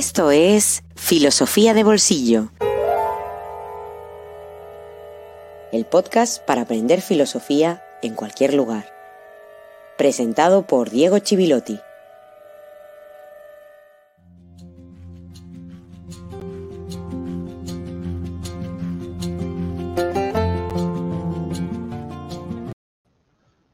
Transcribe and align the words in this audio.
Esto 0.00 0.30
es 0.30 0.82
Filosofía 0.96 1.74
de 1.74 1.84
Bolsillo. 1.84 2.48
El 5.72 5.84
podcast 5.84 6.42
para 6.46 6.62
aprender 6.62 7.02
filosofía 7.02 7.82
en 8.00 8.14
cualquier 8.14 8.54
lugar. 8.54 8.86
Presentado 9.98 10.66
por 10.66 10.88
Diego 10.88 11.18
Chivilotti. 11.18 11.78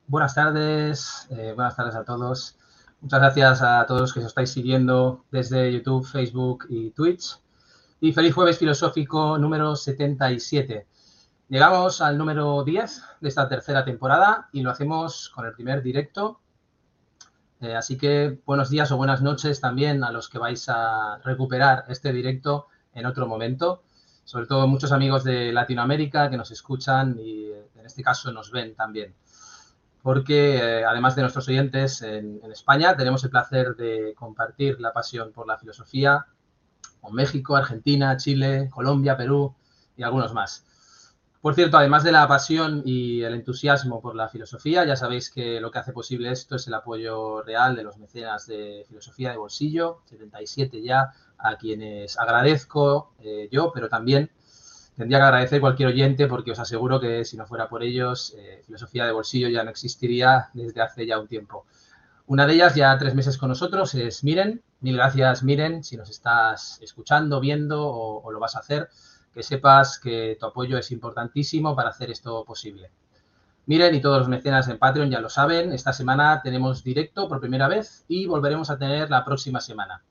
Buenas 0.09 0.35
tardes, 0.35 1.29
eh, 1.31 1.53
buenas 1.55 1.77
tardes 1.77 1.95
a 1.95 2.03
todos. 2.03 2.57
Muchas 3.01 3.21
gracias 3.21 3.63
a 3.63 3.85
todos 3.87 4.01
los 4.01 4.13
que 4.15 4.21
os 4.21 4.27
estáis 4.27 4.51
siguiendo 4.51 5.25
desde 5.31 5.71
YouTube, 5.73 6.07
Facebook 6.07 6.67
y 6.71 6.91
Twitch. 6.91 7.39
Y 8.01 8.13
feliz 8.13 8.35
jueves 8.35 8.59
filosófico 8.59 9.39
número 9.39 9.77
77. 9.77 10.87
Llegamos 11.49 12.01
al 12.01 12.17
número 12.17 12.65
10 12.65 13.03
de 13.21 13.29
esta 13.29 13.49
tercera 13.49 13.85
temporada 13.85 14.49
y 14.53 14.63
lo 14.63 14.71
hacemos 14.71 15.29
con 15.29 15.47
el 15.47 15.53
primer 15.53 15.83
directo. 15.83 16.41
Eh, 17.61 17.75
así 17.75 17.97
que 17.99 18.41
buenos 18.47 18.71
días 18.71 18.91
o 18.91 18.97
buenas 18.97 19.23
noches 19.23 19.61
también 19.61 20.03
a 20.03 20.11
los 20.11 20.29
que 20.29 20.39
vais 20.39 20.67
a 20.69 21.19
recuperar 21.23 21.85
este 21.89 22.13
directo 22.13 22.67
en 22.95 23.07
otro 23.07 23.29
momento. 23.29 23.83
Sobre 24.25 24.47
todo 24.47 24.67
muchos 24.67 24.91
amigos 24.91 25.23
de 25.23 25.53
Latinoamérica 25.53 26.31
que 26.31 26.39
nos 26.39 26.51
escuchan 26.51 27.17
y 27.21 27.53
en 27.53 27.87
este 27.87 28.03
caso 28.03 28.33
nos 28.33 28.51
ven 28.51 28.75
también 28.75 29.15
porque 30.07 30.55
eh, 30.59 30.85
además 30.85 31.17
de 31.17 31.23
nuestros 31.23 31.49
oyentes 31.49 32.01
en, 32.01 32.41
España, 32.53 32.97
tenemos 32.97 33.25
el 33.25 33.31
placer 33.31 33.75
de 33.75 34.15
compartir 34.15 34.81
la 34.81 34.93
pasión 34.93 35.33
por 35.33 35.49
la 35.49 35.59
filosofía 35.59 36.27
con 37.01 37.13
México, 37.13 37.57
Argentina, 37.57 38.17
Chile, 38.17 38.71
Colombia, 38.71 39.17
Perú 39.17 39.57
y 39.97 40.05
algunos 40.05 40.33
más. 40.33 40.65
Por 41.41 41.57
cierto, 41.57 41.77
además 41.77 42.05
de 42.05 42.13
la 42.13 42.29
pasión 42.29 42.83
y 42.85 43.23
el 43.23 43.35
entusiasmo 43.35 44.01
por 44.01 44.15
la 44.15 44.29
filosofía, 44.29 44.85
ya 44.85 44.95
sabéis 44.95 45.29
que 45.29 45.61
lo 45.61 45.73
que 45.73 45.81
hace 45.81 45.93
posible 45.93 46.31
esto 46.31 46.55
es 46.55 46.69
el 46.69 46.75
apoyo 46.75 47.43
real 47.43 47.75
de 47.75 47.83
los 47.83 47.99
mecenas 47.99 48.47
de 48.47 48.85
filosofía 48.87 49.33
de 49.33 49.39
bolsillo, 49.39 50.03
77 50.05 50.83
ya, 50.83 51.15
a 51.37 51.57
quienes 51.57 52.17
agradezco 52.17 53.13
eh, 53.19 53.49
yo, 53.51 53.73
pero 53.75 53.89
también 53.89 54.31
tendría 54.97 55.19
que 55.19 55.25
agradecer 55.25 55.61
cualquier 55.61 55.89
oyente 55.91 56.27
porque 56.27 56.53
os 56.53 56.59
aseguro 56.59 56.99
que 57.01 57.25
si 57.25 57.37
no 57.37 57.47
fuera 57.47 57.69
por 57.69 57.83
ellos, 57.83 58.35
eh, 58.39 58.63
filosofía 58.65 59.05
de 59.05 59.13
bolsillo 59.13 59.49
ya 59.49 59.63
no 59.63 59.71
existiría 59.71 60.49
desde 60.55 60.81
hace 60.81 61.07
ya 61.07 61.19
un 61.19 61.29
tiempo. 61.29 61.67
Una 62.29 62.47
de 62.47 62.55
ellas, 62.55 62.75
ya 62.75 62.97
tres 62.99 63.15
meses 63.15 63.39
con 63.39 63.51
nosotros, 63.51 63.95
es 63.95 64.25
Miren. 64.25 64.63
Mil 64.81 64.97
gracias, 64.97 65.43
Miren, 65.43 65.85
si 65.85 65.97
nos 65.97 66.11
estás 66.11 66.81
escuchando, 66.83 67.41
viendo 67.41 67.87
o, 67.87 68.31
lo 68.33 68.41
vas 68.41 68.57
a 68.57 68.61
hacer, 68.61 68.89
que 69.33 69.43
sepas 69.43 69.99
que 69.99 70.37
tu 70.39 70.47
apoyo 70.47 70.77
es 70.77 70.91
importantísimo 70.91 71.77
para 71.77 71.91
hacer 71.91 72.11
esto 72.11 72.45
posible. 72.45 72.91
Miren 73.67 73.95
y 73.95 74.01
todos 74.01 74.19
los 74.19 74.29
mecenas 74.29 74.69
en 74.69 74.79
Patreon 74.79 75.11
ya 75.11 75.21
lo 75.21 75.29
saben, 75.29 75.73
esta 75.73 75.93
semana 75.93 76.41
tenemos 76.43 76.83
directo 76.83 77.29
por 77.29 77.41
primera 77.41 77.69
vez 77.69 78.05
y 78.09 78.27
volveremos 78.27 78.71
a 78.71 78.79
tener 78.79 79.09
la 79.09 79.25
próxima 79.25 79.61
semana. 79.61 80.03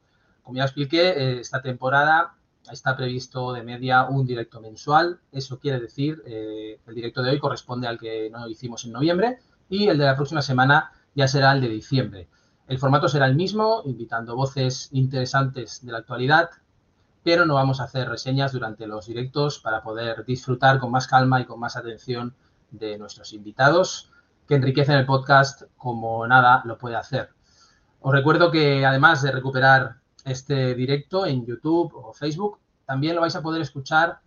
Como 0.44 0.58
ya 0.58 0.64
expliqué, 0.64 1.10
eh, 1.10 1.40
esta 1.40 1.62
temporada 1.62 2.36
está 2.72 2.96
previsto 2.96 3.54
de 3.54 3.64
media 3.64 4.06
un 4.06 4.26
directo 4.26 4.62
mensual. 4.62 5.20
Eso 5.32 5.60
quiere 5.60 5.80
decir, 5.80 6.22
eh, 6.26 6.80
el 6.86 6.96
directo 6.96 7.22
de 7.22 7.32
hoy 7.32 7.40
corresponde 7.40 7.88
al 7.88 8.00
que 8.00 8.30
no 8.30 8.48
hicimos 8.48 8.86
en 8.86 8.92
noviembre 8.92 9.40
y 9.70 9.88
el 9.88 9.98
de 9.98 10.06
la 10.06 10.16
próxima 10.16 10.42
semana 10.42 10.92
ya 11.14 11.28
será 11.28 11.54
el 11.54 11.62
de 11.62 11.70
diciembre. 11.70 12.28
El 12.68 12.80
formato 12.80 13.08
será 13.08 13.28
el 13.28 13.36
mismo, 13.36 13.84
invitando 13.86 14.36
voces 14.36 14.90
interesantes 14.92 15.86
de 15.86 15.92
la 15.92 16.00
actualidad, 16.00 16.50
pero 17.24 17.46
no 17.46 17.56
vamos 17.56 17.80
a 17.80 17.86
hacer 17.86 18.10
reseñas 18.10 18.52
durante 18.52 18.88
los 18.88 19.08
directos 19.08 19.60
para 19.60 19.82
poder 19.82 20.26
disfrutar 20.26 20.80
con 20.80 20.92
más 20.92 21.08
calma 21.08 21.42
y 21.42 21.46
con 21.46 21.60
más 21.60 21.76
atención 21.76 22.36
de 22.72 22.98
nuestros 22.98 23.34
invitados, 23.34 24.12
que 24.48 24.56
enriquecen 24.56 24.96
el 24.96 25.06
podcast 25.06 25.64
como 25.78 26.28
nada 26.28 26.62
lo 26.66 26.78
puede 26.78 26.96
hacer. 26.96 27.30
Os 28.02 28.14
recuerdo 28.14 28.52
que 28.52 28.86
además 28.86 29.24
de 29.24 29.32
recuperar 29.32 29.98
este 30.25 30.75
directo 30.75 31.25
en 31.25 31.45
YouTube 31.45 31.94
o 31.95 32.13
Facebook. 32.13 32.60
También 32.86 33.16
lo 33.16 33.22
vais 33.22 33.36
a 33.36 33.42
poder 33.42 33.62
escuchar 33.62 34.19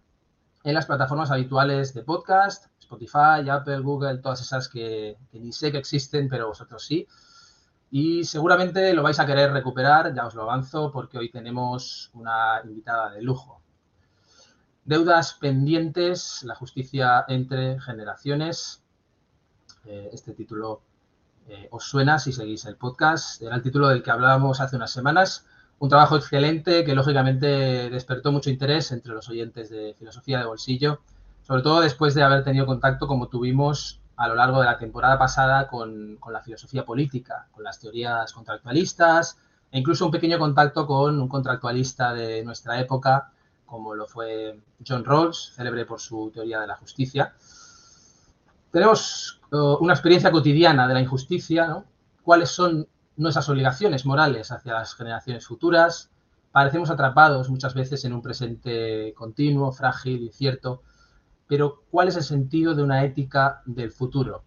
en 0.64 0.74
las 0.74 0.86
plataformas 0.86 1.30
habituales 1.30 1.92
de 1.92 2.02
podcast, 2.02 2.66
Spotify, 2.78 3.48
Apple, 3.50 3.80
Google, 3.80 4.18
todas 4.18 4.40
esas 4.40 4.68
que, 4.68 5.16
ni 5.32 5.52
sé 5.52 5.70
que 5.72 5.78
existen, 5.78 6.28
pero 6.28 6.48
vosotros 6.48 6.84
sí. 6.84 7.06
Y 7.90 8.24
seguramente 8.24 8.92
lo 8.92 9.02
vais 9.02 9.18
a 9.18 9.26
querer 9.26 9.52
recuperar, 9.52 10.14
ya 10.14 10.26
os 10.26 10.34
lo 10.34 10.42
avanzo, 10.42 10.92
porque 10.92 11.18
hoy 11.18 11.30
tenemos 11.30 12.10
una 12.14 12.60
invitada 12.64 13.12
de 13.12 13.22
lujo. 13.22 13.60
Deudas 14.84 15.34
pendientes, 15.34 16.42
la 16.44 16.54
justicia 16.54 17.24
entre 17.28 17.80
generaciones. 17.80 18.82
Eh, 19.84 20.10
este 20.12 20.32
título 20.32 20.82
eh, 21.48 21.68
os 21.70 21.84
suena 21.84 22.18
si 22.18 22.32
seguís 22.32 22.66
el 22.66 22.76
podcast. 22.76 23.40
Era 23.42 23.56
el 23.56 23.62
título 23.62 23.88
del 23.88 24.02
que 24.02 24.10
hablábamos 24.10 24.60
hace 24.60 24.76
unas 24.76 24.90
semanas 24.90 25.46
un 25.80 25.88
trabajo 25.88 26.16
excelente 26.16 26.84
que 26.84 26.94
lógicamente 26.94 27.46
despertó 27.90 28.32
mucho 28.32 28.50
interés 28.50 28.90
entre 28.92 29.12
los 29.12 29.28
oyentes 29.28 29.70
de 29.70 29.94
Filosofía 29.98 30.38
de 30.38 30.46
Bolsillo, 30.46 31.00
sobre 31.42 31.62
todo 31.62 31.80
después 31.80 32.14
de 32.14 32.22
haber 32.22 32.44
tenido 32.44 32.66
contacto 32.66 33.06
como 33.06 33.28
tuvimos 33.28 34.00
a 34.16 34.26
lo 34.26 34.34
largo 34.34 34.60
de 34.60 34.66
la 34.66 34.78
temporada 34.78 35.18
pasada 35.18 35.68
con, 35.68 36.18
la 36.30 36.42
filosofía 36.42 36.84
política, 36.84 37.46
con 37.52 37.62
las 37.62 37.78
teorías 37.78 38.32
contractualistas 38.32 39.38
e 39.70 39.78
incluso 39.78 40.04
un 40.04 40.10
pequeño 40.10 40.38
contacto 40.38 40.86
con 40.86 41.20
un 41.20 41.28
contractualista 41.28 42.12
de 42.12 42.42
nuestra 42.42 42.80
época, 42.80 43.30
como 43.64 43.94
lo 43.94 44.06
fue 44.06 44.58
John 44.86 45.04
Rawls, 45.04 45.52
célebre 45.54 45.86
por 45.86 46.00
su 46.00 46.32
teoría 46.34 46.60
de 46.60 46.66
la 46.66 46.76
justicia. 46.76 47.34
Tenemos 48.72 49.40
uh, 49.52 49.76
una 49.80 49.92
experiencia 49.92 50.32
cotidiana 50.32 50.88
de 50.88 50.94
la 50.94 51.00
injusticia, 51.00 51.68
¿no? 51.68 51.84
¿Cuáles 52.22 52.50
son 52.50 52.88
nuestras 53.18 53.48
obligaciones 53.48 54.06
morales 54.06 54.50
hacia 54.52 54.72
las 54.72 54.94
generaciones 54.94 55.46
futuras. 55.46 56.10
Parecemos 56.52 56.88
atrapados 56.88 57.50
muchas 57.50 57.74
veces 57.74 58.04
en 58.04 58.14
un 58.14 58.22
presente 58.22 59.12
continuo, 59.14 59.72
frágil, 59.72 60.22
incierto, 60.22 60.82
pero 61.46 61.82
¿cuál 61.90 62.08
es 62.08 62.16
el 62.16 62.22
sentido 62.22 62.74
de 62.74 62.82
una 62.82 63.04
ética 63.04 63.62
del 63.66 63.90
futuro? 63.90 64.44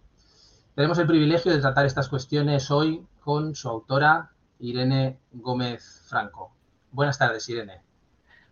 Tenemos 0.73 0.97
el 0.99 1.07
privilegio 1.07 1.51
de 1.51 1.59
tratar 1.59 1.85
estas 1.85 2.07
cuestiones 2.07 2.71
hoy 2.71 3.05
con 3.19 3.55
su 3.55 3.67
autora, 3.67 4.31
Irene 4.59 5.19
Gómez 5.31 6.03
Franco. 6.07 6.55
Buenas 6.91 7.19
tardes, 7.19 7.47
Irene. 7.49 7.81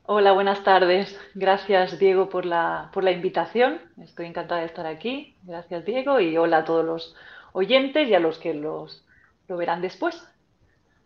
Hola, 0.04 0.34
buenas 0.34 0.64
tardes. 0.64 1.18
Gracias, 1.34 1.98
Diego, 1.98 2.30
por 2.30 2.46
la, 2.46 2.90
por 2.94 3.04
la 3.04 3.12
invitación. 3.12 3.80
Estoy 4.02 4.26
encantada 4.26 4.62
de 4.62 4.68
estar 4.68 4.86
aquí. 4.86 5.38
Gracias, 5.44 5.86
Diego, 5.86 6.20
y 6.20 6.36
hola 6.36 6.58
a 6.58 6.66
todos 6.66 6.84
los 6.84 7.16
oyentes 7.54 8.10
y 8.10 8.14
a 8.16 8.20
los 8.20 8.38
que 8.40 8.54
los 8.54 9.06
lo 9.50 9.58
verán 9.58 9.82
después. 9.82 10.16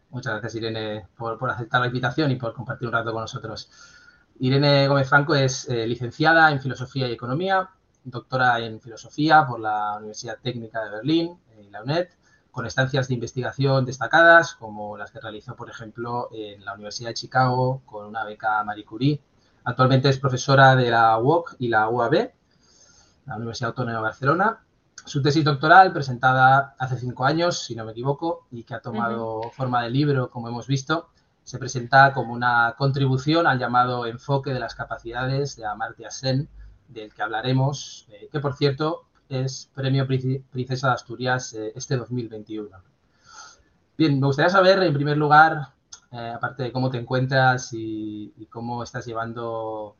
Muchas 0.09 0.33
gracias, 0.33 0.55
Irene, 0.55 1.07
por, 1.17 1.39
aceptar 1.49 1.81
la 1.81 1.87
invitación 1.87 2.29
y 2.29 2.35
por 2.35 2.53
compartir 2.53 2.87
un 2.87 2.93
rato 2.93 3.11
con 3.11 3.21
nosotros. 3.21 3.71
Irene 4.39 4.87
Gómez 4.87 5.09
Franco 5.09 5.33
es 5.33 5.67
eh, 5.69 5.87
licenciada 5.87 6.51
en 6.51 6.61
Filosofía 6.61 7.07
y 7.07 7.13
Economía, 7.13 7.69
doctora 8.03 8.59
en 8.59 8.79
Filosofía 8.79 9.47
por 9.47 9.59
la 9.59 9.95
Universidad 9.97 10.37
Técnica 10.39 10.83
de 10.83 10.91
Berlín 10.91 11.39
y 11.59 11.69
la 11.69 11.81
UNED, 11.81 12.09
con 12.51 12.67
estancias 12.67 13.07
de 13.07 13.15
investigación 13.15 13.85
destacadas, 13.85 14.53
como 14.53 14.97
las 14.97 15.09
que 15.09 15.19
realizó, 15.19 15.55
por 15.55 15.69
ejemplo, 15.69 16.29
en 16.31 16.63
la 16.63 16.73
Universidad 16.73 17.09
de 17.09 17.15
Chicago 17.15 17.81
con 17.85 18.05
una 18.05 18.23
beca 18.23 18.63
Marie 18.63 18.85
Curie. 18.85 19.21
Actualmente 19.63 20.09
es 20.09 20.19
profesora 20.19 20.75
de 20.75 20.91
la 20.91 21.17
UOC 21.17 21.55
y 21.59 21.69
la 21.69 21.89
UAB, 21.89 22.31
la 23.25 23.35
Universidad 23.37 23.69
Autónoma 23.69 23.97
de 23.97 24.03
Barcelona, 24.03 24.63
su 25.05 25.21
tesis 25.21 25.43
doctoral, 25.43 25.91
presentada 25.91 26.75
hace 26.79 26.97
cinco 26.97 27.25
años, 27.25 27.63
si 27.63 27.75
no 27.75 27.85
me 27.85 27.91
equivoco, 27.91 28.47
y 28.51 28.63
que 28.63 28.73
ha 28.73 28.79
tomado 28.79 29.41
forma 29.51 29.83
de 29.83 29.89
libro, 29.89 30.29
como 30.29 30.47
hemos 30.47 30.67
visto, 30.67 31.09
se 31.43 31.59
presenta 31.59 32.13
como 32.13 32.33
una 32.33 32.75
contribución 32.77 33.47
al 33.47 33.59
llamado 33.59 34.05
enfoque 34.05 34.53
de 34.53 34.59
las 34.59 34.75
capacidades 34.75 35.55
de 35.57 35.65
Amartya 35.65 36.09
Sen, 36.09 36.47
del 36.87 37.13
que 37.13 37.21
hablaremos, 37.21 38.07
eh, 38.09 38.29
que 38.31 38.39
por 38.39 38.55
cierto 38.55 39.05
es 39.27 39.69
Premio 39.73 40.07
Princesa 40.07 40.87
de 40.87 40.93
Asturias 40.93 41.53
eh, 41.53 41.73
este 41.75 41.97
2021. 41.97 42.69
Bien, 43.97 44.19
me 44.19 44.27
gustaría 44.27 44.49
saber, 44.49 44.81
en 44.83 44.93
primer 44.93 45.17
lugar, 45.17 45.69
eh, 46.11 46.33
aparte 46.35 46.63
de 46.63 46.71
cómo 46.71 46.89
te 46.89 46.97
encuentras 46.97 47.73
y, 47.73 48.33
y 48.37 48.45
cómo 48.45 48.83
estás 48.83 49.05
llevando 49.05 49.95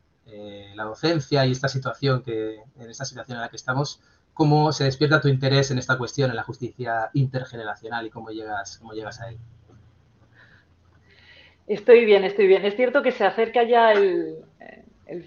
la 0.76 0.86
docencia 0.86 1.46
y 1.46 1.52
esta 1.52 1.68
situación 1.68 2.24
que, 2.24 2.56
en 2.56 2.90
esta 2.90 3.04
situación 3.04 3.38
en 3.38 3.42
la 3.42 3.50
que 3.50 3.58
estamos, 3.58 4.00
cómo 4.34 4.72
se 4.72 4.86
despierta 4.86 5.22
tu 5.22 5.28
interés 5.28 5.72
en 5.72 5.78
esta 5.78 5.98
cuestión, 5.98 6.30
en 6.30 6.36
la 6.36 6.44
justicia 6.44 7.10
intergeneracional 7.14 8.06
y 8.06 8.10
cómo 8.10 8.30
llegas, 8.30 8.78
cómo 8.78 8.94
llegas 8.94 9.22
a 9.22 9.30
él. 9.30 9.38
Estoy 11.68 12.06
bien, 12.06 12.24
estoy 12.24 12.48
bien. 12.48 12.66
Es 12.66 12.76
cierto 12.76 13.02
que 13.02 13.12
se 13.12 13.26
acerca 13.26 13.64
ya 13.64 13.94
el, 13.94 14.44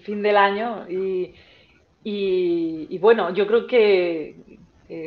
fin 0.03 0.21
del 0.21 0.37
año 0.37 0.85
y, 0.89 1.33
bueno, 2.99 3.33
yo 3.33 3.47
creo 3.47 3.65
que 3.67 4.35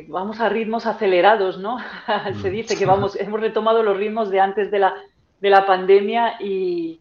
vamos 0.08 0.40
a 0.40 0.48
ritmos 0.48 0.86
acelerados, 0.86 1.58
¿no? 1.58 1.78
se 2.42 2.50
dice 2.50 2.76
que 2.76 2.86
vamos, 2.86 3.16
hemos 3.16 3.40
retomado 3.40 3.82
los 3.82 3.96
ritmos 3.96 4.30
de 4.30 4.40
antes 4.40 4.70
de 4.70 4.78
la, 4.78 4.94
de 5.40 5.50
la 5.50 5.66
pandemia 5.66 6.36
y, 6.40 7.00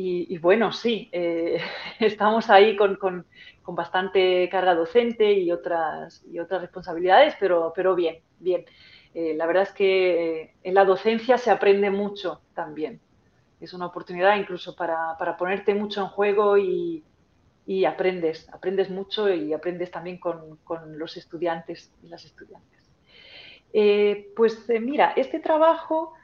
Y, 0.00 0.38
bueno, 0.38 0.70
sí, 0.70 1.08
eh, 1.10 1.60
estamos 1.98 2.50
ahí 2.50 2.76
con, 2.76 2.96
con, 2.96 3.26
bastante 3.74 4.48
carga 4.50 4.74
docente 4.74 5.32
y 5.32 5.50
otras, 5.50 6.24
y 6.30 6.38
otras 6.38 6.62
responsabilidades, 6.62 7.34
pero, 7.38 7.72
pero 7.74 7.94
bien, 7.94 8.18
bien. 8.38 8.64
Eh, 9.14 9.34
la 9.34 9.46
verdad 9.46 9.64
es 9.64 9.72
que 9.72 10.54
en 10.62 10.74
la 10.74 10.84
docencia 10.84 11.38
se 11.38 11.50
aprende 11.50 11.90
mucho 11.90 12.40
también. 12.54 13.00
Es 13.60 13.72
una 13.72 13.86
oportunidad 13.86 14.36
incluso 14.36 14.76
para, 14.76 15.16
para 15.18 15.36
ponerte 15.36 15.74
mucho 15.74 16.02
en 16.02 16.08
juego 16.08 16.56
y, 16.58 17.02
y, 17.66 17.84
aprendes, 17.84 18.48
aprendes 18.52 18.90
mucho 18.90 19.32
y 19.32 19.52
aprendes 19.52 19.90
también 19.90 20.18
con, 20.18 20.56
con 20.64 20.98
los 20.98 21.16
estudiantes 21.16 21.92
y 22.02 22.08
las 22.08 22.24
estudiantes. 22.24 22.88
Eh, 23.72 24.32
pues 24.36 24.66
mira, 24.80 25.12
este 25.16 25.40
trabajo 25.40 26.14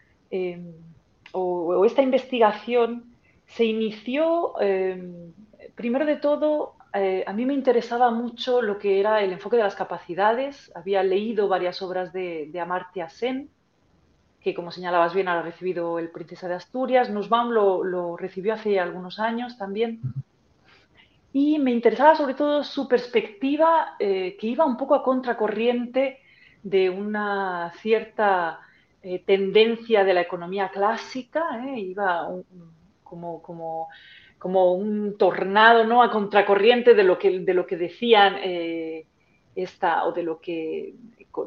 o, 1.35 1.85
esta 1.85 2.03
investigación 2.03 3.15
se 3.47 3.65
ínció, 3.65 4.55
em, 4.61 5.33
primero 5.75 6.07
de 6.07 6.17
todo, 6.17 6.75
eh, 6.95 7.25
a 7.27 7.33
mí 7.33 7.45
me 7.45 7.55
interesaba 7.55 8.13
mucho 8.13 8.63
lo 8.63 8.79
que 8.79 9.01
era 9.01 9.21
el 9.21 9.33
enfoque 9.33 9.57
de 9.57 9.65
las 9.65 9.75
capacidades. 9.75 10.71
Había 10.77 11.03
leído 11.03 11.49
varias 11.49 11.83
obras 11.83 12.13
de, 12.13 12.53
Amartya 12.61 13.09
Sen, 13.09 13.51
que 14.41 14.55
como 14.55 14.71
señalabas 14.71 15.13
bien 15.13 15.27
ha 15.27 15.43
recibido 15.43 15.99
el 15.99 16.11
Princesa 16.11 16.47
de 16.47 16.55
Asturias. 16.55 17.11
Nussbaum 17.11 17.51
lo, 17.51 18.17
recibió 18.17 18.55
hace 18.55 18.79
algunos 18.79 19.19
años 19.19 19.59
también. 19.59 20.01
Y 21.33 21.59
me 21.59 21.73
interesaba 21.73 22.15
sobre 22.15 22.35
todo 22.35 22.63
su 22.63 22.87
perspectiva, 22.87 23.97
eh, 23.99 24.37
que 24.39 24.47
iba 24.47 24.65
un 24.65 24.77
poco 24.77 24.95
a 24.95 25.03
contracorriente 25.03 26.21
de 26.63 26.91
una 26.91 27.73
cierta 27.81 28.61
eh, 29.03 29.19
tendencia 29.27 30.05
de 30.05 30.15
la 30.15 30.21
economía 30.21 30.69
clásica, 30.69 31.61
iba 31.77 32.29
como, 33.03 33.43
como, 33.43 33.89
como 34.45 34.75
un 34.75 35.17
tornado 35.17 35.87
¿no? 35.87 36.03
a 36.03 36.11
contracorriente 36.11 36.93
de 36.93 37.03
lo 37.03 37.19
que, 37.19 37.41
de 37.41 37.55
lo 37.55 37.65
que 37.65 37.79
decían 37.79 38.37
eh, 38.43 39.07
esta, 39.57 40.05
o 40.05 40.13
de 40.13 40.23
lo 40.23 40.39
que, 40.39 40.97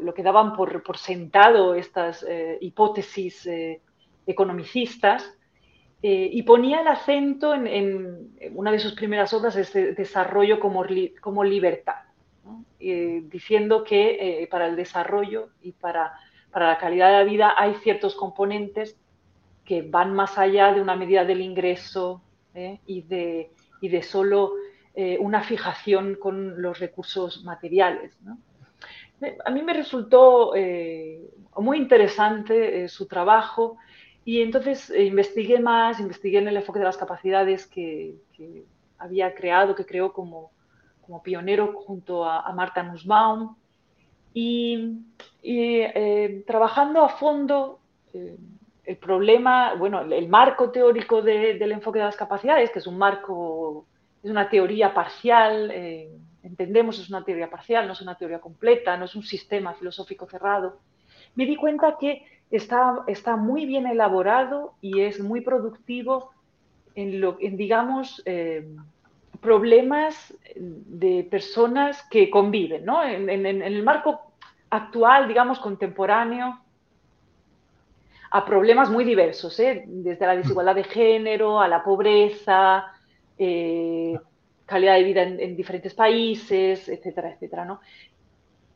lo 0.01 0.15
que 0.15 0.23
daban 0.23 0.55
por, 0.55 0.81
por 0.81 0.97
sentado 0.97 1.75
estas 1.75 2.25
eh, 2.27 2.57
hipótesis 2.59 3.45
eh, 3.45 3.81
economicistas. 4.25 5.31
y 6.01 6.41
ponía 6.41 6.81
el 6.81 6.87
acento 6.87 7.53
en, 7.53 8.31
una 8.55 8.71
de 8.71 8.79
sus 8.79 8.93
primeras 8.93 9.31
obras, 9.31 9.55
este 9.57 9.93
desarrollo 9.93 10.59
como, 10.59 10.83
como 11.21 11.43
libertad, 11.43 12.01
diciendo 12.79 13.83
que 13.83 14.47
para 14.49 14.65
el 14.65 14.75
desarrollo 14.75 15.49
y 15.61 15.73
para, 15.73 16.13
para 16.49 16.69
la 16.69 16.79
calidad 16.79 17.09
de 17.11 17.17
la 17.17 17.31
vida 17.31 17.53
hay 17.55 17.75
ciertos 17.75 18.15
componentes 18.15 18.97
que 19.65 19.83
van 19.83 20.15
más 20.15 20.39
allá 20.39 20.73
de 20.73 20.81
una 20.81 20.95
medida 20.95 21.25
del 21.25 21.41
ingreso 21.41 22.23
¿eh? 22.57 22.79
y, 22.87 23.03
de, 23.03 23.51
y, 23.81 23.89
de, 23.89 24.01
solo 24.01 24.53
eh, 24.95 25.17
una 25.19 25.43
fijación 25.43 26.15
con 26.15 26.61
los 26.61 26.79
recursos 26.79 27.43
materiales. 27.43 28.17
A 29.45 29.49
mí 29.51 29.61
me 29.61 29.73
resultó 29.73 30.55
eh, 30.55 31.21
muy 31.55 31.77
interesante 31.77 32.87
su 32.87 33.07
trabajo 33.07 33.77
y 34.25 34.41
entonces 34.41 34.91
investigué 34.91 35.59
más, 35.59 35.99
investigué 35.99 36.39
en 36.39 36.47
el 36.49 36.57
enfoque 36.57 36.79
de 36.79 36.85
las 36.85 36.97
capacidades 36.97 37.65
que, 37.67 38.15
había 38.99 39.35
creado, 39.35 39.75
que 39.75 39.85
creó 39.85 40.11
como, 40.11 40.51
como 41.01 41.21
pionero 41.21 41.73
junto 41.73 42.25
a, 42.25 42.51
Marta 42.53 42.81
Nussbaum 42.83 43.55
y, 44.33 44.99
y 45.41 46.41
trabajando 46.45 47.03
a 47.03 47.09
fondo 47.09 47.79
el 48.87 48.95
problema, 48.95 49.73
bueno, 49.73 49.99
el 50.01 50.29
marco 50.29 50.71
teórico 50.71 51.21
del 51.21 51.71
enfoque 51.73 51.99
de 51.99 52.05
las 52.05 52.15
capacidades, 52.15 52.71
que 52.71 52.79
es 52.79 52.87
un 52.87 52.97
marco, 52.97 53.85
es 54.23 54.31
una 54.31 54.49
teoría 54.49 54.93
parcial, 54.93 55.69
eh, 55.73 56.09
entendemos 56.41 56.97
es 56.97 57.09
una 57.09 57.25
teoría 57.25 57.49
parcial, 57.49 57.85
no 57.85 57.91
es 57.91 58.01
una 58.01 58.15
teoría 58.15 58.39
completa, 58.39 58.95
no 58.95 59.03
es 59.03 59.13
un 59.13 59.23
sistema 59.23 59.73
filosófico 59.73 60.25
cerrado, 60.25 60.79
me 61.35 61.45
di 61.45 61.57
cuenta 61.57 61.97
que 61.99 62.23
está, 62.49 63.03
está 63.07 63.35
muy 63.35 63.65
bien 63.65 63.87
elaborado 63.87 64.75
y 64.79 65.01
es 65.01 65.19
muy 65.19 65.41
productivo 65.41 66.31
en, 66.95 67.19
lo, 67.19 67.35
en 67.41 67.57
digamos, 67.57 68.23
eh, 68.25 68.69
problemas 69.41 70.33
de 70.55 71.27
personas 71.29 72.07
que 72.09 72.29
conviven, 72.29 72.85
¿no? 72.85 73.03
en, 73.03 73.29
en 73.29 73.61
el 73.61 73.83
marco 73.83 74.31
actual, 74.69 75.27
digamos, 75.27 75.59
contemporáneo, 75.59 76.61
a 78.29 78.45
problemas 78.45 78.89
muy 78.89 79.03
diversos, 79.03 79.59
¿eh? 79.59 79.83
desde 79.87 80.25
la 80.25 80.35
desigualdad 80.35 80.75
de 80.75 80.83
género, 80.83 81.59
a 81.59 81.67
la 81.67 81.83
pobreza, 81.83 82.85
eh, 83.37 84.17
calidad 84.65 84.95
de 84.95 85.03
vida 85.03 85.23
en, 85.23 85.55
diferentes 85.55 85.93
países, 85.93 86.89
etcétera, 86.89 87.31
etcétera. 87.31 87.65
¿no? 87.65 87.79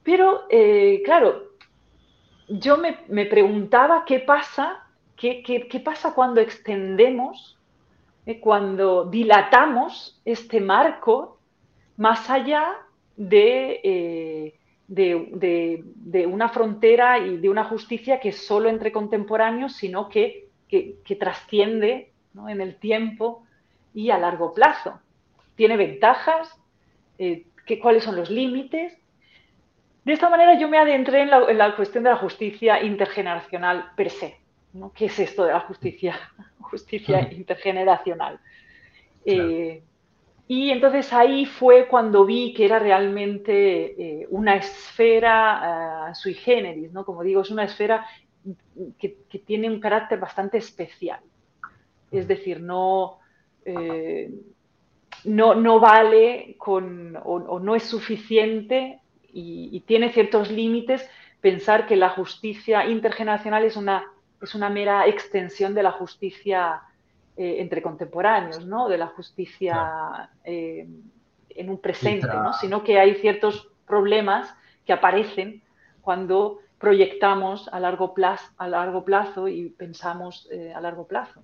Pero, 0.03 0.43
eh, 0.49 1.01
claro, 1.03 1.51
yo 2.47 2.77
me, 2.77 3.25
preguntaba 3.25 4.05
qué 4.05 4.19
pasa, 4.19 4.87
qué, 5.15 5.43
qué, 5.43 5.79
pasa 5.79 6.13
cuando 6.13 6.41
extendemos, 6.41 7.57
cuando 8.39 9.05
dilatamos 9.05 10.21
este 10.23 10.61
marco 10.61 11.39
más 11.97 12.29
allá 12.29 12.77
de 13.17 14.53
de, 14.91 16.27
una 16.27 16.49
frontera 16.49 17.19
y 17.19 17.37
de 17.37 17.49
una 17.49 17.63
justicia 17.63 18.19
que 18.19 18.29
es 18.29 18.45
solo 18.45 18.69
entre 18.69 18.91
contemporáneos, 18.91 19.73
sino 19.73 20.09
que, 20.09 20.49
trasciende 21.19 22.11
en 22.47 22.61
el 22.61 22.75
tiempo 22.75 23.45
y 23.93 24.09
a 24.09 24.17
largo 24.17 24.53
plazo. 24.53 24.99
Tiene 25.55 25.77
ventajas, 25.77 26.57
eh, 27.17 27.45
cuáles 27.81 28.03
son 28.03 28.15
los 28.15 28.29
límites. 28.29 28.97
De 30.03 30.13
esta 30.13 30.29
manera 30.29 30.59
yo 30.59 30.67
me 30.67 30.77
adentré 30.77 31.21
en 31.21 31.29
la, 31.29 31.75
cuestión 31.75 32.03
de 32.03 32.09
la 32.09 32.17
justicia 32.17 32.83
intergeneracional 32.83 33.91
per 33.95 34.09
se. 34.09 34.39
¿Qué 34.95 35.05
es 35.05 35.19
esto 35.19 35.45
de 35.45 35.53
la 35.53 35.61
justicia, 35.61 36.17
justicia 36.59 37.29
intergeneracional? 37.31 38.39
Eh, 39.23 39.83
y 40.53 40.69
entonces 40.69 41.13
ahí 41.13 41.45
fue 41.45 41.87
cuando 41.87 42.25
vi 42.25 42.53
que 42.53 42.65
era 42.65 42.77
realmente 42.77 44.21
eh, 44.21 44.27
una 44.31 44.57
esfera 44.57 46.09
uh, 46.09 46.13
sui 46.13 46.33
generis, 46.33 46.91
¿no? 46.91 47.05
Como 47.05 47.23
digo, 47.23 47.41
es 47.41 47.51
una 47.51 47.63
esfera 47.63 48.05
que, 48.99 49.15
tiene 49.45 49.69
un 49.69 49.79
carácter 49.79 50.19
bastante 50.19 50.57
especial. 50.57 51.21
Es 52.11 52.27
decir, 52.27 52.59
no, 52.59 53.19
eh, 53.63 54.29
no, 55.23 55.55
no, 55.55 55.79
vale 55.79 56.55
con, 56.57 57.17
o, 57.23 57.57
no 57.61 57.73
es 57.73 57.83
suficiente 57.83 58.99
y, 59.31 59.69
y, 59.71 59.79
tiene 59.79 60.11
ciertos 60.11 60.51
límites 60.51 61.09
pensar 61.39 61.87
que 61.87 61.95
la 61.95 62.09
justicia 62.09 62.85
intergeneracional 62.89 63.63
es 63.63 63.77
una, 63.77 64.03
es 64.41 64.53
una 64.53 64.69
mera 64.69 65.07
extensión 65.07 65.73
de 65.73 65.83
la 65.83 65.93
justicia 65.93 66.81
eh, 67.37 67.55
entre 67.59 67.81
contemporáneos, 67.81 68.65
¿no? 68.65 68.87
De 68.87 68.97
la 68.97 69.07
justicia 69.07 70.29
eh, 70.43 70.87
en 71.49 71.69
un 71.69 71.79
presente, 71.79 72.27
¿no? 72.27 72.53
Sino 72.53 72.83
que 72.83 72.99
hay 72.99 73.15
ciertos 73.15 73.69
problemas 73.87 74.53
que 74.85 74.93
aparecen 74.93 75.63
cuando 76.01 76.59
proyectamos 76.79 77.69
a 77.71 77.79
largo 77.79 78.13
plazo, 78.13 78.51
a 78.57 78.67
largo 78.67 79.05
plazo 79.05 79.47
y 79.47 79.69
pensamos 79.69 80.47
eh, 80.51 80.73
a 80.73 80.81
largo 80.81 81.07
plazo. 81.07 81.41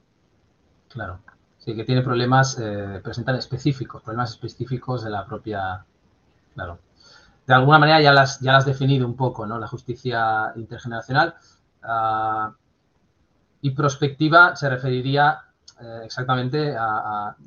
Claro. 0.89 1.19
Sí, 1.59 1.75
que 1.75 1.83
tiene 1.83 2.01
problemas, 2.01 2.55
presentan 3.03 3.35
específicos, 3.35 4.01
problemas 4.01 4.31
específicos 4.31 5.03
de 5.03 5.09
la 5.09 5.25
propia. 5.25 5.83
Claro. 6.53 6.79
De 7.45 7.53
alguna 7.53 7.79
manera 7.79 8.01
ya 8.01 8.13
las, 8.13 8.39
ya 8.39 8.53
las 8.53 8.63
has 8.63 8.65
definido 8.65 9.05
un 9.05 9.15
poco, 9.15 9.45
¿no? 9.45 9.59
La 9.59 9.67
justicia 9.67 10.53
intergeneracional. 10.55 11.35
Ah, 11.83 12.53
y 13.61 13.71
prospectiva 13.71 14.55
se 14.55 14.69
referiría 14.69 15.46
eh, 15.79 16.01
exactamente 16.05 16.73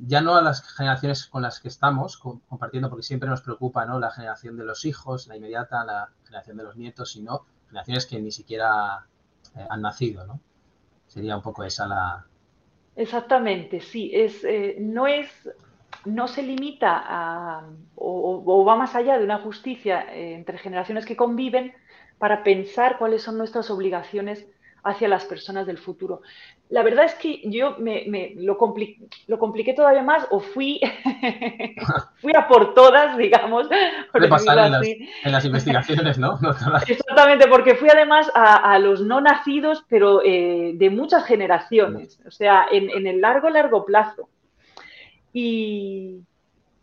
ya 0.07 0.21
no 0.21 0.37
a 0.37 0.43
las 0.43 0.63
generaciones 0.77 1.27
con 1.27 1.43
las 1.43 1.61
que 1.61 1.69
estamos 1.69 2.17
compartiendo, 2.19 2.89
porque 2.89 3.03
siempre 3.03 3.29
nos 3.29 3.41
preocupa 3.41 3.85
¿no? 3.87 3.99
la 3.99 4.11
generación 4.11 4.57
de 4.57 4.65
los 4.65 4.85
hijos, 4.85 5.27
la 5.27 5.37
inmediata, 5.37 5.85
la 5.85 6.09
generación 6.25 6.57
de 6.57 6.65
los 6.65 6.77
nietos, 6.77 7.13
sino 7.13 7.45
generaciones 7.67 8.07
que 8.07 8.21
ni 8.21 8.31
siquiera 8.31 9.07
eh, 9.57 9.67
han 9.69 9.83
nacido, 9.83 10.27
¿no? 10.27 10.41
Sería 11.07 11.37
un 11.37 11.43
poco 11.43 11.65
esa 11.65 11.87
la... 11.87 12.25
Exactamente, 12.95 13.81
sí. 13.81 14.11
Es, 14.15 14.45
eh, 14.45 14.77
no 14.79 15.07
es 15.07 15.29
no 16.05 16.29
se 16.29 16.43
limita 16.43 17.03
a, 17.05 17.69
o, 17.97 18.65
va 18.65 18.77
más 18.77 18.95
allá 18.95 19.19
de 19.19 19.25
una 19.25 19.39
justicia 19.39 20.07
entre 20.15 20.57
generaciones 20.57 21.05
que 21.05 21.17
conviven 21.17 21.75
para 22.19 22.43
pensar 22.43 22.97
cuáles 22.97 23.23
son 23.23 23.37
nuestras 23.37 23.71
obligaciones 23.71 24.47
hacia 24.83 25.09
las 25.09 25.25
personas 25.25 25.67
del 25.67 25.79
futuro. 25.79 26.23
La 26.71 26.85
verdad 26.85 27.05
es 27.05 27.15
que 27.15 27.43
yo 27.45 27.77
me, 27.79 28.33
lo, 28.37 28.57
compliqué 28.57 29.75
todavía 29.75 30.05
más 30.05 30.29
o 30.31 30.39
fui, 30.39 30.81
fui 32.21 32.33
a 32.33 32.47
por 32.47 32.75
todas, 32.75 33.19
digamos. 33.19 33.69
Por 34.13 34.29
pasar 34.29 34.59
en 34.59 34.73
las, 34.73 34.87
en 34.87 35.33
las, 35.33 35.45
investigaciones, 35.45 36.17
¿no? 36.17 36.39
Exactamente, 36.87 37.49
porque 37.49 37.75
fui 37.75 37.89
además 37.89 38.31
a, 38.35 38.79
los 38.79 39.03
no 39.03 39.21
nacidos, 39.21 39.85
pero 39.89 40.23
eh, 40.25 40.71
de 40.75 40.91
muchas 40.91 41.25
generaciones, 41.25 42.21
o 42.25 42.31
sea, 42.31 42.67
en, 42.71 43.05
el 43.05 43.21
largo, 43.21 43.51
largo 43.51 43.85
plazo. 43.85 44.29
Y, 45.33 46.25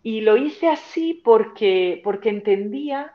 lo 0.04 0.38
hice 0.38 0.70
así 0.70 1.22
porque, 1.24 2.02
porque 2.04 2.30
entendía 2.30 3.14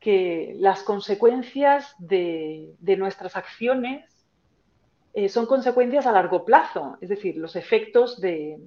que 0.00 0.54
las 0.58 0.82
consecuencias 0.82 1.94
de, 1.98 2.74
nuestras 2.98 3.36
acciones 3.36 4.13
eh, 5.16 5.28
son 5.28 5.46
consecuencias 5.46 6.06
a 6.06 6.12
largo 6.12 6.44
plazo, 6.44 6.98
es 7.00 7.08
decir, 7.08 7.36
los 7.36 7.54
efectos 7.54 8.20
de, 8.20 8.58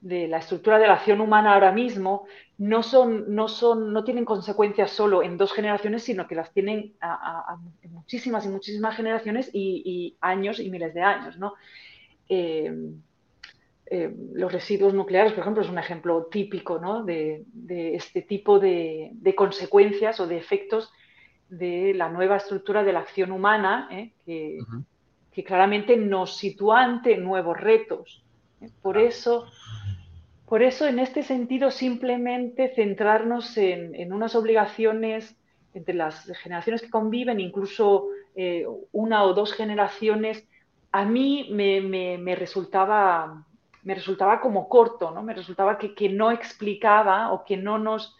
la 0.00 0.38
estructura 0.38 0.78
de 0.78 0.86
la 0.86 0.94
acción 0.94 1.20
humana 1.20 1.52
ahora 1.52 1.72
mismo 1.72 2.26
no, 2.56 2.82
son, 2.82 3.34
no, 3.34 3.48
son, 3.48 3.92
no 3.92 4.02
tienen 4.02 4.24
consecuencias 4.24 4.90
solo 4.90 5.22
en 5.22 5.36
dos 5.36 5.52
generaciones, 5.52 6.04
sino 6.04 6.26
que 6.26 6.36
las 6.36 6.54
tienen 6.54 6.94
a, 7.02 7.58
muchísimas 7.90 8.46
y 8.46 8.48
muchísimas 8.48 8.96
generaciones 8.96 9.50
y, 9.52 10.16
años 10.22 10.58
y 10.58 10.70
miles 10.70 10.94
de 10.94 11.02
años. 11.02 11.36
¿no? 11.36 11.52
Eh, 12.30 12.74
eh, 13.90 14.14
los 14.32 14.50
residuos 14.50 14.94
nucleares, 14.94 15.34
por 15.34 15.42
ejemplo, 15.42 15.62
es 15.62 15.68
un 15.68 15.78
ejemplo 15.78 16.28
típico 16.30 16.78
de, 17.04 17.44
este 17.94 18.22
tipo 18.22 18.58
de, 18.58 19.12
consecuencias 19.36 20.18
o 20.20 20.26
de 20.26 20.38
efectos 20.38 20.90
de 21.50 21.92
la 21.94 22.08
nueva 22.08 22.36
estructura 22.36 22.84
de 22.84 22.94
la 22.94 23.00
acción 23.00 23.32
humana, 23.32 23.90
que, 24.24 24.60
claramente 25.44 25.96
nos 25.96 26.36
sitúa 26.36 26.82
ante 26.82 27.16
nuevos 27.16 27.58
retos. 27.58 28.22
¿eh? 28.60 28.70
Por, 28.82 28.98
eso, 28.98 29.46
por 30.46 30.62
eso, 30.62 30.86
en 30.86 30.98
este 30.98 31.22
sentido, 31.22 31.70
simplemente 31.70 32.72
centrarnos 32.74 33.56
en, 33.56 34.12
unas 34.12 34.34
obligaciones 34.34 35.36
entre 35.74 35.94
las 35.94 36.26
generaciones 36.42 36.82
que 36.82 36.90
conviven, 36.90 37.40
incluso 37.40 38.08
una 38.92 39.24
o 39.24 39.34
dos 39.34 39.52
generaciones, 39.52 40.46
a 40.92 41.04
mí 41.04 41.48
me 41.50 42.34
resultaba 42.36 43.44
me 43.88 43.94
resultaba 43.94 44.38
como 44.38 44.68
corto, 44.68 45.10
¿no? 45.10 45.22
Me 45.22 45.32
resultaba 45.32 45.78
que, 45.78 46.08
no 46.10 46.30
explicaba 46.30 47.32
o 47.32 47.42
que 47.42 47.56
no 47.56 47.78
nos 47.78 48.14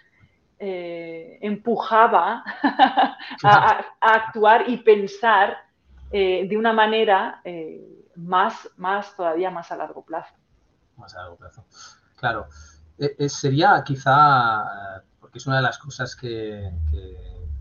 eh, 0.59 1.39
empujaba 1.43 2.43
a, 3.45 3.85
actuar 4.01 4.65
y 4.69 4.79
pensar 4.79 5.59
eh, 6.13 6.47
de 6.49 6.57
una 6.57 6.73
manera 6.73 7.41
eh, 7.45 8.07
más, 8.17 8.69
más, 8.77 9.17
todavía 9.17 9.51
más 9.51 9.71
a 9.71 9.77
largo 9.77 10.05
plazo. 10.05 10.35
Más 10.97 11.15
a 11.15 11.23
largo 11.23 11.37
plazo. 11.37 11.65
Claro. 12.17 12.47
sería 13.29 13.83
quizá, 13.85 15.03
porque 15.21 15.39
es 15.39 15.47
una 15.47 15.57
de 15.57 15.63
las 15.63 15.79
cosas 15.79 16.17
que, 16.17 16.71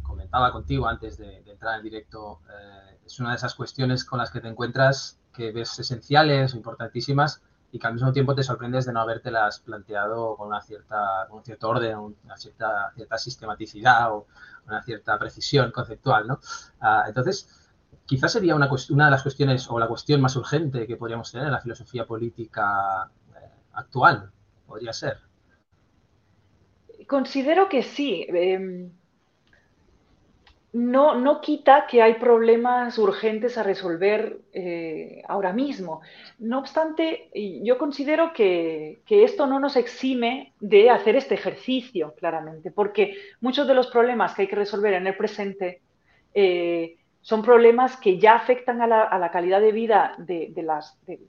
comentaba 0.02 0.52
contigo 0.52 0.88
antes 0.88 1.18
de, 1.18 1.44
entrar 1.46 1.78
en 1.78 1.84
directo, 1.84 2.42
es 3.06 3.20
una 3.20 3.32
de 3.32 3.36
esas 3.36 3.54
cuestiones 3.54 4.04
con 4.04 4.20
las 4.20 4.32
que 4.32 4.42
te 4.42 4.48
encuentras 4.48 5.20
que 5.34 5.52
ves 5.52 5.78
esenciales 5.78 6.56
importantísimas 6.56 7.42
y 7.72 7.80
que 7.80 7.88
al 7.88 7.94
mismo 7.94 8.12
tiempo 8.12 8.34
te 8.34 8.44
sorprendes 8.44 8.86
de 8.86 8.94
no 8.94 9.02
habértelas 9.02 9.60
planteado 9.60 10.36
con 10.36 10.48
una 10.48 10.62
cierta, 10.62 11.28
un 11.30 11.44
cierto 11.44 11.70
orden, 11.70 11.98
una 11.98 12.38
cierta, 12.38 12.92
cierta 12.96 13.18
sistematicidad 13.18 14.14
o 14.14 14.28
una 14.66 14.82
cierta 14.84 15.18
precisión 15.20 15.72
conceptual, 15.72 16.28
¿no? 16.28 16.40
Ah, 16.80 17.06
entonces, 17.08 17.67
quizás 18.08 18.32
sería 18.32 18.56
una, 18.56 18.70
una 18.90 19.06
de 19.06 19.12
las 19.12 19.22
cuestiones 19.22 19.70
o 19.70 19.78
la 19.78 19.88
cuestión 19.88 20.22
más 20.22 20.36
urgente 20.36 20.88
que 20.88 20.96
podríamos 20.96 21.32
tener 21.32 21.48
en 21.48 21.54
la 21.54 21.62
filosofía 21.62 22.06
política 22.06 23.12
eh, 23.36 23.50
actual, 23.74 24.32
podría 24.66 24.94
ser. 24.94 25.18
Considero 27.06 27.70
que 27.70 27.84
sí. 27.84 28.26
Em, 28.30 28.90
no, 30.74 31.16
no 31.16 31.42
quita 31.42 31.88
que 31.90 32.02
hay 32.02 32.16
problemas 32.16 32.98
urgentes 32.98 33.58
a 33.58 33.64
resolver 33.64 34.42
eh, 34.54 35.24
ahora 35.28 35.52
mismo. 35.54 36.02
No 36.40 36.60
obstante, 36.60 37.30
yo 37.64 37.78
considero 37.78 38.32
que, 38.34 39.02
esto 39.10 39.48
no 39.48 39.60
nos 39.60 39.76
exime 39.76 40.54
de 40.60 40.90
hacer 40.90 41.16
este 41.16 41.36
ejercicio, 41.36 42.14
claramente, 42.16 42.72
porque 42.72 43.16
muchos 43.42 43.68
de 43.68 43.74
los 43.74 43.88
problemas 43.88 44.36
que 44.36 44.44
hay 44.44 44.48
que 44.48 44.56
resolver 44.56 44.94
en 44.94 45.08
el 45.08 45.18
presente 45.18 45.82
eh, 46.34 46.98
son 47.28 47.42
problemas 47.42 47.98
que 47.98 48.18
ya 48.18 48.36
afectan 48.36 48.82
a 48.82 48.88
la, 48.88 49.32
calidad 49.32 49.60
de 49.60 49.74
vida 49.74 50.16
de, 50.18 50.50
las, 50.64 50.98
de, 51.06 51.20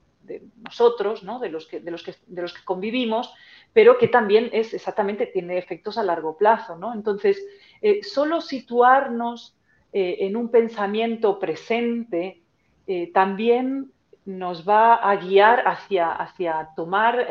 nosotros, 0.63 1.23
¿no? 1.25 1.39
de, 1.39 1.49
los 1.49 1.67
que, 1.67 1.81
de, 1.81 1.91
los 1.91 2.03
que, 2.03 2.15
de 2.25 2.41
los 2.41 2.53
que 2.53 2.63
convivimos, 2.63 3.33
pero 3.73 3.97
que 3.97 4.07
también 4.07 4.49
es 4.53 4.73
exactamente, 4.73 5.25
tiene 5.25 5.57
efectos 5.57 5.97
a 5.97 6.03
largo 6.03 6.37
plazo. 6.37 6.77
¿no? 6.77 6.93
Entonces, 6.93 7.45
eh, 7.81 8.01
solo 8.01 8.39
situarnos 8.39 9.57
eh, 9.91 10.19
en 10.21 10.37
un 10.37 10.47
pensamiento 10.47 11.37
presente 11.37 12.43
eh, 12.87 13.11
también 13.11 13.91
nos 14.23 14.65
va 14.65 14.95
a 14.95 15.17
guiar 15.17 15.67
hacia, 15.67 16.13
hacia 16.13 16.69
tomar, 16.77 17.27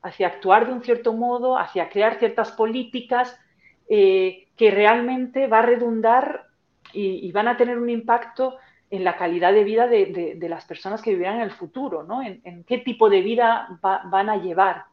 hacia 0.00 0.26
actuar 0.28 0.66
de 0.66 0.72
un 0.72 0.82
cierto 0.82 1.12
modo, 1.12 1.58
hacia 1.58 1.90
crear 1.90 2.18
ciertas 2.18 2.52
políticas 2.52 3.38
que 3.86 4.70
realmente 4.70 5.46
va 5.46 5.58
a 5.58 5.66
redundar 5.66 6.51
y, 6.92 7.30
van 7.32 7.48
a 7.48 7.56
tener 7.56 7.78
un 7.78 7.90
impacto 7.90 8.56
en 8.90 9.04
la 9.04 9.16
calidad 9.16 9.52
de 9.52 9.64
vida 9.64 9.86
de, 9.86 10.46
las 10.48 10.64
personas 10.64 11.00
que 11.00 11.12
vivirán 11.12 11.36
en 11.36 11.42
el 11.42 11.50
futuro, 11.50 12.02
¿no? 12.02 12.22
en, 12.22 12.64
qué 12.64 12.78
tipo 12.78 13.08
de 13.08 13.22
vida 13.22 13.78
van 13.82 14.28
a 14.28 14.36
llevar. 14.36 14.84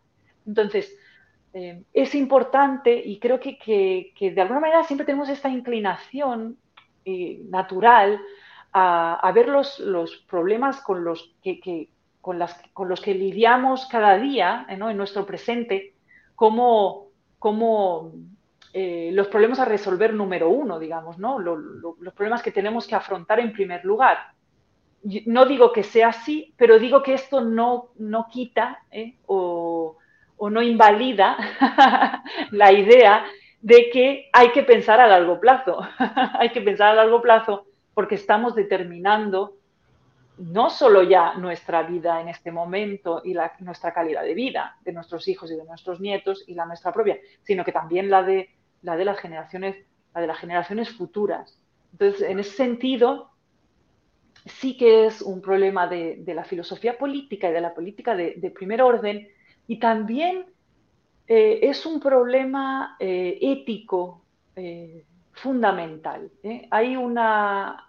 Entonces, 0.46 0.96
eh, 1.54 1.84
es 1.94 2.14
importante 2.14 2.96
y 2.96 3.20
creo 3.20 3.40
que, 3.40 4.14
de 4.20 4.42
alguna 4.42 4.60
manera 4.60 4.84
siempre 4.84 5.06
tenemos 5.06 5.30
esta 5.30 5.50
inclinación 5.50 6.58
eh, 7.06 7.42
natural 7.50 8.22
a, 8.72 9.32
ver 9.34 9.48
los, 9.48 10.26
problemas 10.30 10.82
con 10.82 11.04
los 11.04 11.36
que, 11.42 11.90
con, 12.22 12.38
los 12.38 13.02
que 13.02 13.16
lidiamos 13.16 13.88
cada 13.88 14.18
día 14.20 14.68
en 14.70 14.80
nuestro 14.96 15.26
presente 15.26 15.96
como, 16.36 17.08
como 17.40 18.12
eh, 18.74 19.10
los 19.14 19.28
problemas 19.28 19.60
a 19.60 19.66
resolver 19.66 20.14
número 20.14 20.50
uno, 20.50 20.80
digamos, 20.80 21.18
¿no? 21.18 21.40
los 21.40 22.14
problemas 22.14 22.42
que 22.44 22.52
tenemos 22.52 22.88
que 22.88 22.96
afrontar 22.96 23.40
en 23.40 23.54
primer 23.54 23.84
lugar. 23.86 24.18
No 25.26 25.46
digo 25.46 25.72
que 25.72 25.84
sea 25.84 26.10
así, 26.10 26.54
pero 26.58 26.78
digo 26.78 27.02
que 27.02 27.14
esto 27.14 27.42
no, 27.42 27.92
no 27.98 28.28
quita 28.30 28.84
o 29.26 29.98
o 30.40 30.50
no 30.50 30.62
invalida 30.62 31.38
la 32.52 32.72
idea 32.72 33.26
de 33.62 33.90
que 33.92 34.30
hay 34.32 34.52
que 34.52 34.64
pensar 34.64 35.00
a 35.00 35.08
largo 35.08 35.40
plazo. 35.40 35.80
hay 36.40 36.50
que 36.52 36.62
pensar 36.62 36.90
a 36.90 36.94
largo 36.96 37.22
plazo 37.22 37.66
porque 37.94 38.16
estamos 38.16 38.56
determinando 38.56 39.58
no 40.38 40.70
solo 40.70 41.04
ya 41.04 41.34
nuestra 41.34 41.84
vida 41.84 42.22
en 42.22 42.30
este 42.30 42.50
momento 42.54 43.22
y 43.26 43.36
nuestra 43.60 43.94
calidad 43.94 44.24
de 44.24 44.34
vida 44.34 44.78
de 44.86 44.94
nuestros 44.94 45.28
hijos 45.28 45.52
y 45.52 45.58
de 45.58 45.66
nuestros 45.66 46.00
nietos 46.00 46.46
y 46.48 46.54
la 46.54 46.66
nuestra 46.66 46.94
propia, 46.94 47.18
sino 47.44 47.66
que 47.66 47.74
también 47.74 48.10
la 48.10 48.24
de, 48.24 48.50
la 48.82 48.96
de 48.96 49.06
las 49.06 49.20
generaciones, 49.20 49.76
la 50.14 50.22
de 50.22 50.28
las 50.28 50.38
generaciones 50.38 50.90
futuras. 50.90 51.58
Entonces, 51.92 52.22
en 52.22 52.40
ese 52.40 52.52
sentido, 52.52 53.32
sí 54.46 54.78
que 54.78 55.06
es 55.06 55.22
un 55.22 55.42
problema 55.42 55.88
de, 55.88 56.24
la 56.26 56.44
filosofía 56.44 56.98
política 56.98 57.50
y 57.50 57.54
de 57.54 57.62
la 57.62 57.74
política 57.74 58.16
de 58.16 58.52
primer 58.52 58.82
orden 58.82 59.28
y 59.68 59.78
también 59.78 60.46
eh, 61.32 61.70
es 61.70 61.86
un 61.86 62.00
problema 62.00 62.98
eh, 63.00 63.38
ético 63.40 64.24
eh, 64.56 65.06
fundamental. 65.32 66.32
Hay, 66.72 66.98
una, 66.98 67.88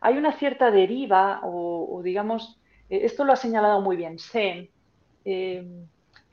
hay 0.00 0.16
una 0.16 0.32
cierta 0.34 0.70
deriva, 0.70 1.40
o, 1.42 2.00
digamos, 2.04 2.60
esto 2.88 3.24
lo 3.24 3.32
ha 3.32 3.36
señalado 3.36 3.80
muy 3.80 3.96
bien 3.96 4.20
Sen, 4.20 4.70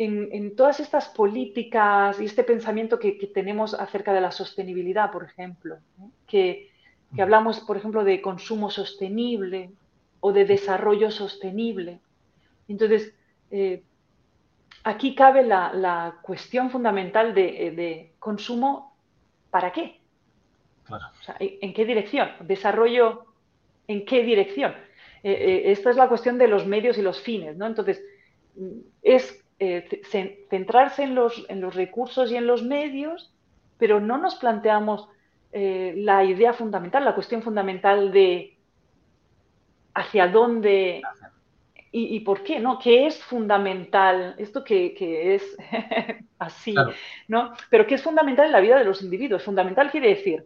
en, 0.04 0.56
todas 0.56 0.80
estas 0.80 1.10
políticas 1.10 2.20
y 2.20 2.26
este 2.26 2.44
pensamiento 2.44 2.98
que, 2.98 3.12
tenemos 3.34 3.74
acerca 3.74 4.14
de 4.14 4.22
la 4.22 4.32
sostenibilidad, 4.32 5.12
por 5.12 5.24
ejemplo, 5.24 5.78
que, 6.28 6.72
que, 7.16 7.22
hablamos, 7.22 7.60
por 7.60 7.78
ejemplo, 7.78 8.04
de 8.04 8.22
consumo 8.22 8.72
sostenible 8.72 9.72
o 10.20 10.34
de 10.34 10.46
desarrollo 10.46 11.12
sostenible. 11.12 12.00
Entonces, 12.68 13.14
aquí 14.84 15.16
cabe 15.16 15.44
la, 15.44 16.18
cuestión 16.22 16.70
fundamental 16.70 17.38
eh, 17.38 17.72
de, 17.72 18.12
consumo, 18.20 18.96
¿para 19.50 19.72
qué? 19.72 20.00
¿En 21.40 21.74
qué 21.74 21.86
dirección? 21.86 22.30
¿Desarrollo 22.42 23.26
en 23.88 24.06
qué 24.06 24.24
dirección? 24.24 24.74
Eh, 25.24 25.32
eh, 25.32 25.72
esta 25.72 25.90
es 25.90 25.96
la 25.96 26.10
cuestión 26.10 26.38
de 26.38 26.48
los 26.48 26.66
medios 26.66 26.98
y 26.98 27.02
los 27.02 27.22
fines, 27.22 27.56
¿no? 27.56 27.68
Entonces, 27.68 28.04
es 29.02 29.41
centrarse 30.50 31.04
en 31.04 31.14
los, 31.14 31.46
en 31.50 31.62
los, 31.62 31.76
recursos 31.76 32.32
y 32.32 32.36
en 32.36 32.48
los 32.48 32.64
medios, 32.64 33.34
pero 33.78 34.00
no 34.00 34.18
nos 34.18 34.36
planteamos 34.36 35.08
la 35.54 36.24
idea 36.24 36.54
fundamental, 36.54 37.06
la 37.06 37.14
cuestión 37.14 37.44
fundamental 37.44 38.12
de 38.12 38.58
hacia 39.94 40.28
dónde 40.28 41.02
¿Y, 41.94 42.22
por 42.22 42.42
qué? 42.44 42.58
¿no? 42.62 42.80
¿Qué 42.80 43.06
es 43.06 43.22
fundamental? 43.22 44.36
Esto 44.38 44.64
que, 44.64 45.36
es 45.36 45.58
así, 46.40 46.74
¿no? 47.28 47.52
Pero 47.70 47.86
¿qué 47.86 47.96
es 47.96 48.04
fundamental 48.04 48.46
en 48.46 48.54
la 48.54 48.62
vida 48.62 48.78
de 48.78 48.86
los 48.86 49.02
individuos? 49.02 49.44
Fundamental 49.44 49.92
quiere 49.92 50.08
decir, 50.08 50.46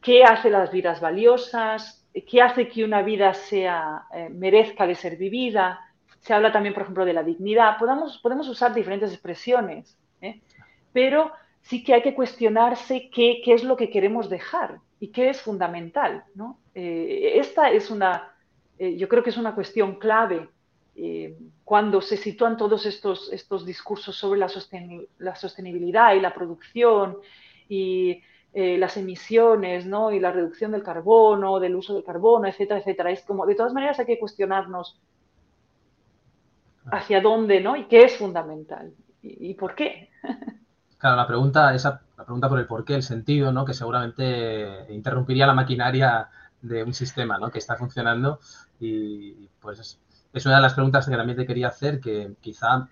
¿qué 0.00 0.24
hace 0.24 0.48
las 0.48 0.72
vidas 0.72 1.02
valiosas? 1.02 2.08
¿Qué 2.26 2.40
hace 2.40 2.68
que 2.68 2.82
una 2.82 3.02
vida 3.02 3.34
sea, 3.34 4.04
eh, 4.14 4.30
merezca 4.30 4.86
de 4.86 4.94
ser 4.94 5.18
vivida? 5.18 5.80
Se 6.22 6.32
habla 6.32 6.52
también, 6.52 6.72
por 6.72 6.84
ejemplo, 6.84 7.04
de 7.04 7.12
la 7.12 7.24
dignidad. 7.24 7.78
Podemos, 7.78 8.18
podemos 8.18 8.48
usar 8.48 8.72
diferentes 8.72 9.12
expresiones, 9.12 9.98
¿eh? 10.20 10.40
pero 10.92 11.32
sí 11.62 11.82
que 11.82 11.94
hay 11.94 12.02
que 12.02 12.14
cuestionarse 12.14 13.10
qué, 13.12 13.42
qué, 13.44 13.54
es 13.54 13.64
lo 13.64 13.76
que 13.76 13.90
queremos 13.90 14.30
dejar 14.30 14.78
y 15.00 15.08
qué 15.08 15.30
es 15.30 15.40
fundamental. 15.40 16.24
¿no? 16.36 16.60
Eh, 16.76 17.32
esta 17.34 17.72
es 17.72 17.90
una, 17.90 18.34
eh, 18.78 18.96
yo 18.96 19.08
creo 19.08 19.24
que 19.24 19.30
es 19.30 19.36
una 19.36 19.54
cuestión 19.54 19.96
clave 19.96 20.48
cuando 21.64 22.02
se 22.02 22.18
sitúan 22.18 22.58
todos 22.58 22.84
estos, 22.84 23.32
estos 23.32 23.64
discursos 23.64 24.14
sobre 24.14 24.38
la, 24.38 24.48
la 25.18 25.34
sostenibilidad 25.34 26.14
y 26.14 26.20
la 26.20 26.34
producción 26.34 27.16
y 27.66 28.20
las 28.52 28.98
emisiones, 28.98 29.86
¿no? 29.86 30.12
Y 30.12 30.20
la 30.20 30.32
reducción 30.32 30.70
del 30.70 30.82
carbono, 30.82 31.58
del 31.58 31.76
uso 31.76 31.94
del 31.94 32.04
carbono, 32.04 32.46
etcétera, 32.46 32.80
etcétera. 32.80 33.10
Es 33.10 33.22
como, 33.22 33.46
de 33.46 33.54
todas 33.54 33.72
maneras, 33.72 33.98
hay 34.00 34.04
que 34.04 34.18
cuestionarnos 34.18 35.00
hacia 36.90 37.20
dónde, 37.20 37.60
¿no? 37.60 37.76
Y 37.76 37.86
qué 37.86 38.04
es 38.04 38.16
fundamental 38.16 38.92
y, 39.22 39.54
por 39.54 39.74
qué. 39.74 40.10
Claro, 40.98 41.16
la 41.16 41.26
pregunta, 41.26 41.74
esa, 41.74 42.00
la 42.16 42.24
pregunta 42.24 42.48
por 42.48 42.58
el 42.58 42.66
por 42.66 42.84
qué, 42.84 42.94
el 42.94 43.02
sentido, 43.02 43.52
¿no? 43.52 43.64
Que 43.64 43.74
seguramente 43.74 44.86
interrumpiría 44.92 45.46
la 45.46 45.54
maquinaria 45.54 46.28
de 46.60 46.84
un 46.84 46.94
sistema, 46.94 47.38
¿no? 47.38 47.50
Que 47.50 47.58
está 47.58 47.76
funcionando 47.76 48.40
y 48.78 49.48
pues 49.60 49.98
es, 50.32 50.46
una 50.46 50.56
de 50.56 50.62
las 50.62 50.74
preguntas 50.74 51.08
que 51.08 51.16
también 51.16 51.36
te 51.36 51.46
quería 51.46 51.68
hacer, 51.68 52.00
que 52.00 52.34
quizá 52.40 52.88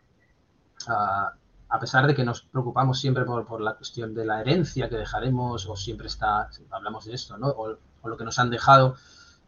a, 0.88 1.78
pesar 1.80 2.06
de 2.06 2.14
que 2.14 2.24
nos 2.24 2.42
preocupamos 2.42 3.00
siempre 3.00 3.24
por, 3.24 3.60
la 3.60 3.74
cuestión 3.74 4.14
de 4.14 4.24
la 4.24 4.40
herencia 4.40 4.88
que 4.88 4.96
dejaremos 4.96 5.66
o 5.66 5.76
siempre 5.76 6.08
está, 6.08 6.48
hablamos 6.70 7.04
de 7.06 7.14
esto, 7.14 7.38
¿no? 7.38 7.48
O 7.48 7.76
lo 8.08 8.16
que 8.16 8.24
nos 8.24 8.38
han 8.38 8.50
dejado, 8.50 8.96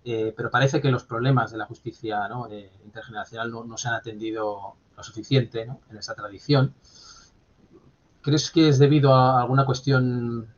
eh, 0.04 0.34
pero 0.36 0.50
parece 0.50 0.80
que 0.80 0.90
los 0.90 1.04
problemas 1.04 1.52
de 1.52 1.58
la 1.58 1.66
justicia 1.66 2.28
eh, 2.50 2.70
intergeneracional 2.84 3.50
no, 3.50 3.76
se 3.76 3.88
han 3.88 3.94
atendido 3.94 4.74
lo 4.96 5.02
suficiente 5.02 5.62
en 5.62 5.96
esa 5.96 6.14
tradición. 6.14 6.74
¿Crees 8.20 8.50
que 8.50 8.68
es 8.68 8.78
debido 8.78 9.14
a 9.14 9.40
alguna 9.40 9.64
cuestión 9.64 10.48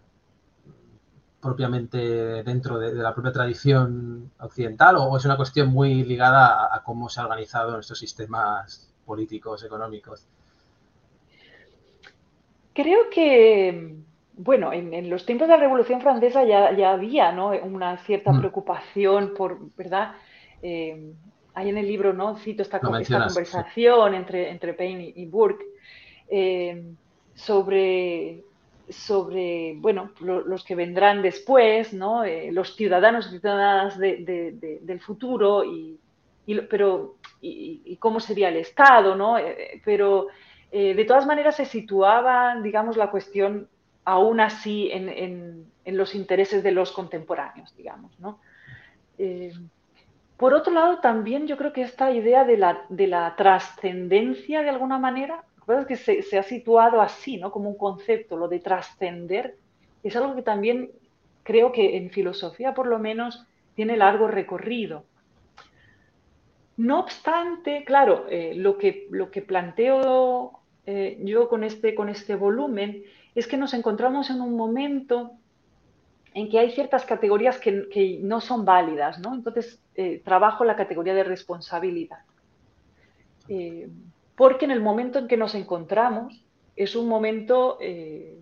propiamente 1.40 2.42
dentro 2.42 2.78
de, 2.78 2.94
la 2.94 3.12
propia 3.12 3.32
tradición 3.32 4.30
occidental 4.38 4.96
o 4.96 5.14
es 5.16 5.26
una 5.26 5.36
cuestión 5.36 5.68
muy 5.68 6.02
ligada 6.02 6.74
a, 6.74 6.82
cómo 6.82 7.10
se 7.10 7.20
ha 7.20 7.24
organizado 7.24 7.72
nuestros 7.72 7.98
sistemas 7.98 8.90
políticos, 9.04 9.62
económicos? 9.62 10.26
Creo 12.72 13.10
que 13.10 13.94
bueno, 14.36 14.72
en, 14.72 15.08
los 15.08 15.24
tiempos 15.24 15.46
de 15.46 15.54
la 15.54 15.60
Revolución 15.60 16.00
Francesa 16.00 16.44
ya, 16.44 16.68
había 16.90 17.30
una 17.62 17.98
cierta 17.98 18.32
mm. 18.32 18.38
preocupación 18.38 19.34
por, 19.36 19.58
¿verdad? 19.76 20.14
Eh, 20.62 21.12
hay 21.54 21.68
en 21.68 21.78
el 21.78 21.86
libro, 21.86 22.12
¿no? 22.12 22.36
Cito 22.36 22.62
esta, 22.62 22.80
conversación 22.80 24.14
entre, 24.14 24.50
entre 24.50 24.74
Payne 24.74 25.12
y, 25.14 25.26
Burke 25.26 25.64
eh, 26.28 26.84
sobre, 27.34 28.42
sobre, 28.88 29.74
bueno, 29.76 30.10
los 30.20 30.64
que 30.64 30.74
vendrán 30.74 31.22
después, 31.22 31.92
¿no? 31.92 32.24
Eh, 32.24 32.50
los 32.50 32.74
ciudadanos 32.74 33.28
y 33.28 33.38
ciudadanas 33.38 33.96
del 33.98 35.00
futuro, 35.00 35.64
y, 35.64 35.96
pero, 36.68 37.18
y, 37.40 37.96
cómo 38.00 38.18
sería 38.18 38.48
el 38.48 38.56
Estado, 38.56 39.14
¿no? 39.14 39.36
pero 39.84 40.26
de 40.72 41.04
todas 41.06 41.24
maneras 41.24 41.54
se 41.54 41.66
situaba, 41.66 42.60
digamos, 42.60 42.96
la 42.96 43.08
cuestión 43.08 43.68
aún 44.04 44.40
así 44.40 44.90
en, 44.92 45.66
los 45.86 46.14
intereses 46.14 46.62
de 46.62 46.72
los 46.72 46.92
contemporáneos, 46.92 47.74
digamos. 47.76 48.18
¿no? 48.18 48.38
Eh, 49.18 49.52
por 50.36 50.54
otro 50.54 50.72
lado, 50.72 50.98
también 50.98 51.46
yo 51.46 51.56
creo 51.56 51.72
que 51.72 51.82
esta 51.82 52.10
idea 52.10 52.44
de 52.44 52.56
la, 52.56 52.84
de 52.88 53.06
la 53.06 53.34
trascendencia, 53.36 54.62
de 54.62 54.70
alguna 54.70 54.98
manera, 54.98 55.44
que 55.88 55.96
se, 55.96 56.22
se, 56.22 56.38
ha 56.38 56.42
situado 56.42 57.00
así, 57.00 57.38
¿no? 57.38 57.50
como 57.50 57.70
un 57.70 57.78
concepto, 57.78 58.36
lo 58.36 58.48
de 58.48 58.60
trascender, 58.60 59.56
es 60.02 60.14
algo 60.16 60.34
que 60.34 60.42
también 60.42 60.90
creo 61.42 61.72
que 61.72 61.96
en 61.96 62.10
filosofía, 62.10 62.74
por 62.74 62.86
lo 62.86 62.98
menos, 62.98 63.46
tiene 63.74 63.96
largo 63.96 64.28
recorrido. 64.28 65.04
No 66.76 67.00
obstante, 67.00 67.84
claro, 67.84 68.26
eh, 68.28 68.52
lo, 68.54 68.76
que, 68.76 69.06
lo 69.10 69.30
que 69.30 69.42
planteo 69.42 70.60
eh, 70.86 71.18
yo 71.22 71.48
con 71.48 71.64
este, 71.64 71.94
con 71.94 72.08
este 72.08 72.34
volumen 72.34 73.04
es 73.34 73.46
que 73.46 73.56
nos 73.56 73.74
encontramos 73.74 74.30
en 74.30 74.40
un 74.40 74.56
momento 74.56 75.32
en 76.34 76.48
que 76.48 76.58
hay 76.58 76.72
ciertas 76.72 77.04
categorías 77.04 77.58
que, 77.58 78.18
no 78.20 78.40
son 78.40 78.64
válidas, 78.64 79.20
¿no? 79.20 79.34
Entonces, 79.34 79.80
eh, 79.94 80.20
trabajo 80.24 80.64
la 80.64 80.76
categoría 80.76 81.14
de 81.14 81.24
responsabilidad. 81.24 82.18
Eh, 83.48 83.88
porque 84.34 84.64
en 84.64 84.72
el 84.72 84.80
momento 84.80 85.20
en 85.20 85.28
que 85.28 85.36
nos 85.36 85.54
encontramos 85.54 86.44
es 86.74 86.96
un 86.96 87.08
momento, 87.08 87.78
eh, 87.80 88.36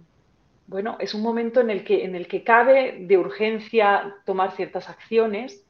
bueno, 0.67 0.97
es 1.01 1.13
un 1.13 1.21
momento 1.21 1.61
en 1.61 1.69
el, 1.69 1.85
que, 1.85 2.05
en 2.05 2.15
el 2.15 2.29
que 2.29 2.43
cabe 2.43 2.97
de 3.01 3.19
urgencia 3.19 4.15
tomar 4.25 4.53
ciertas 4.53 4.89
acciones 4.89 5.65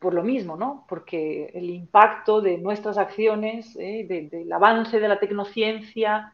por 0.00 0.14
lo 0.14 0.24
mismo, 0.24 0.56
¿no? 0.56 0.84
Porque 0.88 1.50
el 1.54 1.70
impacto 1.70 2.40
de 2.40 2.58
nuestras 2.58 2.98
acciones, 2.98 3.72
del 3.74 4.52
avance 4.52 4.98
de 4.98 5.06
la 5.06 5.20
tecnociencia, 5.20 6.32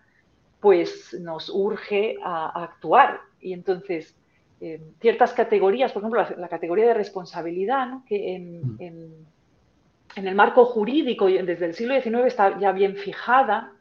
pues 0.65 1.15
nos 1.21 1.51
urge 1.51 2.17
a, 2.25 2.65
actuar. 2.65 3.21
Y 3.39 3.53
entonces, 3.53 4.17
eh, 4.63 4.81
ciertas 4.99 5.35
categorías, 5.35 5.93
por 5.93 6.01
ejemplo, 6.01 6.27
la, 6.39 6.49
categoría 6.49 6.87
de 6.87 6.95
responsabilidad, 6.95 7.99
que 8.07 8.39
mm. 8.39 8.81
en, 8.81 10.27
el 10.27 10.35
marco 10.35 10.65
jurídico 10.65 11.27
desde 11.27 11.67
el 11.67 11.75
siglo 11.75 12.01
XIX 12.01 12.25
está 12.25 12.59
ya 12.59 12.73
bien 12.73 12.97
fijada, 12.97 13.73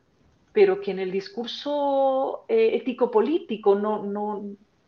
pero 0.52 0.82
que 0.82 0.92
en 0.92 1.00
el 1.00 1.10
discurso 1.10 2.44
eh, 2.50 2.72
ético-político 2.74 3.76
no, 3.76 4.04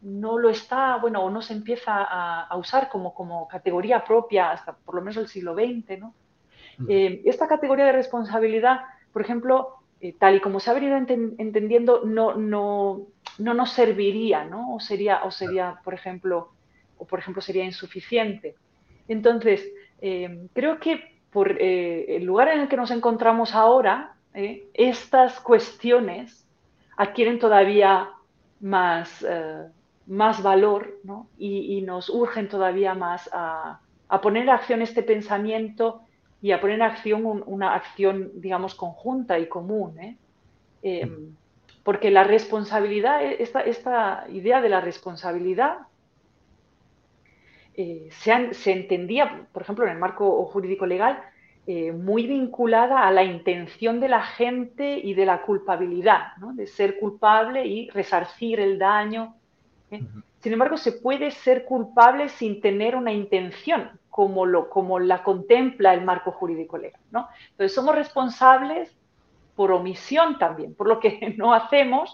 no, 0.02 0.38
lo 0.38 0.50
está, 0.50 0.98
bueno, 0.98 1.24
o 1.24 1.30
no 1.30 1.42
se 1.42 1.54
empieza 1.54 2.04
a, 2.04 2.58
usar 2.58 2.90
como, 2.90 3.14
como, 3.14 3.48
categoría 3.48 4.04
propia 4.04 4.52
hasta 4.52 4.74
por 4.74 4.96
lo 4.96 5.02
menos 5.02 5.16
el 5.16 5.30
siglo 5.30 5.54
XX. 5.54 5.98
¿no? 5.98 6.14
Mm. 6.80 6.86
Eh, 6.90 7.22
esta 7.24 7.48
categoría 7.48 7.86
de 7.86 7.94
responsabilidad, 7.94 8.82
por 9.14 9.22
ejemplo, 9.22 9.85
eh, 10.02 10.14
tal 10.18 10.36
y 10.36 10.40
como 10.40 10.60
se 10.60 10.70
ha 10.70 10.74
venido 10.74 10.98
entendiendo, 10.98 12.02
no, 12.06 12.36
no, 12.36 13.08
no, 13.38 13.54
nos 13.54 13.72
serviría, 13.72 14.44
¿no? 14.44 14.76
O 14.76 14.80
sería, 14.80 15.24
o 15.24 15.32
sería, 15.32 15.80
por 15.84 15.94
ejemplo, 15.94 16.50
o 16.98 17.06
por 17.06 17.20
ejemplo 17.20 17.42
sería 17.42 17.64
insuficiente. 17.64 18.56
Entonces, 19.08 19.68
eh, 20.02 20.48
creo 20.54 20.80
que 20.80 21.16
por 21.32 21.58
eh, 21.62 22.18
el 22.18 22.24
lugar 22.24 22.50
en 22.50 22.62
el 22.62 22.68
que 22.68 22.78
nos 22.78 22.92
encontramos 22.92 23.56
ahora, 23.56 24.12
estas 24.74 25.40
cuestiones 25.40 26.46
adquieren 26.98 27.40
todavía 27.40 28.10
más, 28.60 29.26
más 30.08 30.44
valor 30.44 31.00
¿no? 31.06 31.30
y, 31.38 31.82
nos 31.84 32.10
urgen 32.10 32.50
todavía 32.50 32.96
más 32.96 33.30
a, 33.32 33.80
a 34.10 34.22
poner 34.22 34.44
en 34.44 34.50
acción 34.50 34.82
este 34.82 35.04
pensamiento 35.04 36.02
y 36.46 36.52
a 36.52 36.62
poner 36.62 36.76
en 36.76 36.84
acción 36.84 37.44
una 37.48 37.74
acción, 37.74 38.30
digamos, 38.36 38.76
conjunta 38.76 39.40
y 39.40 39.48
común. 39.48 39.98
¿eh? 40.00 40.16
Em, 40.84 41.36
porque 41.82 42.12
la 42.12 42.24
responsabilidad, 42.24 43.24
e, 43.24 43.42
esta, 43.42 43.62
esta, 43.62 44.28
idea 44.30 44.62
de 44.62 44.70
la 44.70 44.80
responsabilidad 44.80 45.88
eh, 47.74 48.10
se, 48.12 48.72
entendía, 48.72 49.48
por 49.52 49.64
ejemplo, 49.64 49.86
en 49.86 49.94
el 49.94 49.98
marco 49.98 50.46
jurídico 50.46 50.86
legal, 50.86 51.20
eh, 51.66 51.92
muy 51.92 52.28
vinculada 52.28 53.08
a 53.08 53.12
la 53.12 53.24
intención 53.24 54.00
de 54.00 54.10
la 54.10 54.22
gente 54.22 55.00
y 55.00 55.16
de 55.16 55.26
la 55.26 55.42
culpabilidad, 55.42 56.38
¿no? 56.38 56.54
de 56.54 56.68
ser 56.68 57.00
culpable 57.00 57.66
y 57.66 57.90
resarcir 57.90 58.60
el 58.60 58.78
daño. 58.78 59.34
Sin 60.46 60.54
embargo, 60.54 60.78
se 60.78 60.92
puede 60.92 61.32
ser 61.32 61.66
culpable 61.66 62.30
sin 62.30 62.62
tener 62.62 62.96
una 62.96 63.12
intención, 63.12 64.00
como, 64.12 64.46
lo, 64.46 64.70
como 64.70 65.00
la 65.00 65.24
contempla 65.24 65.92
el 65.92 66.06
marco 66.06 66.32
jurídico 66.32 66.78
legal. 66.78 67.02
¿no? 67.10 67.28
Entonces, 67.50 67.74
somos 67.74 67.96
responsables 67.96 68.96
por 69.56 69.72
omisión 69.72 70.38
también, 70.38 70.76
por 70.78 70.88
lo 70.88 71.00
que 71.00 71.34
no 71.36 71.52
hacemos, 71.52 72.14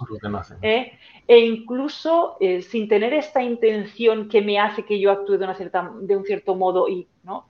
¿eh? 0.61 0.93
e 1.27 1.39
incluso 1.39 2.37
eh, 2.39 2.61
sin 2.61 2.87
tener 2.87 3.13
esta 3.13 3.43
intención 3.43 4.29
que 4.29 4.41
me 4.41 4.57
hace 4.57 4.85
que 4.85 4.97
yo 4.97 5.11
actúe 5.11 5.37
de, 5.37 5.43
una 5.43 5.55
cierta, 5.55 5.91
de 5.99 6.15
un 6.15 6.23
cierto 6.23 6.55
modo 6.55 6.87
y, 6.87 7.09
¿no? 7.23 7.47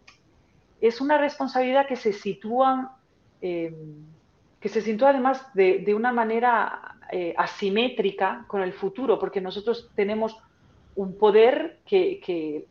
Es 0.81 0.99
una 0.99 1.19
responsabilidad 1.19 1.85
que 1.85 1.95
se 1.95 2.11
sitúa, 2.11 2.97
em, 3.39 4.03
que 4.59 4.67
se 4.67 4.81
sitúa 4.81 5.11
además 5.11 5.45
de, 5.53 5.93
una 5.93 6.11
manera 6.11 6.95
eh, 7.11 7.35
asimétrica 7.37 8.45
con 8.47 8.63
el 8.63 8.73
futuro, 8.73 9.19
porque 9.19 9.41
nosotros 9.41 9.91
tenemos 9.93 10.41
un 10.95 11.17
poder 11.17 11.79
que 11.85 12.65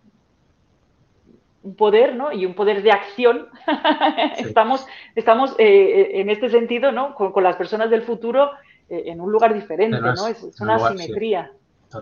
un 1.63 1.75
poder 1.75 2.17
¿no? 2.17 2.33
y 2.33 2.47
un 2.47 2.55
poder 2.55 2.83
de 2.83 2.93
acción. 2.93 3.49
estamos 4.39 4.87
estamos 5.15 5.55
eh, 5.59 6.13
en 6.15 6.31
este 6.31 6.49
sentido 6.49 6.93
¿no? 6.93 7.15
con, 7.15 7.43
las 7.43 7.57
personas 7.57 7.91
del 7.91 8.03
futuro 8.03 8.51
eh, 8.89 9.05
en 9.07 9.21
un 9.21 9.31
lugar 9.31 9.55
diferente, 9.55 10.01
¿no? 10.01 10.27
es, 10.27 10.61
una 10.61 10.77
asimetría. 10.77 11.53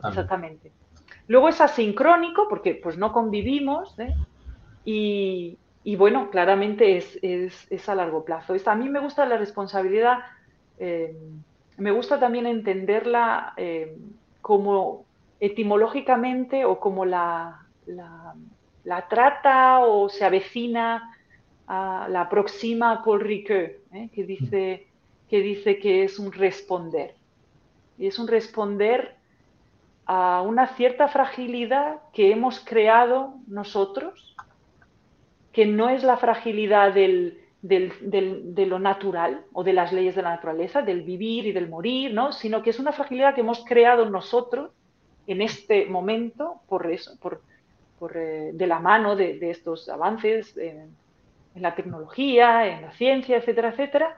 Exactamente. 0.06 0.70
Luego 1.26 1.48
es 1.48 1.60
asincrónico 1.60 2.46
porque 2.48 2.74
pues 2.74 2.96
no 2.96 3.12
convivimos 3.12 3.98
¿eh? 3.98 4.14
y, 4.84 5.58
y 5.84 5.96
bueno, 5.96 6.30
claramente 6.30 6.96
es, 6.96 7.18
es, 7.22 7.88
a 7.88 7.94
largo 7.94 8.24
plazo. 8.24 8.54
a 8.64 8.74
mí 8.74 8.88
me 8.88 9.00
gusta 9.00 9.26
la 9.26 9.38
responsabilidad, 9.38 10.18
eh, 10.78 11.16
me 11.76 11.90
gusta 11.90 12.18
también 12.20 12.46
entenderla 12.46 13.54
eh, 13.56 13.96
como 14.40 15.04
etimológicamente 15.40 16.64
o 16.64 16.80
como 16.80 17.04
la, 17.04 17.66
la, 17.86 19.08
trata 19.08 19.80
o 19.80 20.08
se 20.08 20.24
avecina, 20.24 21.14
a, 21.66 22.08
la 22.08 22.22
aproxima 22.22 23.02
Paul 23.04 23.20
Ricoeur, 23.20 23.78
¿eh? 23.92 24.08
que, 24.12 24.24
dice, 24.24 24.86
que 25.28 25.40
dice 25.40 25.78
que 25.78 26.04
es 26.04 26.18
un 26.18 26.32
responder. 26.32 27.14
Y 27.98 28.06
es 28.06 28.18
un 28.18 28.28
responder 28.28 29.16
a 30.06 30.42
una 30.42 30.68
cierta 30.68 31.08
fragilidad 31.08 31.98
que 32.12 32.32
hemos 32.32 32.60
creado 32.60 33.34
nosotros, 33.46 34.34
que 35.52 35.66
no 35.66 35.90
es 35.90 36.02
la 36.02 36.16
fragilidad 36.16 36.94
del, 36.94 37.40
de 37.60 38.66
lo 38.66 38.78
natural 38.78 39.44
o 39.52 39.64
de 39.64 39.72
las 39.72 39.92
leyes 39.92 40.14
de 40.14 40.22
la 40.22 40.30
naturaleza, 40.30 40.82
del 40.82 41.02
vivir 41.02 41.46
y 41.46 41.52
del 41.52 41.68
morir, 41.68 42.14
¿no? 42.14 42.32
sino 42.32 42.62
que 42.62 42.70
es 42.70 42.78
una 42.78 42.92
fragilidad 42.92 43.34
que 43.34 43.42
hemos 43.42 43.64
creado 43.64 44.08
nosotros 44.08 44.70
en 45.28 45.42
este 45.42 45.84
momento 45.86 46.62
por 46.68 46.90
eso, 46.90 47.12
por, 47.20 48.16
eh, 48.16 48.50
de 48.54 48.66
la 48.66 48.80
mano 48.80 49.14
de, 49.14 49.38
estos 49.50 49.88
avances 49.88 50.56
en, 50.56 50.96
la 51.54 51.74
tecnología, 51.74 52.66
en 52.66 52.82
la 52.82 52.92
ciencia, 52.92 53.36
etcétera, 53.36 53.70
etcétera, 53.70 54.16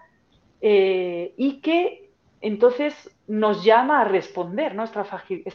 eh, 0.60 1.34
y 1.36 1.60
que 1.60 2.10
entonces 2.42 2.94
nos 3.26 3.64
llama 3.64 4.02
a 4.02 4.04
responder 4.04 4.74
¿no? 4.74 4.84
esta, 4.84 5.04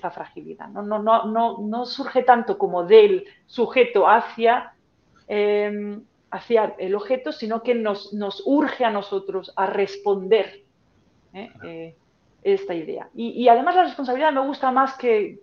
fragilidad. 0.09 0.67
¿no? 0.69 0.81
No, 0.81 1.01
no, 1.01 1.25
no, 1.25 1.57
no, 1.59 1.85
surge 1.85 2.23
tanto 2.23 2.57
como 2.57 2.83
del 2.83 3.25
sujeto 3.45 4.07
hacia, 4.07 4.73
em, 5.27 6.01
hacia 6.31 6.75
el 6.79 6.95
objeto, 6.95 7.31
sino 7.31 7.61
que 7.63 7.75
nos, 7.75 8.13
nos, 8.13 8.41
urge 8.45 8.83
a 8.83 8.89
nosotros 8.89 9.53
a 9.55 9.67
responder 9.67 10.63
¿eh? 11.33 11.95
esta 12.43 12.73
idea. 12.73 13.09
y, 13.13 13.47
además 13.47 13.75
la 13.75 13.83
responsabilidad 13.83 14.33
me 14.33 14.45
gusta 14.45 14.71
más 14.71 14.97
que, 14.97 15.39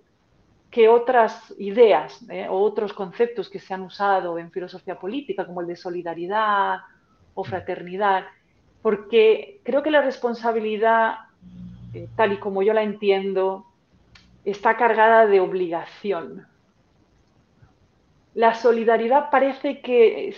que 0.72 0.88
otras 0.88 1.54
ideas 1.58 2.24
¿eh? 2.30 2.48
o 2.48 2.58
otros 2.58 2.94
conceptos 2.94 3.50
que 3.50 3.58
se 3.58 3.74
han 3.74 3.82
usado 3.82 4.38
en 4.38 4.50
filosofía 4.50 4.98
política, 4.98 5.46
como 5.46 5.60
el 5.60 5.66
de 5.66 5.76
solidaridad 5.76 6.80
o 7.34 7.44
fraternidad, 7.44 8.24
porque 8.80 9.60
creo 9.64 9.82
que 9.82 9.90
la 9.90 10.00
responsabilidad, 10.00 11.16
eh, 11.92 12.08
tal 12.16 12.32
y 12.32 12.38
como 12.38 12.62
yo 12.62 12.72
la 12.72 12.82
entiendo, 12.82 13.66
está 14.46 14.78
cargada 14.78 15.26
de 15.26 15.40
obligación. 15.40 16.46
La 18.32 18.54
solidaridad 18.54 19.28
parece 19.30 19.82
que 19.82 20.34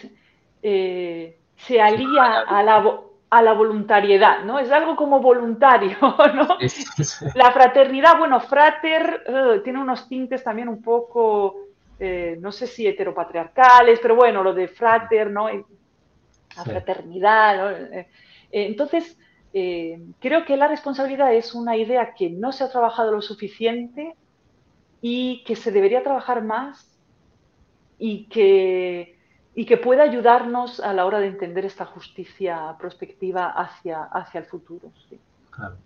eh, 0.62 1.38
se 1.56 1.80
alía 1.80 2.40
a 2.40 2.60
la, 2.64 3.00
a 3.30 3.42
la 3.42 3.52
voluntariedad, 3.52 4.44
¿no? 4.44 4.58
Es 4.58 4.70
algo 4.70 4.94
como 4.96 5.20
voluntario, 5.20 5.96
¿no? 6.00 6.58
La 7.34 7.50
fraternidad, 7.52 8.18
bueno, 8.18 8.40
frater 8.40 9.24
eh, 9.26 9.60
tiene 9.64 9.80
unos 9.80 10.08
tintes 10.08 10.44
también 10.44 10.68
un 10.68 10.82
poco, 10.82 11.56
eh, 11.98 12.36
no 12.40 12.52
sé 12.52 12.66
si 12.66 12.86
heteropatriarcales, 12.86 13.98
pero 14.00 14.14
bueno, 14.14 14.42
lo 14.42 14.54
de 14.54 14.68
frater, 14.68 15.30
¿no? 15.30 15.48
La 15.48 16.64
fraternidad, 16.64 17.56
¿no? 17.56 17.70
Eh, 17.70 18.08
entonces, 18.52 19.18
creo 19.52 20.44
que 20.44 20.56
la 20.56 20.68
responsabilidad 20.68 21.32
es 21.34 21.54
una 21.54 21.76
idea 21.76 22.14
que 22.14 22.30
no 22.30 22.52
se 22.52 22.64
ha 22.64 22.70
trabajado 22.70 23.12
lo 23.12 23.22
suficiente 23.22 24.14
y 25.00 25.44
que 25.44 25.56
se 25.56 25.70
debería 25.70 26.02
trabajar 26.02 26.42
más 26.42 26.98
y 27.98 28.26
que 28.26 29.13
y 29.54 29.66
que 29.66 29.76
pueda 29.76 30.02
ayudarnos 30.02 30.80
a 30.80 30.92
la 30.92 31.06
hora 31.06 31.20
de 31.20 31.28
entender 31.28 31.64
esta 31.64 31.86
justicia 31.86 32.74
prospectiva 32.78 33.50
hacia, 33.50 34.04
hacia 34.04 34.40
el 34.40 34.46
futuro. 34.46 34.90
Claro. 35.50 35.76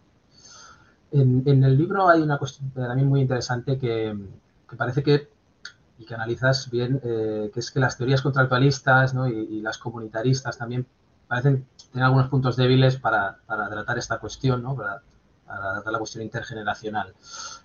En, 1.10 1.64
el 1.64 1.76
libro 1.76 2.08
hay 2.08 2.20
una 2.20 2.38
cuestión 2.38 2.70
también 2.70 3.08
muy 3.08 3.20
interesante 3.20 3.78
que, 3.78 4.16
parece 4.76 5.02
que, 5.02 5.28
y 5.98 6.04
que 6.04 6.14
analizas 6.14 6.70
bien, 6.70 7.00
eh, 7.02 7.50
que 7.52 7.60
es 7.60 7.70
que 7.70 7.80
las 7.80 7.96
teorías 7.96 8.22
contractualistas 8.22 9.14
y, 9.30 9.60
las 9.60 9.78
comunitaristas 9.78 10.56
también 10.56 10.86
parecen 11.26 11.66
tener 11.92 12.04
algunos 12.04 12.28
puntos 12.28 12.56
débiles 12.56 12.96
para, 12.96 13.38
tratar 13.46 13.98
esta 13.98 14.18
cuestión, 14.18 14.62
¿no? 14.62 14.76
para, 14.76 15.02
tratar 15.46 15.92
la 15.92 15.98
cuestión 15.98 16.24
intergeneracional. 16.24 17.14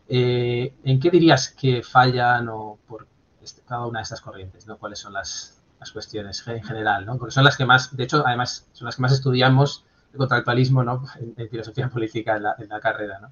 Eh, 0.07 0.73
¿En 0.83 0.99
qué 0.99 1.09
dirías 1.09 1.49
que 1.49 1.81
fallan 1.81 2.49
o 2.49 2.77
por 2.87 3.07
este, 3.41 3.61
cada 3.61 3.85
una 3.85 3.99
de 3.99 4.03
estas 4.03 4.21
corrientes? 4.21 4.67
¿no? 4.67 4.77
¿Cuáles 4.77 4.99
son 4.99 5.13
las, 5.13 5.62
cuestiones 5.91 6.47
en 6.47 6.63
general, 6.63 7.05
¿no? 7.05 7.17
Porque 7.17 7.33
son 7.33 7.43
las 7.43 7.57
que 7.57 7.65
más, 7.65 7.95
de 7.95 8.03
hecho, 8.03 8.25
además, 8.25 8.67
son 8.73 8.85
las 8.85 8.95
que 8.95 9.01
más 9.01 9.13
estudiamos 9.13 9.85
el 10.11 10.17
contractualismo, 10.17 10.83
¿no? 10.83 11.03
En, 11.37 11.49
filosofía 11.49 11.89
política 11.89 12.37
en 12.37 12.69
la, 12.69 12.79
carrera, 12.79 13.19
¿no? 13.19 13.31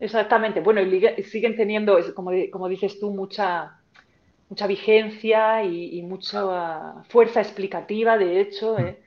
Exactamente. 0.00 0.60
Bueno, 0.60 0.80
y 0.80 1.22
siguen 1.22 1.56
teniendo, 1.56 1.98
como, 2.14 2.30
como 2.50 2.68
dices 2.68 2.98
tú, 2.98 3.10
mucha, 3.10 3.78
mucha 4.48 4.66
vigencia 4.66 5.64
y, 5.64 6.02
mucha 6.02 7.02
fuerza 7.08 7.40
explicativa, 7.40 8.18
de 8.18 8.40
hecho, 8.40 8.76
mm. 8.78 8.80
¿eh? 8.80 9.00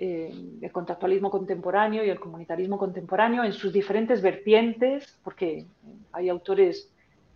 Eh, 0.00 0.32
el 0.62 0.70
contractualismo 0.70 1.28
contemporáneo 1.28 2.04
y 2.04 2.10
el 2.10 2.20
comunitarismo 2.20 2.78
contemporáneo 2.78 3.42
en 3.42 3.52
sus 3.52 3.72
diferentes 3.72 4.22
vertientes, 4.22 5.18
porque 5.24 5.66
hay 6.12 6.28
autores 6.28 6.88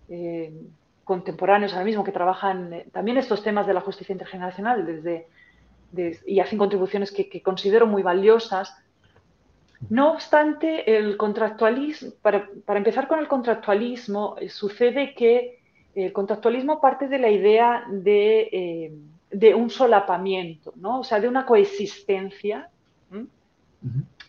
eh, 0.09 0.53
contemporáneos 1.12 1.72
ahora 1.75 1.85
mismo 1.85 2.05
que 2.05 2.18
trabajan 2.20 2.72
eh, 2.72 2.87
también 2.90 3.18
estos 3.18 3.42
temas 3.42 3.66
de 3.66 3.75
la 3.75 3.83
justicia 3.83 4.14
intergeneracional 4.14 4.79
desde, 4.87 5.27
y 6.27 6.40
hacen 6.40 6.59
contribuciones 6.59 7.12
que, 7.12 7.42
considero 7.42 7.87
muy 7.87 8.03
valiosas. 8.03 8.75
No 9.90 10.12
obstante, 10.12 10.96
el 10.96 11.18
contractualismo, 11.18 12.12
para, 12.22 12.48
empezar 12.83 13.09
con 13.09 13.18
el 13.18 13.29
contractualismo, 13.29 14.37
eh, 14.40 14.48
sucede 14.48 15.14
que 15.14 15.59
el 15.94 16.14
contractualismo 16.14 16.81
parte 16.81 17.09
de 17.09 17.18
la 17.18 17.29
idea 17.29 17.85
de, 17.90 18.48
eh, 19.38 19.55
un 19.55 19.68
solapamiento, 19.68 20.72
¿no? 20.77 21.01
o 21.01 21.05
sea, 21.05 21.20
de 21.20 21.29
una 21.29 21.44
coexistencia. 21.44 22.70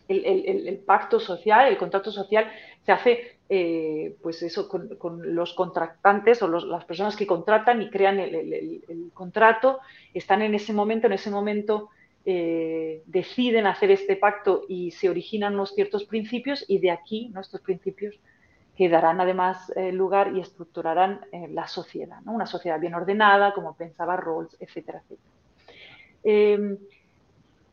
el, 0.10 0.82
pacto 0.86 1.18
social, 1.18 1.70
el 1.70 1.78
contrato 1.78 2.12
social, 2.12 2.46
se 2.86 2.92
hace 2.92 3.38
eh, 3.50 4.16
pues 4.22 4.42
eso, 4.42 4.68
con, 4.68 5.36
los 5.36 5.54
contratantes 5.54 6.42
o 6.42 6.48
las 6.48 6.86
personas 6.86 7.16
que 7.16 7.28
contratan 7.28 7.82
y 7.82 7.90
crean 7.90 8.20
el, 8.20 9.12
contrato, 9.14 9.80
están 10.14 10.42
en 10.42 10.56
ese 10.56 10.74
momento, 10.74 11.08
en 11.08 11.14
ese 11.14 11.30
momento 11.30 11.90
eh, 12.26 13.04
deciden 13.06 13.68
hacer 13.68 13.92
este 13.92 14.16
pacto 14.16 14.64
y 14.68 14.92
se 14.92 15.10
originan 15.10 15.54
unos 15.54 15.76
ciertos 15.76 16.06
principios 16.06 16.66
y 16.68 16.80
de 16.80 16.92
aquí 16.92 17.30
nuestros 17.30 17.62
principios 17.62 18.20
que 18.76 18.90
darán 18.90 19.22
además 19.22 19.72
eh, 19.76 19.92
lugar 19.92 20.36
y 20.36 20.40
estructurarán 20.40 21.22
la 21.50 21.68
sociedad, 21.68 22.22
una 22.26 22.48
sociedad 22.48 22.80
bien 22.80 22.96
ordenada, 22.96 23.54
como 23.54 23.76
pensaba 23.76 24.18
Rawls, 24.18 24.58
etcétera, 24.60 25.04
etcétera. 25.04 26.78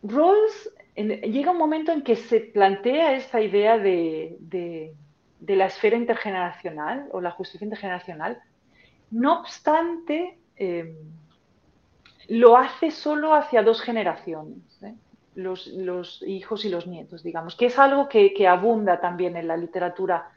Rawls 0.03 0.71
llega 1.05 1.53
un 1.53 1.59
momento 1.59 1.93
en 1.93 2.03
que 2.03 2.17
se 2.17 2.41
plantea 2.41 3.15
esta 3.15 3.41
idea 3.41 3.79
de 3.79 4.95
la 5.41 5.67
esfera 5.67 5.97
intergeneracional 5.97 7.09
o 7.13 7.21
la 7.21 7.31
justicia 7.31 7.65
intergeneracional. 7.65 8.41
No 9.11 9.41
obstante, 9.41 10.39
eh, 10.57 10.95
lo 12.29 12.57
hace 12.57 12.91
solo 12.91 13.35
hacia 13.35 13.63
dos 13.63 13.81
generaciones, 13.81 14.83
¿eh? 14.83 14.95
los, 15.35 16.23
hijos 16.23 16.65
y 16.65 16.69
los 16.69 16.87
nietos, 16.87 17.23
digamos, 17.23 17.57
que 17.57 17.67
es 17.67 17.79
algo 17.79 18.09
que, 18.09 18.47
abunda 18.47 19.01
también 19.01 19.37
en 19.37 19.49
la 19.49 19.57
literatura 19.57 20.31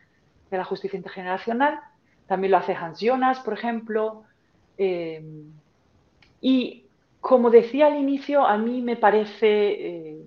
de 0.49 0.57
la 0.57 0.63
justicia 0.63 0.97
intergeneracional. 0.97 1.79
También 2.25 2.51
lo 2.51 2.57
hace 2.57 2.73
Hans 2.73 2.99
Jonas, 2.99 3.39
por 3.41 3.53
ejemplo. 3.53 4.23
Eh, 4.77 5.23
y 6.41 6.85
como 7.19 7.49
decía 7.49 7.87
al 7.87 7.99
inicio, 7.99 8.45
a 8.45 8.57
mí 8.57 8.81
me 8.81 8.95
parece 8.95 10.23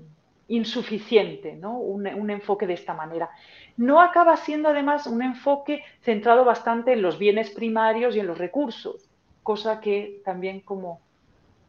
insuficiente 0.48 1.56
¿no? 1.56 1.78
un, 1.78 2.30
enfoque 2.30 2.66
de 2.66 2.74
esta 2.74 2.94
manera 2.94 3.30
no 3.76 4.00
acaba 4.00 4.37
siendo 4.37 4.68
además 4.68 5.06
un 5.06 5.22
enfoque 5.22 5.82
centrado 6.02 6.44
bastante 6.44 6.92
en 6.92 7.02
los 7.02 7.18
bienes 7.18 7.50
primarios 7.50 8.14
y 8.14 8.20
en 8.20 8.26
los 8.26 8.38
recursos, 8.38 9.11
cosa 9.42 9.80
que 9.80 10.22
también 10.24 10.61
como, 10.61 11.00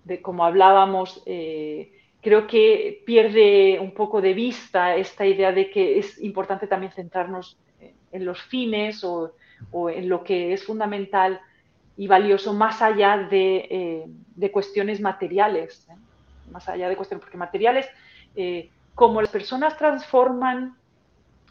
de, 0.05 0.21
como 0.21 0.45
hablábamos, 0.45 1.21
eh, 1.25 1.91
creo 2.21 2.47
que 2.47 3.03
pierde 3.05 3.79
un 3.79 3.91
poco 3.91 4.21
de 4.21 4.33
vista 4.33 4.95
esta 4.95 5.25
idea 5.25 5.51
de 5.51 5.69
que 5.69 5.99
es 5.99 6.21
importante 6.21 6.67
también 6.67 6.91
centrarnos 6.91 7.57
en 8.11 8.25
los 8.25 8.41
fines 8.41 9.03
o, 9.03 9.33
en 9.89 10.07
lo 10.07 10.23
que 10.23 10.53
es 10.53 10.65
fundamental 10.65 11.41
y 11.97 12.07
valioso 12.07 12.53
más 12.53 12.81
allá 12.81 13.17
de, 13.17 14.05
eh, 14.39 14.51
cuestiones 14.51 15.01
materiales, 15.01 15.87
¿eh? 15.89 15.95
más 16.51 16.69
allá 16.69 16.89
de 16.89 16.95
cuestiones, 16.95 17.23
porque 17.23 17.37
materiales, 17.37 17.87
como 18.95 19.21
las 19.21 19.29
personas 19.29 19.77
transforman 19.77 20.77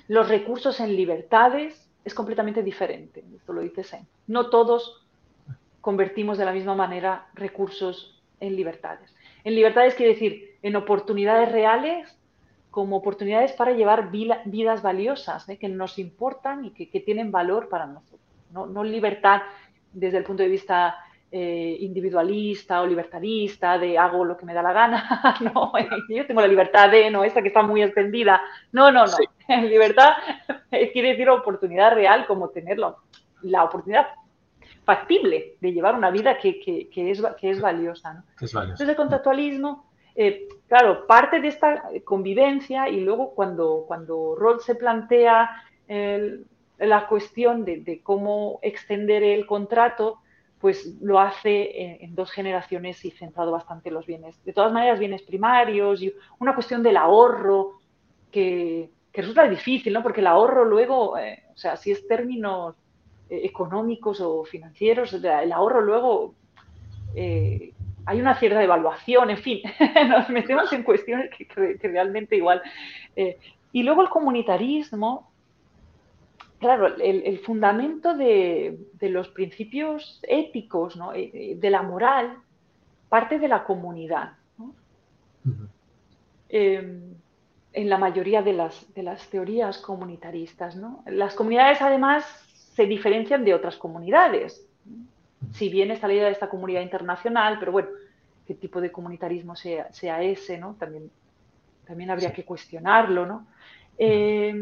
los 0.09 0.29
recursos 0.29 0.81
en 0.81 0.97
libertades 0.97 1.89
es 2.05 2.15
completamente 2.15 2.63
diferente. 2.63 3.25
Esto 3.37 3.53
lo 3.53 3.61
dice 3.61 3.83
Sen. 3.83 4.07
No 4.27 4.49
todos 4.51 5.05
convertimos 5.81 6.39
de 6.39 6.45
la 6.45 6.53
misma 6.53 6.75
manera 6.75 7.27
recursos 7.35 8.23
en 8.41 8.57
libertades. 8.57 9.15
En 9.45 9.55
libertades 9.55 9.95
quiere 9.95 10.13
decir 10.13 10.57
en 10.63 10.77
oportunidades 10.77 11.51
reales 11.53 12.17
como 12.71 12.97
oportunidades 12.97 13.53
para 13.53 13.73
llevar 13.73 14.11
vidas 14.11 14.83
valiosas, 14.83 15.49
¿eh? 15.49 15.57
que 15.57 15.69
nos 15.69 15.99
importan 15.99 16.65
y 16.65 16.71
que, 16.73 17.01
tienen 17.01 17.31
valor 17.33 17.69
para 17.69 17.87
nosotros. 17.87 18.21
No, 18.51 18.85
libertad 18.85 19.43
desde 19.93 20.19
el 20.19 20.25
punto 20.25 20.43
de 20.43 20.49
vista 20.49 20.97
eh, 21.31 21.77
individualista 21.81 22.81
o 22.81 22.87
libertarista, 22.87 23.79
de 23.79 23.99
hago 23.99 24.25
lo 24.25 24.37
que 24.37 24.47
me 24.47 24.55
da 24.55 24.63
la 24.63 24.73
gana, 24.73 25.37
no, 25.41 25.73
yo 26.09 26.27
tengo 26.27 26.41
la 26.41 26.47
libertad 26.47 26.91
de, 26.91 27.11
no, 27.11 27.25
esa 27.25 27.43
que 27.43 27.49
está 27.49 27.63
muy 27.63 27.83
extendida, 27.83 28.41
no, 28.73 28.91
no, 28.93 29.05
no, 29.07 29.17
libertad 29.63 30.13
quiere 30.93 31.11
decir 31.11 31.29
oportunidad 31.29 31.95
real 31.95 32.27
como 32.27 32.51
tenerlo, 32.51 32.99
la 33.43 33.65
oportunidad 33.65 34.09
factible 34.85 35.57
de 35.61 35.73
llevar 35.73 35.97
una 35.97 36.11
vida 36.11 36.39
que, 36.39 36.61
es, 36.95 37.23
que 37.41 37.51
es 37.51 37.61
valiosa. 37.61 38.25
Entonces 38.41 38.89
el 38.89 38.97
contractualismo, 38.97 39.91
eh, 40.15 40.47
claro, 40.69 41.07
parte 41.07 41.41
de 41.41 41.49
esta 41.49 41.83
convivencia 42.05 42.89
y 42.89 43.01
luego 43.01 43.35
cuando, 43.35 43.85
cuando 43.87 44.37
se 44.61 44.77
plantea 44.77 45.51
la 46.79 47.07
cuestión 47.07 47.65
de, 47.65 48.01
cómo 48.03 48.59
extender 48.63 49.23
el 49.23 49.47
contrato, 49.47 50.21
pues 50.61 50.97
lo 51.01 51.21
hace 51.21 52.03
en, 52.03 52.15
dos 52.15 52.31
generaciones 52.31 53.05
y 53.05 53.11
centrado 53.11 53.53
bastante 53.53 53.89
en 53.89 53.95
los 53.95 54.07
bienes. 54.07 54.43
De 54.45 54.53
todas 54.53 54.73
maneras, 54.73 54.99
bienes 54.99 55.23
primarios 55.23 56.03
y 56.03 56.13
una 56.39 56.55
cuestión 56.55 56.83
del 56.83 56.97
ahorro 56.97 57.75
que, 58.31 58.91
resulta 59.13 59.49
difícil, 59.49 59.95
¿no? 59.95 60.03
Porque 60.03 60.21
el 60.21 60.27
ahorro 60.27 60.65
luego, 60.65 61.17
eh, 61.17 61.43
o 61.55 61.57
sea, 61.57 61.77
si 61.77 61.91
es 61.91 62.07
términos 62.07 62.75
eh, 63.31 63.41
económicos 63.45 64.21
o 64.21 64.45
financieros, 64.45 65.13
el 65.15 65.53
ahorro 65.53 65.81
luego 65.81 66.35
eh, 67.15 67.73
hay 68.05 68.21
una 68.21 68.39
cierta 68.39 68.63
evaluación, 68.63 69.31
en 69.31 69.39
fin, 69.39 69.61
nos 70.09 70.29
metemos 70.31 70.73
en 70.73 70.85
cuestiones 70.85 71.31
que, 71.31 71.79
realmente 71.89 72.37
igual. 72.37 72.63
Eh, 73.17 73.39
y 73.73 73.83
luego 73.83 74.03
el 74.03 74.09
comunitarismo, 74.09 75.33
claro, 76.59 76.97
el, 76.97 77.39
fundamento 77.41 78.17
de, 78.17 78.79
los 79.01 79.29
principios 79.29 80.21
éticos, 80.23 80.99
de 81.15 81.71
la 81.71 81.83
moral, 81.83 82.39
parte 83.09 83.39
de 83.39 83.49
la 83.49 83.65
comunidad. 83.65 84.33
en 86.49 87.91
la 87.91 87.99
mayoría 87.99 88.43
de 88.43 88.55
las, 88.55 88.95
de 88.95 89.03
las 89.03 89.29
teorías 89.29 89.79
comunitaristas. 89.79 90.77
¿no? 90.77 91.03
Las 91.07 91.35
comunidades, 91.35 91.83
además, 91.83 92.25
se 92.75 92.87
diferencian 92.87 93.45
de 93.45 93.55
otras 93.55 93.77
comunidades. 93.77 94.67
Si 95.53 95.69
bien 95.69 95.91
está 95.91 96.09
la 96.09 96.15
idea 96.15 96.27
de 96.27 96.33
esta 96.33 96.49
comunidad 96.49 96.83
internacional, 96.83 97.59
pero 97.59 97.73
bueno, 97.73 97.89
qué 98.47 98.55
tipo 98.55 98.81
de 98.81 98.93
comunitarismo 98.93 99.57
sea, 99.57 99.93
sea 99.93 100.23
ese, 100.23 100.59
¿no? 100.59 100.75
También, 100.79 101.11
también 101.87 102.11
habría 102.11 102.33
que 102.33 102.45
cuestionarlo, 102.45 103.27
¿no? 103.27 103.47
Eh, 103.99 104.55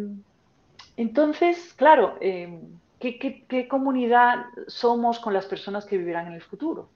entonces, 0.96 1.74
claro, 1.74 2.16
eh, 2.20 2.60
¿qué, 3.00 3.68
comunidad 3.68 4.46
somos 4.66 5.18
con 5.18 5.32
las 5.32 5.46
personas 5.46 5.84
que 5.84 5.98
vivirán 5.98 6.28
en 6.28 6.34
el 6.34 6.42
futuro? 6.42 6.88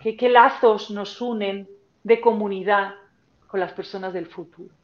¿Qué, 0.00 0.16
¿Qué, 0.16 0.28
lazos 0.28 0.90
nos 0.90 1.20
unen 1.20 1.68
de 2.02 2.20
comunidad 2.20 2.94
con 3.46 3.60
las 3.60 3.72
personas 3.72 4.12
del 4.12 4.26
futuro? 4.26 4.74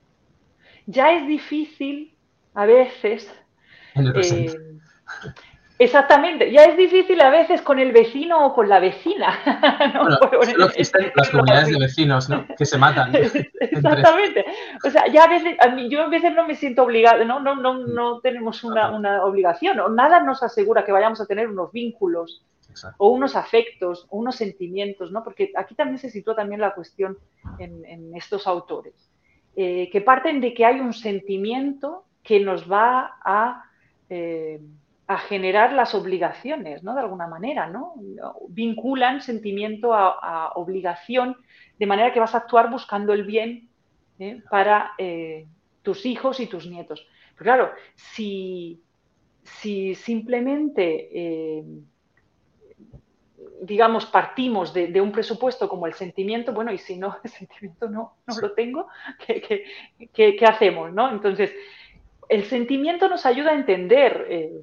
Ya 0.86 1.12
es 1.12 1.26
difícil 1.26 2.14
a 2.54 2.66
veces 2.66 3.32
Exactamente, 5.82 6.52
ya 6.52 6.62
es 6.62 6.76
difícil 6.76 7.20
a 7.20 7.30
veces 7.30 7.60
con 7.60 7.80
el 7.80 7.90
vecino 7.90 8.46
o 8.46 8.54
con 8.54 8.68
la 8.68 8.78
vecina. 8.78 9.38
Bueno, 9.92 10.68
las 11.16 11.30
comunidades 11.30 11.68
de 11.68 11.78
vecinos 11.78 12.28
¿no? 12.28 12.46
que 12.56 12.64
se 12.64 12.78
matan. 12.78 13.14
Exactamente. 13.60 14.44
O 14.84 14.90
sea, 14.90 15.06
ya 15.08 15.24
a 15.24 15.28
veces, 15.28 15.56
a 15.60 15.68
mí, 15.68 15.88
yo 15.88 16.02
a 16.02 16.08
veces 16.08 16.32
no 16.34 16.46
me 16.46 16.54
siento 16.54 16.84
obligada, 16.84 17.24
no, 17.24 17.40
no, 17.40 17.56
no, 17.56 17.78
no 17.86 18.20
tenemos 18.20 18.62
una, 18.64 18.90
una 18.90 19.24
obligación, 19.24 19.80
o 19.80 19.88
nada 19.88 20.22
nos 20.22 20.42
asegura 20.42 20.84
que 20.84 20.92
vayamos 20.92 21.20
a 21.20 21.26
tener 21.26 21.48
unos 21.48 21.72
vínculos 21.72 22.44
o 22.98 23.08
unos 23.08 23.36
afectos 23.36 24.06
o 24.08 24.18
unos 24.18 24.36
sentimientos, 24.36 25.10
¿no? 25.10 25.24
Porque 25.24 25.52
aquí 25.56 25.74
también 25.74 25.98
se 25.98 26.10
sitúa 26.10 26.36
también 26.36 26.60
la 26.60 26.74
cuestión 26.74 27.18
en, 27.58 28.14
estos 28.14 28.46
autores, 28.46 28.94
eh, 29.56 29.90
que 29.90 30.00
parten 30.00 30.40
de 30.40 30.54
que 30.54 30.64
hay 30.64 30.80
un 30.80 30.92
sentimiento 30.92 32.04
que 32.22 32.40
nos 32.40 32.70
va 32.70 33.16
a 33.24 33.64
eh, 34.08 34.60
a 35.06 35.18
generar 35.18 35.72
las 35.72 35.94
obligaciones, 35.94 36.82
¿no? 36.82 36.94
De 36.94 37.00
alguna 37.00 37.26
manera, 37.26 37.66
¿no? 37.66 37.94
Vinculan 38.48 39.20
sentimiento 39.20 39.92
a, 39.94 40.52
obligación, 40.54 41.36
de 41.78 41.86
manera 41.86 42.12
que 42.12 42.20
vas 42.20 42.34
a 42.34 42.38
actuar 42.38 42.70
buscando 42.70 43.12
el 43.12 43.24
bien 43.24 43.68
¿eh? 44.18 44.42
para 44.48 44.92
eh, 44.98 45.46
tus 45.82 46.06
hijos 46.06 46.38
y 46.40 46.46
tus 46.46 46.66
nietos. 46.66 47.06
Pero 47.34 47.44
claro, 47.44 47.70
si, 47.94 48.80
si 49.42 49.94
simplemente, 49.96 51.08
eh, 51.12 51.64
digamos, 53.62 54.06
partimos 54.06 54.72
de, 54.72 55.00
un 55.00 55.10
presupuesto 55.10 55.68
como 55.68 55.86
el 55.86 55.94
sentimiento, 55.94 56.52
bueno, 56.52 56.72
y 56.72 56.78
si 56.78 56.96
no, 56.96 57.16
el 57.24 57.30
sentimiento 57.30 57.88
no, 57.90 58.14
no 58.26 58.40
lo 58.40 58.52
tengo, 58.52 58.86
¿qué, 59.26 59.64
qué, 60.12 60.46
hacemos, 60.46 60.92
no? 60.92 61.10
Entonces, 61.10 61.52
el 62.28 62.44
sentimiento 62.44 63.08
nos 63.08 63.26
ayuda 63.26 63.50
a 63.50 63.56
entender 63.56 64.62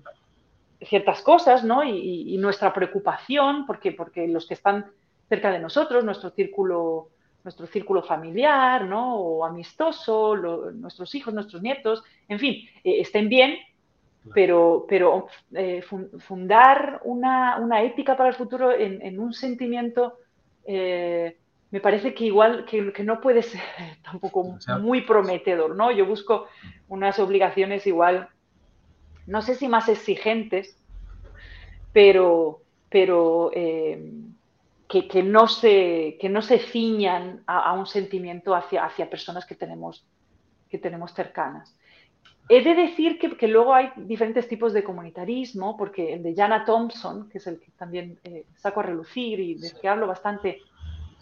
ciertas 0.82 1.22
cosas, 1.22 1.63
¿no? 1.63 1.84
Y, 1.84 2.38
nuestra 2.38 2.74
preocupación, 2.74 3.65
porque, 3.65 3.92
porque 3.92 4.28
los 4.28 4.48
que 4.48 4.54
están 4.54 4.86
cerca 5.28 5.52
de 5.52 5.60
nosotros, 5.60 6.04
nuestro 6.04 6.30
círculo, 6.32 7.10
nuestro 7.44 7.68
círculo 7.68 8.02
familiar, 8.02 8.86
¿no? 8.86 9.15
O 9.15 9.46
amistoso, 9.46 10.36
nuestros 10.36 11.13
hijos, 11.15 11.34
nuestros 11.34 11.62
nietos, 11.62 12.04
en 12.28 12.39
fin, 12.39 12.56
eh, 12.84 13.02
estén 13.02 13.30
bien, 13.30 13.58
pero, 14.34 14.86
pero 14.88 15.28
eh, 15.54 15.82
fundar 16.20 17.02
una, 17.04 17.82
ética 17.84 18.15
para 18.15 18.30
el 18.30 18.36
futuro 18.36 18.72
en, 18.72 19.20
un 19.20 19.34
sentimiento 19.34 20.18
eh, 20.65 21.38
me 21.72 21.80
parece 21.80 22.13
que 22.13 22.26
igual 22.26 22.65
que, 22.65 22.92
que, 22.92 23.04
no 23.04 23.22
puede 23.22 23.44
ser 23.44 23.62
tampoco 24.04 24.58
muy 24.80 25.02
prometedor, 25.02 25.76
¿no? 25.76 25.92
Yo 25.92 26.06
busco 26.06 26.48
unas 26.88 27.20
obligaciones 27.20 27.86
igual 27.88 28.30
no 29.30 29.44
sé 29.44 29.54
si 29.54 29.68
más 29.68 29.88
exigentes, 29.88 30.76
pero, 31.94 32.62
pero 32.89 33.52
eh, 33.54 34.12
que, 34.88 35.22
no 35.22 35.48
se, 35.48 36.18
que 36.20 36.30
no 36.30 36.42
se 36.42 36.58
ciñan 36.58 37.44
a, 37.46 37.74
un 37.74 37.86
sentimiento 37.86 38.56
hacia, 38.56 38.86
hacia 38.86 39.10
personas 39.10 39.46
que 39.46 39.54
tenemos, 39.54 40.04
que 40.68 40.80
tenemos 40.80 41.13
cercanas. 41.13 41.76
He 42.50 42.63
de 42.63 42.74
decir 42.74 43.20
que, 43.20 43.48
luego 43.48 43.76
hay 43.76 43.92
diferentes 43.96 44.48
tipos 44.48 44.74
de 44.74 44.84
comunitarismo, 44.84 45.78
porque 45.78 46.13
el 46.13 46.24
de 46.24 46.34
Jana 46.34 46.65
Thompson, 46.65 47.30
que 47.30 47.38
es 47.38 47.46
el 47.46 47.60
que 47.60 47.70
también 47.78 48.18
eh, 48.24 48.46
saco 48.58 48.80
a 48.80 48.84
relucir 48.84 49.39
y 49.39 49.54
del 49.54 49.80
que 49.80 49.88
hablo 49.88 50.08
bastante 50.08 50.60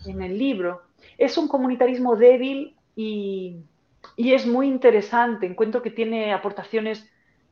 en 0.05 0.21
el 0.21 0.37
libro, 0.37 0.83
es 1.17 1.37
un 1.37 1.49
comunitarismo 1.49 2.15
débil 2.15 2.73
y, 2.95 3.57
y 4.15 4.31
es 4.31 4.47
muy 4.47 4.67
interesante. 4.67 5.45
Encuentro 5.45 5.81
que 5.81 5.91
tiene 5.91 6.31
aportaciones 6.31 7.05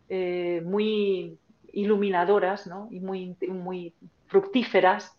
eh, 0.09 0.61
muy 0.63 1.37
iluminadoras 1.73 2.69
y 2.89 2.99
muy, 2.99 3.35
muy 3.47 3.93
fructíferas, 4.27 5.15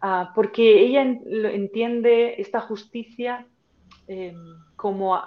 ah, 0.00 0.32
porque 0.34 0.80
ella 0.80 1.02
entiende 1.02 2.40
esta 2.40 2.60
justicia 2.60 3.46
em, 4.08 4.36
como 4.76 5.18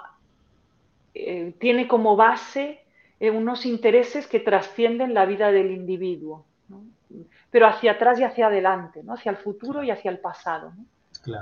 eh, 1.14 1.54
tiene 1.58 1.88
como 1.88 2.14
base 2.14 2.80
eh, 3.18 3.30
unos 3.30 3.66
intereses 3.66 4.26
que 4.26 4.38
trascienden 4.38 5.12
la 5.12 5.26
vida 5.26 5.50
del 5.50 5.72
individuo, 5.72 6.44
pero 7.50 7.66
hacia 7.66 7.92
atrás 7.92 8.20
y 8.20 8.24
hacia 8.24 8.46
adelante, 8.46 9.02
¿no? 9.02 9.14
hacia 9.14 9.30
el 9.30 9.36
futuro 9.36 9.82
y 9.82 9.90
hacia 9.90 10.10
el 10.10 10.18
pasado. 10.18 10.72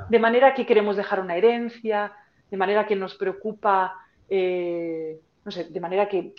De 0.09 0.19
manera 0.19 0.55
que 0.55 0.67
queremos 0.67 0.97
dejar 0.97 1.21
una 1.21 1.37
herencia, 1.37 2.13
de 2.51 2.57
manera 2.57 2.87
que 2.87 2.97
nos 2.97 3.15
preocupa 3.15 3.95
no 5.49 5.53
sé, 5.53 5.65
de 5.65 5.81
manera 5.81 6.07
que 6.07 6.35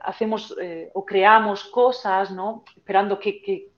hacemos 0.00 0.52
eh, 0.60 0.90
o 0.94 1.04
creamos 1.04 1.62
cosas, 1.66 2.32
¿no? 2.32 2.64
Esperando 2.76 3.16
que, 3.16 3.70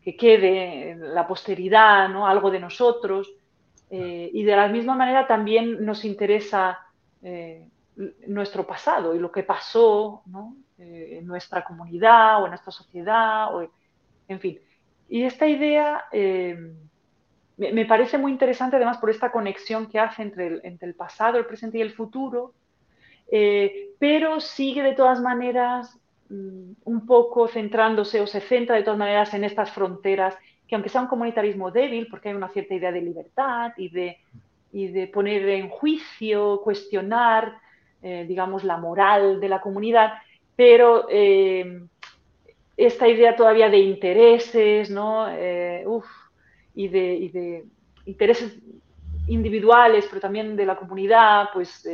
quede 0.00 0.90
en 0.90 1.12
la 1.12 1.26
posteridad, 1.26 2.08
¿no? 2.08 2.24
Algo 2.24 2.52
de 2.52 2.60
nosotros. 2.60 3.28
Eh, 3.90 4.30
y 4.32 4.44
de 4.44 4.54
la 4.54 4.68
misma 4.68 4.94
manera 4.94 5.26
también 5.26 5.84
nos 5.84 6.04
interesa 6.04 6.78
eh, 7.20 7.66
nuestro 8.28 8.64
pasado 8.64 9.12
y 9.12 9.18
lo 9.18 9.32
que 9.32 9.42
pasó 9.42 10.22
en 10.78 11.26
nuestra 11.26 11.64
comunidad 11.64 12.40
o 12.40 12.44
en 12.44 12.50
nuestra 12.50 12.70
sociedad, 12.70 13.56
o, 13.56 13.68
en 14.28 14.38
fin. 14.38 14.60
Y 15.08 15.24
esta 15.24 15.48
idea 15.48 16.04
me, 17.56 17.86
parece 17.86 18.18
muy 18.18 18.30
interesante 18.30 18.76
además 18.76 18.98
por 18.98 19.10
esta 19.10 19.32
conexión 19.32 19.88
que 19.88 19.98
hace 19.98 20.22
entre 20.22 20.60
entre 20.62 20.86
el 20.86 20.94
pasado, 20.94 21.38
el 21.38 21.46
presente 21.46 21.78
y 21.78 21.80
el 21.80 21.92
futuro, 21.92 22.54
eh, 23.30 23.90
pero 23.98 24.40
sigue 24.40 24.82
de 24.82 24.94
todas 24.94 25.20
maneras 25.20 25.98
mm, 26.28 26.72
un 26.84 27.06
poco 27.06 27.48
centrándose 27.48 28.20
o 28.20 28.26
se 28.26 28.40
centra 28.40 28.76
de 28.76 28.82
todas 28.82 28.98
maneras 28.98 29.32
en 29.34 29.44
estas 29.44 29.70
fronteras 29.72 30.36
que 30.66 30.74
aunque 30.74 30.90
sea 30.90 31.02
un 31.02 31.06
comunitarismo 31.06 31.70
débil, 31.70 32.08
porque 32.08 32.28
hay 32.28 32.34
una 32.34 32.48
cierta 32.48 32.74
idea 32.74 32.92
de 32.92 33.00
libertad 33.00 33.72
y 33.76 33.88
de, 33.88 34.18
y 34.72 34.88
de 34.88 35.06
poner 35.06 35.48
en 35.48 35.68
juicio, 35.68 36.60
cuestionar, 36.62 37.58
eh, 38.02 38.24
digamos, 38.26 38.64
la 38.64 38.76
moral 38.76 39.40
de 39.40 39.48
la 39.48 39.60
comunidad, 39.60 40.14
pero 40.56 41.06
eh, 41.08 41.82
esta 42.76 43.08
idea 43.08 43.36
todavía 43.36 43.68
de 43.68 43.78
intereses, 43.78 44.90
¿no? 44.90 45.28
Eh, 45.28 45.84
y, 46.74 46.88
de, 46.88 47.14
y, 47.14 47.28
de, 47.28 47.64
intereses 48.06 48.58
individuales, 49.28 50.06
pero 50.08 50.20
también 50.20 50.56
de 50.56 50.66
la 50.66 50.76
comunidad, 50.76 51.48
pues, 51.52 51.88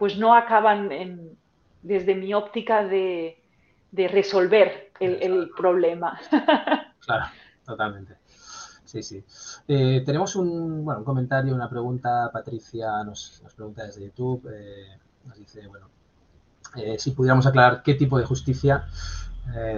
pues 0.00 0.16
no 0.16 0.34
acaban, 0.34 0.90
en, 0.90 1.36
desde 1.82 2.14
mi 2.14 2.32
óptica, 2.32 2.84
de, 2.84 3.38
de 3.92 4.08
resolver 4.08 4.92
el, 4.98 5.22
el 5.22 5.50
problema. 5.50 6.18
Claro, 7.00 7.24
totalmente. 7.64 8.18
Sí, 8.84 9.02
sí. 9.02 9.24
Eh, 9.66 10.02
tenemos 10.04 10.36
un, 10.36 10.84
bueno, 10.84 11.00
un 11.00 11.04
comentario, 11.04 11.54
una 11.54 11.68
pregunta. 11.68 12.30
Patricia 12.30 13.02
nos, 13.04 13.40
nos 13.42 13.54
pregunta 13.54 13.84
desde 13.84 14.04
YouTube. 14.04 14.46
Eh, 14.52 14.98
nos 15.24 15.38
dice, 15.38 15.66
bueno, 15.66 15.88
eh, 16.76 16.98
si 16.98 17.12
pudiéramos 17.12 17.46
aclarar 17.46 17.82
qué 17.82 17.94
tipo 17.94 18.18
de 18.18 18.24
justicia, 18.26 18.86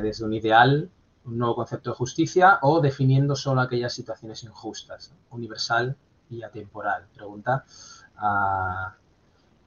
desde 0.02 0.24
un 0.24 0.34
ideal, 0.34 0.90
un 1.24 1.38
nuevo 1.38 1.54
concepto 1.54 1.90
de 1.90 1.96
justicia, 1.96 2.58
o 2.62 2.80
definiendo 2.80 3.36
solo 3.36 3.60
aquellas 3.60 3.94
situaciones 3.94 4.42
injustas, 4.42 5.14
universal 5.30 5.96
y 6.28 6.42
atemporal. 6.42 7.06
Pregunta. 7.14 7.64
Ah, 8.16 8.94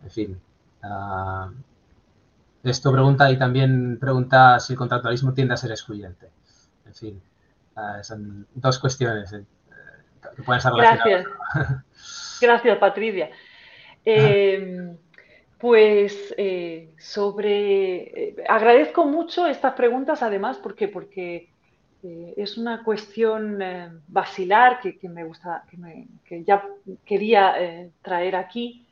en 0.05 0.11
fin. 0.11 0.41
Ah, 0.83 1.49
esto 2.63 2.91
pregunta 2.91 3.29
y 3.31 3.37
también 3.37 3.99
pregunta 3.99 4.59
si 4.59 4.73
el 4.73 4.79
contractualismo 4.79 5.33
tiende 5.33 5.55
a 5.55 5.57
ser 5.57 5.71
excluyente. 5.71 6.29
En 6.85 6.93
fin. 6.93 7.21
Ah, 7.75 8.03
son 8.03 8.47
dos 8.53 8.79
cuestiones 8.79 9.33
eh, 9.33 9.43
que 10.35 10.43
pueden 10.43 10.59
estar 10.59 10.73
relacionadas. 10.73 11.25
Gracias, 11.53 12.39
Gracias 12.41 12.77
Patricia. 12.77 13.29
Eh, 14.05 14.95
pues 15.57 16.33
eh, 16.37 16.91
sobre... 16.99 18.35
agradezco 18.47 19.05
mucho 19.05 19.47
estas 19.47 19.73
preguntas 19.73 20.21
además 20.21 20.57
porque, 20.57 20.87
porque 20.87 21.49
es 22.37 22.57
una 22.59 22.83
cuestión 22.83 23.57
vacilar 24.07 24.79
que, 24.79 25.09
me 25.09 25.23
gusta, 25.23 25.63
que, 26.23 26.43
ya 26.43 26.63
quería 27.03 27.55
traer 28.03 28.35
aquí 28.35 28.84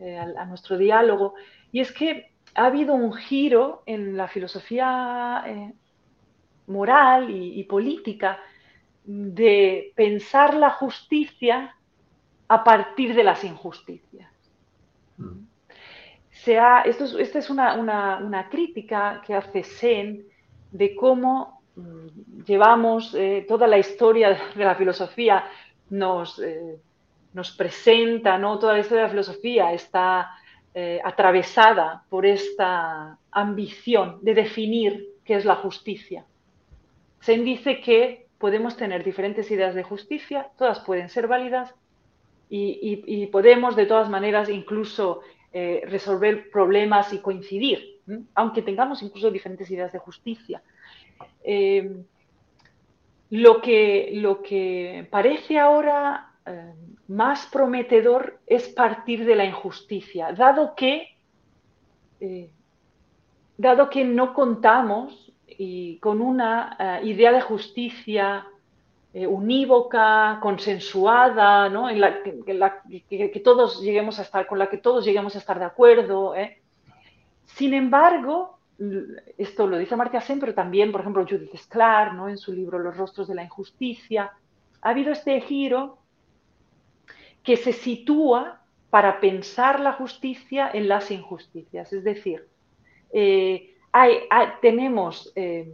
a, 0.00 0.42
a, 0.42 0.44
nuestro 0.46 0.78
diálogo. 0.78 1.34
Y 1.72 1.80
es 1.80 1.92
que 1.92 2.32
ha 2.54 2.66
habido 2.66 2.94
un 2.94 3.12
giro 3.12 3.82
en 3.86 4.16
la 4.16 4.28
filosofía 4.28 5.44
moral 6.66 7.30
y, 7.30 7.62
política 7.64 8.38
de 9.04 9.92
pensar 9.94 10.54
la 10.54 10.70
justicia 10.70 11.76
a 12.48 12.64
partir 12.64 13.14
de 13.14 13.24
las 13.24 13.44
injusticias. 13.44 14.30
Mm. 15.16 15.46
Sea, 16.30 16.82
esto 16.82 17.04
es, 17.04 17.14
esta 17.14 17.38
es 17.38 17.50
una, 17.50 18.48
crítica 18.50 19.22
que 19.26 19.34
hace 19.34 19.62
Sen 19.62 20.24
de 20.70 20.94
cómo 20.94 21.62
mm, 21.76 22.42
llevamos 22.44 23.14
eh, 23.14 23.44
toda 23.46 23.66
la 23.66 23.78
historia 23.78 24.38
de 24.54 24.64
la 24.64 24.74
filosofía, 24.74 25.44
nos, 25.90 26.38
eh, 26.38 26.80
nos 27.34 27.50
presenta, 27.50 28.38
¿no? 28.38 28.58
toda 28.58 28.72
la 28.72 28.78
historia 28.78 29.02
de 29.02 29.08
la 29.08 29.10
filosofía 29.10 29.72
está 29.72 30.30
eh, 30.72 31.00
atravesada 31.04 32.04
por 32.08 32.24
esta 32.24 33.18
ambición 33.30 34.18
de 34.22 34.34
definir 34.34 35.08
qué 35.24 35.34
es 35.34 35.44
la 35.44 35.56
justicia. 35.56 36.24
Sen 37.20 37.44
dice 37.44 37.80
que 37.80 38.26
podemos 38.38 38.76
tener 38.76 39.04
diferentes 39.04 39.50
ideas 39.50 39.74
de 39.74 39.82
justicia, 39.82 40.48
todas 40.58 40.80
pueden 40.80 41.08
ser 41.08 41.26
válidas 41.26 41.74
y, 42.50 43.26
podemos 43.32 43.74
de 43.74 43.86
todas 43.86 44.08
maneras 44.08 44.48
incluso 44.48 45.22
eh, 45.52 45.82
resolver 45.86 46.50
problemas 46.50 47.12
y 47.12 47.18
coincidir, 47.18 48.00
aunque 48.34 48.62
tengamos 48.62 49.02
incluso 49.02 49.30
diferentes 49.30 49.70
ideas 49.70 49.92
de 49.92 49.98
justicia. 49.98 50.62
Eh, 51.42 51.96
lo, 53.30 53.60
que, 53.60 54.10
lo, 54.12 54.42
que, 54.42 55.08
parece 55.10 55.58
ahora 55.58 56.33
eh, 56.46 56.74
más 57.08 57.46
prometedor 57.46 58.40
es 58.46 58.68
partir 58.68 59.24
de 59.24 59.36
la 59.36 59.44
injusticia, 59.44 60.32
dado 60.32 60.74
que, 60.74 61.16
dado 63.58 63.90
que 63.90 64.04
no 64.04 64.32
contamos 64.32 65.24
con 66.00 66.20
una 66.20 66.76
eh, 66.78 67.06
idea 67.06 67.32
de 67.32 67.40
justicia 67.40 68.46
eh, 69.12 69.26
unívoca, 69.26 70.38
consensuada, 70.42 71.68
¿no? 71.68 71.88
en 71.88 72.00
la, 72.00 72.82
todos 73.44 73.80
lleguemos 73.80 74.18
a 74.18 74.22
estar, 74.22 74.46
con 74.46 74.58
la 74.58 74.68
que 74.68 74.78
todos 74.78 75.04
lleguemos 75.04 75.36
a 75.36 75.38
estar 75.38 75.58
de 75.58 75.64
acuerdo. 75.66 76.34
¿eh? 76.34 76.60
Sin 77.44 77.74
embargo, 77.74 78.58
esto 79.38 79.66
lo 79.68 79.78
dice 79.78 79.94
Martia 79.94 80.20
Sen, 80.20 80.40
pero 80.40 80.54
también, 80.54 80.90
por 80.90 81.02
ejemplo, 81.02 81.24
Judith 81.28 81.56
Sklar, 81.56 82.14
¿no? 82.14 82.28
en 82.28 82.38
su 82.38 82.52
libro 82.52 82.78
Los 82.78 82.96
rostros 82.96 83.28
de 83.28 83.36
la 83.36 83.44
injusticia, 83.44 84.32
ha 84.82 84.90
habido 84.90 85.12
este 85.12 85.40
giro 85.42 85.98
que 87.44 87.56
se 87.56 87.72
sitúa 87.72 88.62
para 88.90 89.20
pensar 89.20 89.80
la 89.80 89.92
justicia 89.92 90.70
en 90.72 90.88
las 90.88 91.10
injusticias. 91.10 91.92
Es 91.92 92.02
decir, 92.02 92.48
tenemos, 94.60 95.32
eh, 95.36 95.68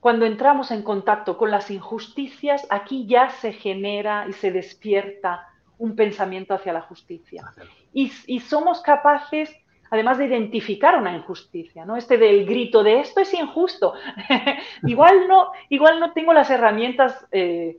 cuando 0.00 0.24
entramos 0.24 0.70
en 0.70 0.82
contacto 0.82 1.36
con 1.36 1.50
las 1.50 1.70
injusticias, 1.70 2.66
aquí 2.70 3.06
ya 3.06 3.30
se 3.30 3.52
genera 3.52 4.26
y 4.28 4.32
se 4.32 4.50
despierta 4.50 5.46
un 5.78 5.94
pensamiento 5.94 6.54
hacia 6.54 6.72
la 6.72 6.82
justicia. 6.82 7.44
Y, 7.92 8.08
somos 8.40 8.80
capaces, 8.80 9.54
además 9.90 10.18
de 10.18 10.26
identificar 10.26 10.96
una 10.98 11.14
injusticia, 11.14 11.84
¿no? 11.84 11.96
Este 11.96 12.18
del 12.18 12.46
grito 12.46 12.82
de 12.82 13.00
esto 13.00 13.20
es 13.20 13.34
injusto. 13.34 13.94
igual, 14.84 15.28
no, 15.28 15.50
igual 15.68 16.00
no 16.00 16.12
tengo 16.12 16.32
las 16.32 16.50
herramientas 16.50 17.26
eh, 17.30 17.78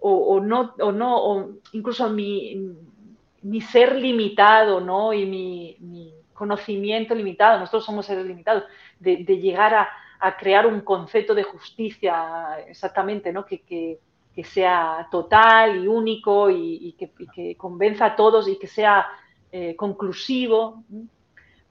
o, 0.00 0.40
no, 0.40 0.74
o 0.80 0.92
no 0.92 1.16
o 1.16 1.50
incluso 1.72 2.08
mi, 2.10 2.74
ser 3.60 3.96
limitado, 3.96 4.80
¿no? 4.80 5.12
Y 5.12 5.26
mi, 5.26 5.76
mi 5.80 6.12
conocimiento 6.40 7.14
limitado, 7.14 7.58
nosotros 7.58 7.84
somos 7.84 8.06
seres 8.06 8.24
limitados, 8.24 8.64
de, 8.98 9.24
llegar 9.24 9.74
a, 9.74 10.36
crear 10.38 10.66
un 10.66 10.80
concepto 10.80 11.34
de 11.34 11.42
justicia 11.42 12.58
exactamente, 12.66 13.30
¿no? 13.30 13.44
que, 13.44 13.98
sea 14.42 15.06
total 15.10 15.84
y 15.84 15.86
único 15.86 16.48
y, 16.48 16.96
que, 16.98 17.54
convenza 17.56 18.06
a 18.06 18.16
todos 18.16 18.48
y 18.48 18.58
que 18.58 18.66
sea 18.66 19.06
eh, 19.52 19.76
conclusivo, 19.76 20.82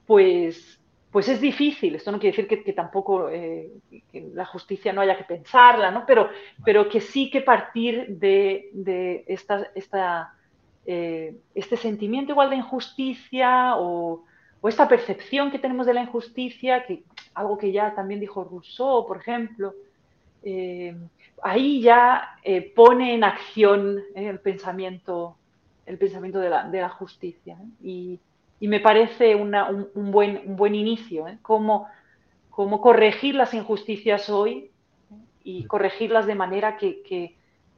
pues, 0.06 0.79
pues 1.10 1.28
es 1.28 1.40
difícil. 1.40 1.94
Esto 1.94 2.12
no 2.12 2.18
quiere 2.20 2.36
decir 2.36 2.62
que, 2.62 2.72
tampoco 2.72 3.28
eh, 3.30 3.70
la 4.34 4.44
justicia 4.46 4.92
no 4.92 5.00
haya 5.00 5.16
que 5.16 5.24
pensarla, 5.24 5.90
¿no? 5.90 6.04
Pero, 6.06 6.30
pero 6.64 6.88
que 6.88 7.00
sí 7.00 7.30
que 7.30 7.40
partir 7.40 8.06
de, 8.08 9.24
esta, 9.26 9.68
esta 9.74 10.34
eh, 10.86 11.36
este 11.54 11.76
sentimiento 11.76 12.32
igual 12.32 12.50
de 12.50 12.56
injusticia 12.56 13.76
o, 13.76 14.24
o 14.60 14.68
esta 14.68 14.88
percepción 14.88 15.50
que 15.50 15.58
tenemos 15.58 15.86
de 15.86 15.94
la 15.94 16.02
injusticia, 16.02 16.86
que 16.86 17.02
algo 17.34 17.58
que 17.58 17.72
ya 17.72 17.94
también 17.94 18.20
dijo 18.20 18.44
Rousseau, 18.44 19.06
por 19.06 19.18
ejemplo, 19.18 19.74
eh, 20.42 20.94
ahí 21.42 21.82
ya 21.82 22.36
pone 22.74 23.14
en 23.14 23.24
acción 23.24 24.00
el 24.14 24.38
pensamiento, 24.38 25.36
el 25.86 25.98
pensamiento 25.98 26.38
de 26.38 26.50
la, 26.50 26.88
justicia. 26.88 27.58
Y, 27.82 28.20
me 28.68 28.80
parece 28.80 29.34
un, 29.34 29.50
buen, 30.10 30.42
un, 30.44 30.56
buen, 30.56 30.74
inicio, 30.74 31.26
cómo, 31.42 31.88
corregir 32.50 33.34
las 33.34 33.54
injusticias 33.54 34.28
hoy 34.28 34.70
y 35.42 35.64
corregirlas 35.64 36.26
de 36.26 36.34
manera 36.34 36.76
que, 36.76 37.02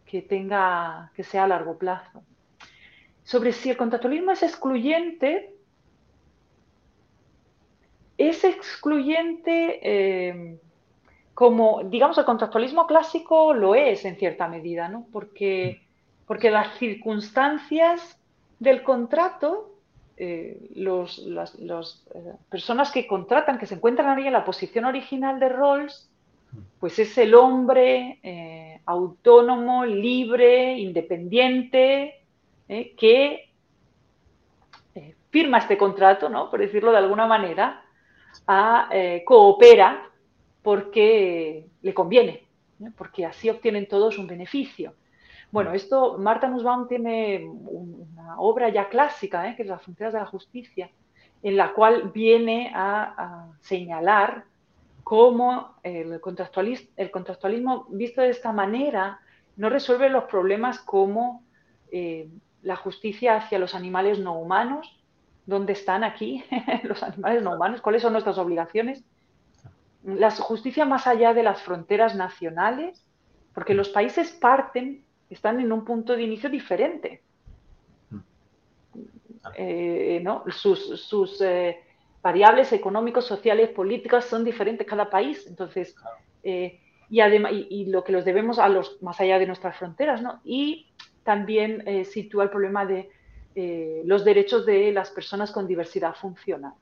que, 0.07 0.23
tenga, 0.23 1.13
que 1.15 1.23
sea 1.23 1.45
a 1.45 1.49
largo 1.49 1.79
plazo. 1.79 2.23
Sobre 3.23 3.53
si 3.53 3.71
el 3.71 3.77
contractualismo 3.77 4.33
es 4.33 4.43
excluyente, 4.43 5.55
es 8.19 8.43
excluyente 8.45 9.81
eh, 9.83 10.59
como, 11.35 11.83
digamos, 11.85 12.19
el 12.19 12.25
contractualismo 12.25 12.87
clásico 12.87 13.55
lo 13.55 13.75
es 13.75 14.05
en 14.05 14.17
cierta 14.17 14.49
medida, 14.49 14.89
¿no? 14.89 15.07
Porque, 15.13 15.83
porque 16.27 16.51
las 16.51 16.77
circunstancias 16.79 18.19
del 18.59 18.83
contrato, 18.83 19.72
eh, 20.17 20.59
las 20.75 21.19
eh, 21.19 22.33
personas 22.51 22.91
que 22.91 23.07
contratan, 23.07 23.59
que 23.59 23.67
se 23.67 23.75
encuentran 23.75 24.19
ahí 24.19 24.27
en 24.27 24.33
la 24.33 24.45
posición 24.45 24.85
original 24.85 25.41
de 25.41 25.49
Rawls, 25.49 26.09
pues 26.79 26.99
es 26.99 27.17
el 27.17 27.35
hombre 27.35 28.81
autónomo, 28.85 29.87
libre, 29.87 30.77
independiente, 30.79 32.21
que 32.69 33.53
firma 35.33 35.59
este 35.59 35.79
contrato, 35.79 36.29
¿no? 36.29 36.51
Por 36.51 36.61
decirlo 36.61 36.93
de 36.93 36.99
alguna 36.99 37.27
manera, 37.27 37.83
a, 38.47 38.89
eh, 38.93 39.23
coopera 39.25 40.09
porque 40.63 41.67
le 41.81 41.95
conviene. 41.95 42.47
porque 42.97 43.25
así 43.25 43.49
obtienen 43.49 43.87
todos 43.87 44.19
un 44.19 44.27
beneficio. 44.27 44.95
Bueno, 45.53 45.75
esto, 45.75 46.17
Marta 46.17 46.49
Nussbaum 46.49 46.89
tiene 46.89 47.47
una 47.47 48.41
obra 48.41 48.71
ya 48.71 48.89
clásica, 48.89 49.55
que 49.55 49.63
es 49.63 49.69
Las 49.69 49.83
fronteras 49.83 50.15
de 50.15 50.19
la 50.19 50.27
justicia, 50.27 50.91
en 51.43 51.59
la 51.59 51.75
cual 51.75 52.11
viene 52.13 52.73
a, 52.75 53.51
señalar 53.61 54.45
cómo 55.05 55.75
el 55.83 56.21
contractualismo, 56.21 56.89
el 56.97 57.11
contractualismo, 57.11 57.87
visto 57.91 58.23
de 58.23 58.31
esta 58.31 58.51
manera 58.53 59.21
no 59.57 59.69
resuelve 59.69 60.09
los 60.09 60.25
problemas 60.25 60.79
como 60.79 61.45
eh, 61.91 62.31
la 62.63 62.77
justicia 62.77 63.37
hacia 63.37 63.59
los 63.59 63.75
animales 63.75 64.19
no 64.19 64.39
humanos, 64.39 65.03
dónde 65.45 65.75
están 65.75 66.03
aquí 66.03 66.43
los 66.85 67.03
animales 67.03 67.43
no 67.43 67.55
humanos, 67.55 67.83
cuáles 67.83 68.01
son 68.01 68.13
nuestras 68.13 68.39
obligaciones, 68.39 69.05
la 70.03 70.31
justicia 70.31 70.87
más 70.87 71.07
allá 71.07 71.35
de 71.35 71.43
las 71.43 71.61
fronteras 71.61 72.15
nacionales, 72.15 73.05
porque 73.53 73.75
los 73.75 73.91
países 73.91 74.31
parten, 74.31 75.05
están 75.33 75.61
en 75.61 75.73
un 75.73 75.85
punto 75.85 76.15
de 76.15 76.23
inicio 76.23 76.51
diferente. 76.51 77.23
Eh, 79.57 80.21
¿no? 80.23 80.45
Sus, 80.51 81.41
eh, 81.41 81.81
variables 82.23 82.73
económicos, 82.73 83.27
sociales, 83.27 83.71
políticas 83.71 84.25
son 84.25 84.45
diferentes 84.45 84.87
cada 84.87 85.11
país. 85.11 85.47
Entonces, 85.47 85.97
eh, 86.43 86.81
y, 87.11 87.21
además, 87.21 87.53
y, 87.53 87.87
lo 87.87 88.05
que 88.05 88.13
los 88.13 88.25
debemos 88.25 88.59
a 88.59 88.69
los 88.69 89.03
más 89.03 89.21
allá 89.21 89.39
de 89.39 89.47
nuestras 89.47 89.77
fronteras, 89.77 90.23
¿no? 90.23 90.41
Y 90.45 90.87
también 91.25 92.05
sitúa 92.05 92.45
el 92.45 92.51
problema 92.51 92.87
de 92.87 93.11
los 94.05 94.25
derechos 94.25 94.65
de 94.65 94.93
las 94.93 95.11
personas 95.11 95.53
con 95.53 95.67
diversidad 95.67 96.15
funcional. 96.15 96.75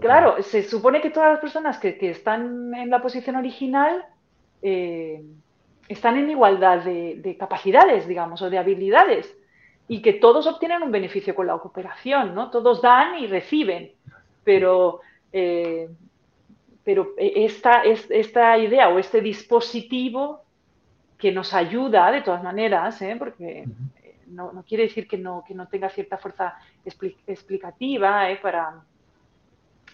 Claro. 0.00 0.42
se 0.42 0.62
supone 0.62 1.00
que 1.00 1.10
todas 1.10 1.32
las 1.32 1.40
personas 1.40 1.78
que, 1.78 1.96
están 2.00 2.74
en 2.74 2.90
la 2.90 3.00
posición 3.00 3.36
original 3.36 4.04
están 4.60 6.16
en 6.18 6.30
igualdad 6.30 6.84
de, 6.84 7.36
capacidades, 7.38 8.06
digamos, 8.06 8.42
o 8.42 8.50
de 8.50 8.58
habilidades, 8.58 9.34
y 9.86 10.02
que 10.02 10.14
todos 10.14 10.46
obtienen 10.46 10.82
un 10.82 10.90
beneficio 10.90 11.34
con 11.34 11.46
la 11.46 11.58
cooperación, 11.58 12.34
¿no? 12.34 12.50
Todos 12.50 12.82
dan 12.82 13.18
y 13.18 13.26
reciben, 13.26 13.92
pero, 14.44 15.00
eh, 15.32 15.88
pero 16.84 17.14
esta, 17.16 17.82
esta 17.84 18.58
idea 18.58 18.90
o 18.90 18.98
este 18.98 19.20
dispositivo 19.20 20.42
que 21.18 21.32
nos 21.32 21.52
ayuda 21.52 22.10
de 22.12 22.22
todas 22.22 22.42
maneras, 22.42 23.02
¿eh? 23.02 23.16
porque 23.18 23.64
no, 24.28 24.64
quiere 24.66 24.84
decir 24.84 25.08
que 25.08 25.18
no, 25.18 25.42
que 25.46 25.54
no 25.54 25.66
tenga 25.66 25.88
cierta 25.88 26.16
fuerza 26.16 26.54
explicativa 27.26 28.30
¿eh? 28.30 28.38
para, 28.40 28.82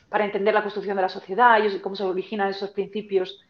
para 0.08 0.24
entender 0.26 0.52
la 0.52 0.62
construcción 0.62 0.96
de 0.96 1.02
la 1.02 1.08
sociedad 1.08 1.62
y 1.64 1.78
cómo 1.80 1.96
se 1.96 2.04
originan 2.04 2.50
esos 2.50 2.70
principios 2.70 3.40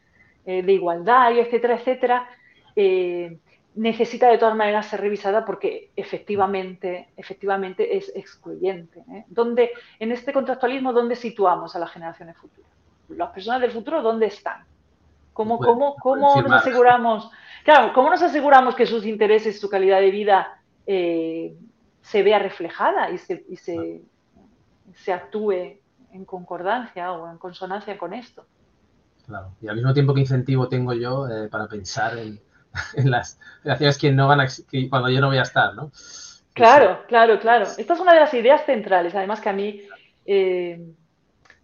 eh, 0.47 0.63
de 0.63 0.73
igualdad, 0.73 1.33
y 1.33 1.39
etcétera, 1.41 1.77
etcétera, 1.77 2.29
eh, 2.77 3.39
necesita 3.77 4.29
de 4.29 4.37
todas 4.37 4.55
maneras 4.55 4.87
ser 4.87 5.01
revisada 5.01 5.45
porque 5.45 5.91
efectivamente, 5.97 7.09
efectivamente 7.17 7.97
es 7.97 8.13
excluyente. 8.15 9.01
¿eh? 9.11 9.25
¿Dónde, 9.29 9.71
en 9.99 10.13
este 10.13 10.35
contractualismo, 10.35 10.93
¿dónde 10.93 11.17
situamos 11.17 11.75
a 11.75 11.79
las 11.79 11.91
generaciones 11.91 12.37
futuras? 12.37 12.71
Las 13.09 13.31
personas 13.31 13.63
del 13.63 13.71
futuro, 13.71 14.03
¿dónde 14.03 14.27
están? 14.27 14.65
¿Cómo, 15.33 15.59
cómo, 15.59 15.97
cómo 15.97 16.43
nos 16.43 16.53
aseguramos? 16.53 17.31
Claro, 17.65 17.93
¿cómo 17.95 18.11
nos 18.11 18.23
aseguramos 18.23 18.75
que 18.75 18.87
sus 18.87 19.07
intereses, 19.07 19.59
su 19.59 19.69
calidad 19.71 20.01
de 20.01 20.11
vida 20.11 20.61
se 20.87 22.23
vea 22.23 22.39
reflejada 22.39 23.11
y 23.11 23.19
se, 23.19 23.45
y 23.49 23.57
se, 23.57 24.03
se 24.95 25.13
actúe 25.13 25.79
en 26.13 26.25
concordancia 26.25 27.13
o 27.13 27.31
en 27.31 27.39
consonancia 27.39 27.97
con 27.99 28.13
esto? 28.13 28.47
Claro. 29.27 29.53
Y 29.61 29.69
al 29.69 29.77
mismo 29.77 29.95
tiempo, 29.95 30.15
¿qué 30.15 30.21
incentivo 30.21 30.69
tengo 30.69 30.93
yo 30.93 31.29
eh, 31.29 31.49
para 31.49 31.67
pensar 31.67 32.19
en, 32.19 32.41
las 33.11 33.39
relaciones 33.63 33.99
que 33.99 34.13
no 34.13 34.29
van 34.29 34.41
a, 34.41 34.49
cuando 34.91 35.09
yo 35.09 35.21
no 35.21 35.29
voy 35.29 35.39
a 35.39 35.43
estar, 35.43 35.75
¿no? 35.75 35.91
Claro, 36.53 37.01
claro, 37.09 37.41
claro. 37.41 37.67
Esta 37.77 37.95
es 37.95 38.01
una 38.01 38.15
de 38.15 38.21
las 38.21 38.35
ideas 38.35 38.65
centrales, 38.65 39.15
además 39.15 39.41
que 39.41 39.49
a 39.49 39.53
mí 39.53 39.83
eh, 40.25 40.81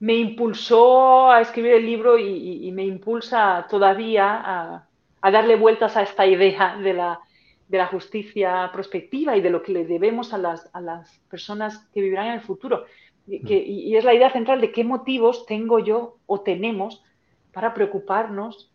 me 0.00 0.14
impulsó 0.14 1.30
a 1.30 1.40
escribir 1.40 1.74
el 1.74 1.86
libro 1.86 2.18
y, 2.18 2.70
me 2.72 2.84
impulsa 2.84 3.66
todavía 3.70 4.86
a, 5.22 5.30
darle 5.30 5.54
vueltas 5.56 5.96
a 5.96 6.02
esta 6.02 6.26
idea 6.26 6.76
de 6.76 6.94
la, 6.94 7.20
de 7.68 7.78
la, 7.78 7.86
justicia 7.86 8.70
prospectiva 8.72 9.36
y 9.36 9.40
de 9.40 9.50
lo 9.50 9.62
que 9.62 9.72
le 9.72 9.84
debemos 9.84 10.32
a 10.32 10.38
las, 10.38 10.68
a 10.72 10.80
las 10.80 11.20
personas 11.30 11.86
que 11.92 12.00
vivirán 12.00 12.26
en 12.26 12.32
el 12.34 12.40
futuro. 12.40 12.84
Mm. 13.26 13.46
y 13.46 13.96
es 13.96 14.02
la 14.02 14.14
idea 14.14 14.32
central 14.32 14.60
de 14.60 14.72
qué 14.72 14.82
motivos 14.82 15.46
tengo 15.46 15.78
yo 15.78 16.16
o 16.26 16.40
tenemos 16.40 17.04
para 17.52 17.74
preocuparnos 17.74 18.70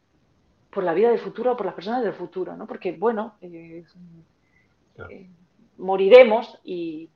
por 0.69 0.83
la 0.83 0.93
vida 0.93 1.09
del 1.09 1.19
futuro 1.19 1.53
o 1.53 1.57
por 1.57 1.65
las 1.65 1.75
personas 1.75 2.03
del 2.03 2.13
futuro, 2.13 2.55
¿no? 2.55 2.67
Porque, 2.67 2.91
bueno, 2.91 3.35
eh, 3.41 3.83
eh, 5.09 5.29
moriremos 5.77 6.59
y, 6.63 7.09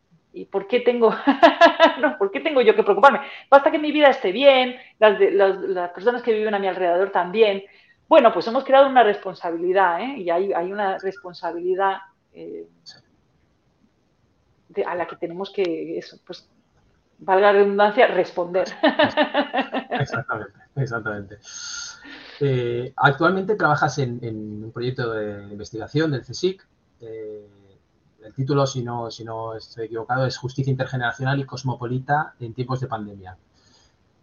¿por, 0.49 0.67
qué 0.67 0.79
tengo, 0.79 1.13
¿por 2.19 2.31
qué 2.31 2.39
tengo 2.39 2.61
yo 2.61 2.75
que 2.75 2.83
preocuparme? 2.83 3.19
Basta 3.49 3.71
que 3.71 3.79
mi 3.79 3.91
vida 3.91 4.07
esté 4.07 4.31
bien, 4.31 4.77
las, 4.97 5.19
las, 5.19 5.91
personas 5.91 6.21
que 6.23 6.33
viven 6.33 6.55
a 6.55 6.59
mi 6.59 6.67
alrededor 6.67 7.11
también. 7.11 7.63
Bueno, 8.07 8.33
pues 8.33 8.47
hemos 8.47 8.63
creado 8.63 8.87
una 8.89 9.03
responsabilidad, 9.03 10.01
¿eh? 10.01 10.15
Y 10.17 10.29
hay, 10.29 10.53
hay 10.53 10.71
una 10.71 10.97
responsabilidad 10.97 11.97
eh, 12.33 12.67
a 14.85 14.95
la 14.95 15.05
que 15.05 15.15
tenemos 15.17 15.51
que, 15.51 15.97
eso, 15.97 16.17
pues, 16.25 16.49
valga 17.19 17.51
la 17.51 17.59
redundancia, 17.59 18.07
responder. 18.07 18.67
Exactamente, 19.91 20.59
exactamente. 20.75 21.39
Eh, 22.39 22.93
actualmente 22.95 23.55
trabajas 23.55 23.97
en, 23.97 24.63
un 24.63 24.71
proyecto 24.71 25.11
de 25.11 25.43
investigación 25.51 26.11
del 26.11 26.21
CSIC. 26.21 26.65
Eh, 27.01 27.47
el 28.23 28.33
título, 28.33 28.65
si 28.65 28.81
no, 28.81 29.11
si 29.11 29.25
no 29.25 29.55
estoy 29.55 29.85
equivocado, 29.85 30.25
es 30.25 30.37
Justicia 30.37 30.71
Intergeneracional 30.71 31.39
y 31.39 31.45
Cosmopolita 31.45 32.35
en 32.39 32.53
tiempos 32.53 32.79
de 32.79 32.87
pandemia, 32.87 33.37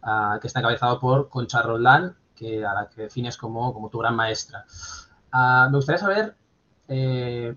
ah, 0.03 0.38
que 0.40 0.47
está 0.47 0.61
encabezado 0.61 0.99
por 0.99 1.28
Concha 1.28 1.61
Roldán, 1.61 2.16
que, 2.34 2.64
a 2.64 2.72
la 2.72 2.88
que 2.88 3.03
defines 3.03 3.36
como, 3.36 3.74
como 3.74 3.90
tu 3.90 3.99
gran 3.99 4.16
maestra. 4.16 4.64
Ah, 5.32 5.68
me 5.70 5.76
gustaría 5.76 6.01
saber 6.01 6.36
eh, 6.88 7.55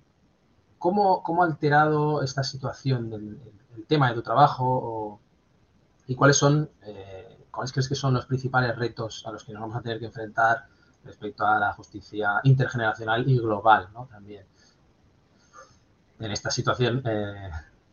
cómo, 0.78 1.24
cómo, 1.24 1.44
ha 1.44 1.46
alterado 1.46 2.22
esta 2.22 2.44
situación 2.44 3.10
del, 3.10 3.40
el 3.78 3.86
tema 3.86 4.10
de 4.10 4.16
tu 4.16 4.22
trabajo 4.22 5.22
y 6.10 6.16
cuáles 6.16 6.38
son, 6.38 6.68
eh, 6.88 7.38
cuáles 7.52 7.72
crees 7.72 7.88
que 7.88 7.94
son 7.94 8.16
los 8.16 8.26
principales 8.26 8.76
retos 8.76 9.24
a 9.28 9.32
los 9.32 9.44
que 9.44 9.54
nos 9.54 9.62
vamos 9.62 9.78
a 9.78 9.82
tener 9.82 10.00
que 10.00 10.06
enfrentar 10.06 10.66
respecto 11.06 11.46
a 11.46 11.60
la 11.60 11.72
justicia 11.74 12.42
intergeneracional 12.44 13.30
y 13.30 13.38
global, 13.38 13.90
¿no? 13.94 14.08
También 14.08 14.44
en 16.20 16.32
esta 16.32 16.50
situación. 16.50 17.04
Eh, 17.06 17.50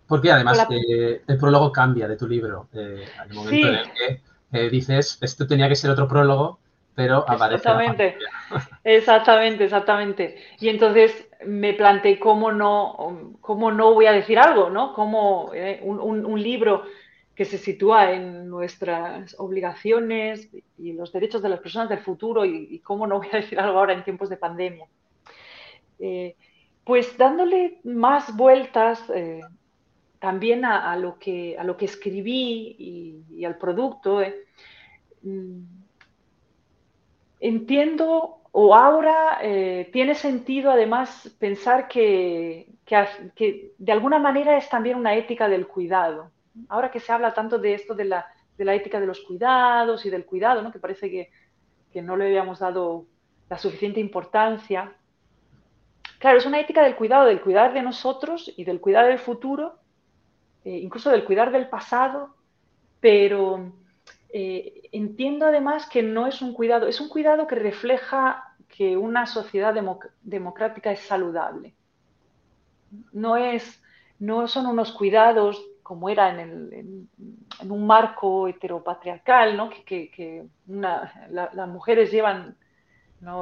porque 0.06 0.32
además 0.32 0.66
eh, 0.70 1.24
el 1.26 1.36
prólogo 1.36 1.70
cambia 1.70 2.08
de 2.08 2.16
tu 2.16 2.26
libro 2.26 2.68
al 2.72 3.34
momento 3.34 3.68
en 3.68 3.74
el 3.74 3.92
que 3.92 4.70
dices 4.70 5.18
esto 5.20 5.46
tenía 5.46 5.68
que 5.68 5.76
ser 5.76 5.90
otro 5.90 6.08
prólogo, 6.08 6.58
pero 6.94 7.18
aparece. 7.28 7.56
Exactamente, 7.56 8.16
exactamente, 8.84 9.64
exactamente. 9.64 10.36
Y 10.58 10.70
entonces 10.70 11.28
me 11.44 11.74
planteé 11.74 12.18
cómo 12.18 12.50
no, 12.50 13.36
cómo 13.42 13.70
no 13.70 13.92
voy 13.92 14.06
a 14.06 14.12
decir 14.12 14.38
algo, 14.38 14.70
¿no? 14.70 14.94
Como 14.94 15.50
un, 15.82 16.24
un 16.24 16.42
libro 16.42 16.84
que 17.36 17.44
se 17.44 17.58
sitúa 17.58 18.12
en 18.12 18.48
nuestras 18.48 19.36
obligaciones 19.38 20.48
y 20.78 20.92
los 20.94 21.12
derechos 21.12 21.42
de 21.42 21.50
las 21.50 21.60
personas 21.60 21.90
del 21.90 21.98
futuro 21.98 22.46
y, 22.46 22.78
cómo 22.78 23.06
no 23.06 23.18
voy 23.18 23.28
a 23.30 23.36
decir 23.36 23.60
algo 23.60 23.78
ahora 23.78 23.92
en 23.92 24.02
tiempos 24.02 24.30
de 24.30 24.38
pandemia. 24.38 24.88
Eh, 25.98 26.34
pues 26.82 27.16
dándole 27.18 27.80
más 27.84 28.34
vueltas 28.34 29.02
eh, 29.14 29.42
también 30.18 30.64
a, 30.64 30.96
lo 30.96 31.18
que, 31.18 31.58
a 31.58 31.64
lo 31.64 31.76
que 31.76 31.84
escribí 31.84 33.22
y, 33.28 33.44
al 33.44 33.58
producto, 33.58 34.22
eh, 34.22 34.34
mm, 35.22 35.60
entiendo 37.40 38.38
o 38.52 38.74
ahora 38.74 39.38
tiene 39.92 40.14
sentido 40.14 40.70
además 40.70 41.36
pensar 41.38 41.88
que, 41.88 42.68
que 42.86 43.72
de 43.76 43.92
alguna 43.92 44.18
manera 44.18 44.56
es 44.56 44.70
también 44.70 44.96
una 44.96 45.14
ética 45.14 45.46
del 45.46 45.66
cuidado 45.66 46.30
ahora 46.68 46.90
que 46.90 47.00
se 47.00 47.12
habla 47.12 47.34
tanto 47.34 47.58
de 47.58 47.74
esto 47.74 47.94
de 47.94 48.04
la, 48.04 48.26
ética 48.58 49.00
de 49.00 49.06
los 49.06 49.20
cuidados 49.20 50.06
y 50.06 50.10
del 50.10 50.24
cuidado, 50.24 50.62
¿no? 50.62 50.72
que 50.72 50.78
parece 50.78 51.10
que, 51.10 51.30
no 52.02 52.14
le 52.14 52.26
habíamos 52.26 52.58
dado 52.58 53.06
la 53.48 53.56
suficiente 53.56 54.00
importancia. 54.00 54.92
Claro, 56.18 56.36
es 56.36 56.44
una 56.44 56.60
ética 56.60 56.82
del 56.82 56.94
cuidado, 56.94 57.24
del 57.24 57.40
cuidar 57.40 57.72
de 57.72 57.80
nosotros 57.80 58.52
y 58.54 58.64
del 58.64 58.82
cuidar 58.82 59.06
del 59.06 59.18
futuro, 59.18 59.78
eh, 60.66 60.76
incluso 60.76 61.08
del 61.08 61.24
cuidar 61.24 61.50
del 61.50 61.70
pasado, 61.70 62.36
pero 63.00 63.72
eh, 64.28 64.90
entiendo 64.92 65.46
además 65.46 65.88
que 65.88 66.02
no 66.02 66.26
es 66.26 66.42
un 66.42 66.52
cuidado, 66.52 66.86
es 66.86 67.00
un 67.00 67.08
cuidado 67.08 67.46
que 67.46 67.54
refleja 67.54 68.54
que 68.68 68.96
una 68.96 69.24
sociedad 69.24 69.74
democrática 70.22 70.92
es 70.92 71.00
saludable. 71.00 71.74
No, 73.12 73.38
es, 73.38 73.82
no 74.18 74.46
son 74.48 74.66
unos 74.66 74.92
cuidados 74.92 75.64
como 75.86 76.08
era 76.08 76.30
en, 76.30 77.08
un 77.68 77.86
marco 77.86 78.48
heteropatriarcal, 78.48 79.56
¿no? 79.56 79.70
que, 79.70 80.44
las 80.66 81.68
mujeres 81.68 82.10
llevan 82.10 82.56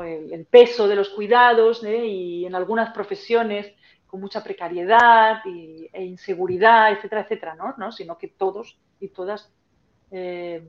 el, 0.04 0.46
peso 0.50 0.86
de 0.86 0.94
los 0.94 1.08
cuidados 1.08 1.82
¿eh? 1.84 2.04
y 2.04 2.44
en 2.44 2.54
algunas 2.54 2.90
profesiones 2.90 3.72
con 4.06 4.20
mucha 4.20 4.44
precariedad 4.44 5.38
e 5.46 6.04
inseguridad, 6.04 6.92
etcétera, 6.92 7.22
etcétera, 7.22 7.56
¿no? 7.78 7.90
sino 7.90 8.18
que 8.18 8.28
todos 8.28 8.78
y 9.00 9.08
todas 9.08 9.50
eh, 10.10 10.68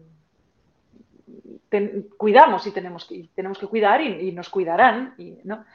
cuidamos 2.17 2.65
y 2.67 2.71
tenemos 2.71 3.03
que, 3.03 3.28
tenemos 3.36 3.59
que 3.59 3.67
cuidar 3.67 3.99
y, 3.99 4.32
nos 4.32 4.47
cuidarán. 4.47 5.13
Y, 5.17 5.39
¿no? 5.43 5.65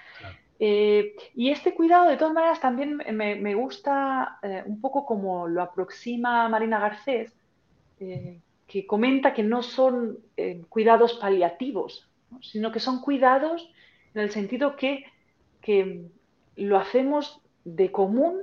Eh, 0.63 1.17
y 1.35 1.49
este 1.49 1.75
cuidado, 1.75 2.11
de 2.11 2.19
todas 2.19 2.35
maneras, 2.35 2.61
también 2.61 2.99
me, 3.13 3.55
gusta 3.55 4.39
eh, 4.43 4.63
un 4.67 4.79
poco 4.79 5.07
como 5.07 5.49
lo 5.49 5.63
aproxima 5.63 6.51
Marina 6.51 6.79
Garcés, 6.79 7.35
eh, 7.99 8.39
que 8.67 8.87
comenta 8.87 9.33
que 9.33 9.43
no 9.43 9.63
son 9.63 10.19
cuidados 10.69 11.15
paliativos, 11.15 12.09
sino 12.43 12.71
que 12.71 12.79
son 12.79 13.01
cuidados 13.01 13.69
en 14.15 14.21
el 14.21 14.31
sentido 14.31 14.77
que, 14.77 15.07
lo 16.57 16.79
hacemos 16.79 17.41
de 17.65 17.91
común 17.91 18.43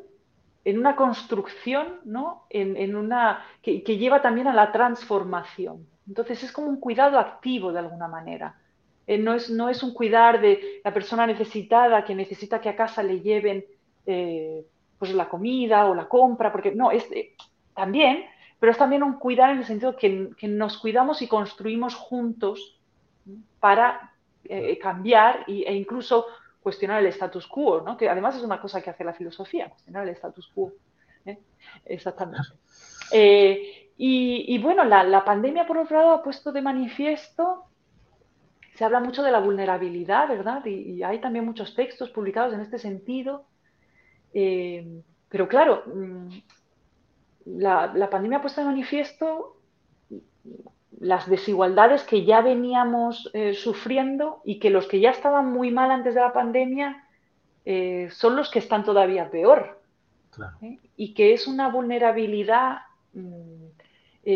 en 0.66 0.80
una 0.80 0.96
construcción, 0.96 2.00
¿no? 2.04 2.46
en, 2.50 2.96
una, 2.96 3.46
que, 3.62 3.82
lleva 3.82 4.22
también 4.22 4.48
a 4.48 4.54
la 4.54 4.72
transformación. 4.72 5.86
Entonces 6.08 6.44
es 6.44 6.52
como 6.52 6.68
un 6.68 6.80
cuidado 6.80 7.20
activo 7.20 7.72
de 7.72 7.80
alguna 7.80 8.08
manera. 8.08 8.60
Eh, 9.08 9.18
no, 9.18 9.34
es, 9.34 9.50
no 9.50 9.70
es 9.70 9.82
un 9.84 9.94
cuidar 9.94 10.42
de 10.42 10.82
la 10.84 10.94
persona 10.94 11.26
necesitada 11.26 12.04
que 12.04 12.14
necesita 12.14 12.60
que 12.60 12.70
a 12.70 12.76
casa 12.76 13.02
le 13.02 13.22
lleven 13.22 13.66
eh, 14.06 14.66
pues 15.00 15.14
la 15.14 15.30
comida 15.30 15.86
o 15.86 15.96
la 15.96 16.10
compra, 16.10 16.52
porque 16.52 16.76
no, 16.76 16.92
es 16.92 17.10
eh, 17.12 17.34
también, 17.74 18.26
pero 18.60 18.72
es 18.72 18.78
también 18.78 19.04
un 19.04 19.14
cuidar 19.14 19.52
en 19.52 19.60
el 19.60 19.66
sentido 19.66 19.96
que, 19.96 20.30
que 20.38 20.48
nos 20.48 20.78
cuidamos 20.78 21.22
y 21.22 21.28
construimos 21.28 21.96
juntos 21.96 22.80
para 23.60 24.14
cambiar 24.82 25.44
e 25.46 25.74
incluso 25.74 26.26
cuestionar 26.62 27.02
el 27.02 27.08
status 27.08 27.48
quo, 27.48 27.82
¿no? 27.82 27.98
que 27.98 28.08
además 28.08 28.38
es 28.38 28.44
una 28.44 28.62
cosa 28.62 28.82
que 28.82 28.90
hace 28.90 29.04
la 29.04 29.14
filosofía, 29.14 29.70
cuestionar 29.70 30.08
el 30.08 30.14
status 30.14 30.48
quo. 30.56 30.72
Exactamente. 31.84 32.48
Y, 34.00 34.58
bueno, 34.60 34.84
la, 34.84 35.26
pandemia, 35.26 35.66
por 35.66 35.80
otro 35.80 35.98
lado, 35.98 36.12
ha 36.12 36.24
puesto 36.24 36.52
de 36.52 36.62
manifiesto, 36.62 37.66
se 38.78 38.86
habla 38.86 39.00
mucho 39.00 39.24
de 39.24 39.32
la 39.32 39.40
vulnerabilidad, 39.40 40.30
¿verdad? 40.30 40.64
Y, 40.66 41.02
hay 41.02 41.20
también 41.20 41.46
muchos 41.46 41.74
textos 41.74 42.12
publicados 42.12 42.54
en 42.54 42.60
este 42.60 42.78
sentido. 42.78 43.46
Eh, 44.34 45.02
pero 45.30 45.48
claro, 45.48 45.84
mm, 45.88 46.28
la, 47.46 48.10
pandemia 48.12 48.38
ha 48.38 48.42
puesto 48.42 48.62
de 48.62 48.68
manifiesto 48.68 49.58
las 51.00 51.28
desigualdades 51.28 52.04
que 52.04 52.24
ya 52.24 52.42
veníamos 52.42 53.32
eh, 53.34 53.56
sufriendo 53.56 54.42
y 54.46 54.60
que 54.60 54.70
los 54.70 54.88
que 54.88 55.00
ya 55.00 55.10
estaban 55.10 55.52
muy 55.52 55.72
mal 55.72 55.90
antes 55.90 56.14
de 56.14 56.22
la 56.22 56.34
pandemia 56.34 57.04
eh, 57.66 58.10
son 58.12 58.36
los 58.36 58.52
que 58.52 58.60
están 58.60 58.84
todavía 58.84 59.32
peor. 59.32 59.82
Y 60.96 61.16
que 61.16 61.34
es 61.34 61.48
una 61.48 61.70
vulnerabilidad 61.70 62.82
mm, 63.14 63.66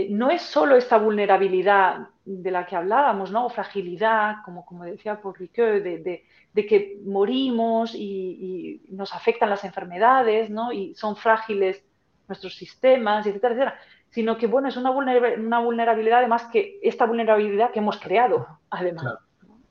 no 0.09 0.31
es 0.31 0.41
solo 0.41 0.77
esta 0.77 0.97
vulnerabilidad 0.97 2.07
de 2.25 2.51
la 2.51 2.65
que 2.65 2.75
hablábamos, 2.75 3.31
¿no? 3.31 3.45
O 3.45 3.49
fragilidad, 3.49 4.37
como, 4.45 4.65
como 4.65 4.83
decía 4.83 5.21
Paul 5.21 5.35
Ricoeur, 5.35 5.81
de, 5.81 6.23
que 6.53 6.99
morimos 7.03 7.93
y, 7.95 8.81
nos 8.89 9.13
afectan 9.13 9.49
las 9.49 9.63
enfermedades, 9.63 10.49
¿no? 10.49 10.71
Y 10.71 10.93
son 10.95 11.15
frágiles 11.15 11.83
nuestros 12.27 12.55
sistemas, 12.55 13.25
etcétera, 13.25 13.53
etcétera. 13.53 13.79
Sino 14.09 14.37
que, 14.37 14.47
bueno, 14.47 14.67
es 14.67 14.77
una, 14.77 14.91
vulnerabilidad, 14.91 16.19
además, 16.19 16.47
que 16.51 16.79
esta 16.83 17.05
vulnerabilidad 17.05 17.71
que 17.71 17.79
hemos 17.79 17.97
creado, 17.97 18.47
además, 18.69 19.15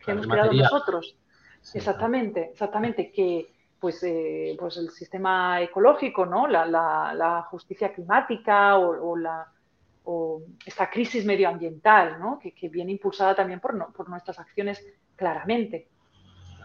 que 0.05 0.11
hemos 0.11 0.26
creado 0.26 0.53
nosotros. 0.53 1.16
exactamente, 1.74 2.51
exactamente, 2.53 3.12
que 3.12 3.53
pues, 3.78 4.03
eh, 4.03 4.57
pues 4.59 4.76
el 4.76 4.90
sistema 4.90 5.61
ecológico, 5.61 6.26
¿no? 6.26 6.46
La, 6.48 7.46
justicia 7.51 7.92
climática 7.92 8.76
o 8.78 9.16
la 9.16 9.46
o 10.05 10.42
esta 10.64 10.90
crisis 10.90 11.24
medioambiental, 11.24 12.18
¿no? 12.20 12.38
que, 12.38 12.68
viene 12.68 12.92
impulsada 12.92 13.34
también 13.34 13.61
por, 13.61 13.92
por, 13.92 14.09
nuestras 14.09 14.38
acciones 14.38 14.84
claramente. 15.16 15.88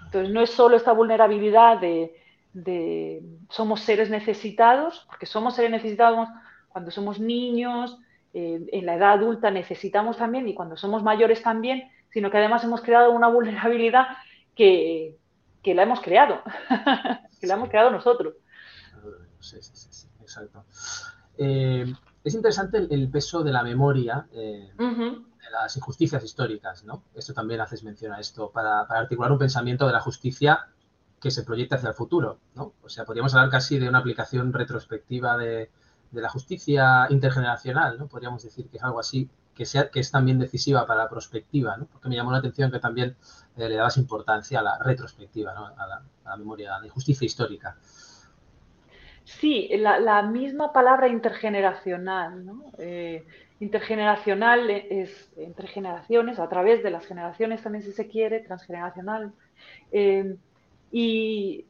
Entonces, 0.06 0.34
no 0.34 0.42
es 0.42 0.50
solo 0.50 0.78
esta 0.78 0.94
vulnerabilidad 0.94 1.80
de, 1.80 3.24
somos 3.50 3.82
seres 3.82 4.10
necesitados, 4.10 5.06
porque 5.08 5.26
somos 5.26 5.56
seres 5.56 5.72
necesitados 5.72 6.30
cuando 6.70 6.92
somos 6.92 7.20
niños, 7.20 7.98
eh, 8.34 8.66
en 8.72 8.86
la 8.86 8.96
edad 8.96 9.14
adulta 9.14 9.50
necesitamos 9.52 10.18
también 10.18 10.48
y 10.48 10.54
cuando 10.54 10.78
somos 10.78 11.04
mayores 11.04 11.42
también, 11.42 11.90
sino 12.10 12.30
que 12.30 12.38
además 12.38 12.64
hemos 12.64 12.82
creado 12.82 13.12
una 13.12 13.28
vulnerabilidad 13.28 14.08
que, 14.56 15.18
la 15.64 15.84
hemos 15.84 16.00
creado, 16.00 16.42
que 17.40 17.48
la 17.48 17.56
hemos 17.56 17.70
creado 17.70 17.92
nosotros. 17.92 18.36
Sí, 19.40 19.58
sí, 19.62 19.72
sí, 19.74 20.08
exacto. 20.22 20.64
Eh, 21.38 21.86
es 22.26 22.34
interesante 22.34 22.80
el, 22.90 23.10
peso 23.10 23.44
de 23.44 23.52
la 23.52 23.64
memoria 23.64 24.28
eh, 24.34 24.72
de 24.76 25.52
las 25.52 25.78
injusticias 25.78 26.24
históricas, 26.24 26.84
¿no? 26.84 27.04
Esto 27.14 27.36
también 27.36 27.62
haces 27.62 27.84
mención 27.84 28.14
a 28.14 28.20
esto, 28.20 28.50
para, 28.50 28.82
articular 28.82 29.32
un 29.32 29.38
pensamiento 29.38 29.86
de 29.86 29.94
la 29.94 30.00
justicia 30.00 30.68
que 31.22 31.30
se 31.30 31.44
proyecta 31.44 31.76
hacia 31.76 31.90
el 31.90 31.96
futuro, 31.96 32.40
¿no? 32.56 32.74
O 32.82 32.90
sea, 32.90 33.06
podríamos 33.06 33.36
hablar 33.36 33.52
casi 33.52 33.78
de 33.78 33.88
una 33.88 34.00
aplicación 34.00 34.52
retrospectiva 34.52 35.38
de, 35.38 35.70
la 36.12 36.30
justicia 36.30 37.06
intergeneracional, 37.12 38.00
¿no? 38.00 38.08
Podríamos 38.08 38.42
decir 38.42 38.70
que 38.70 38.78
es 38.78 38.84
algo 38.84 39.00
así, 39.00 39.30
que, 39.54 39.66
sea, 39.66 39.92
que 39.92 40.00
es 40.00 40.10
también 40.10 40.40
decisiva 40.40 40.88
para 40.88 41.04
la 41.04 41.10
prospectiva, 41.10 41.78
¿no? 41.78 41.86
Porque 41.86 42.10
me 42.10 42.16
llamó 42.16 42.32
la 42.32 42.40
atención 42.40 42.72
que 42.72 42.80
también 42.80 43.18
eh, 43.56 43.70
le 43.70 43.76
dabas 43.76 43.98
importancia 43.98 44.62
a 44.62 44.64
la 44.64 44.80
retrospectiva, 44.80 45.54
¿no? 45.54 45.68
a, 45.68 45.88
la, 45.88 46.02
a 46.24 46.30
la 46.30 46.38
memoria 46.38 46.80
de 46.80 46.90
justicia 46.90 47.26
histórica. 47.26 47.78
Sí, 49.26 49.70
la, 49.78 50.22
misma 50.22 50.72
palabra 50.72 51.08
intergeneracional, 51.08 52.46
¿no? 52.46 52.64
Eh, 52.78 53.26
intergeneracional 53.60 54.70
es 54.70 55.34
entre 55.36 55.68
generaciones, 55.68 56.38
a 56.38 56.48
través 56.48 56.84
de 56.84 56.92
las 56.92 57.08
generaciones 57.08 57.64
también 57.64 57.84
si 57.84 57.92
se 57.92 58.08
quiere, 58.08 58.42
transgeneracional. 58.42 59.34
Eh, 59.92 60.36
y 60.92 61.66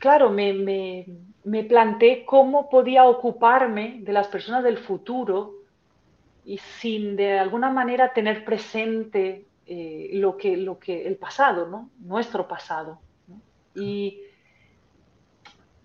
claro, 0.00 0.28
me, 0.30 1.06
me, 1.44 1.64
planteé 1.64 2.26
cómo 2.26 2.68
podía 2.68 3.04
ocuparme 3.04 4.00
de 4.02 4.12
las 4.12 4.28
personas 4.28 4.62
del 4.62 4.76
futuro 4.76 5.54
y 6.44 6.58
sin 6.58 7.16
de 7.16 7.38
alguna 7.38 7.70
manera 7.70 8.12
tener 8.12 8.44
presente 8.44 9.46
eh, 9.66 10.10
lo, 10.12 10.36
que, 10.36 10.58
lo 10.58 10.78
que 10.78 11.06
el 11.06 11.16
pasado, 11.16 11.68
¿no? 11.68 11.88
nuestro 12.00 12.46
pasado. 12.46 13.00
Y 13.74 14.20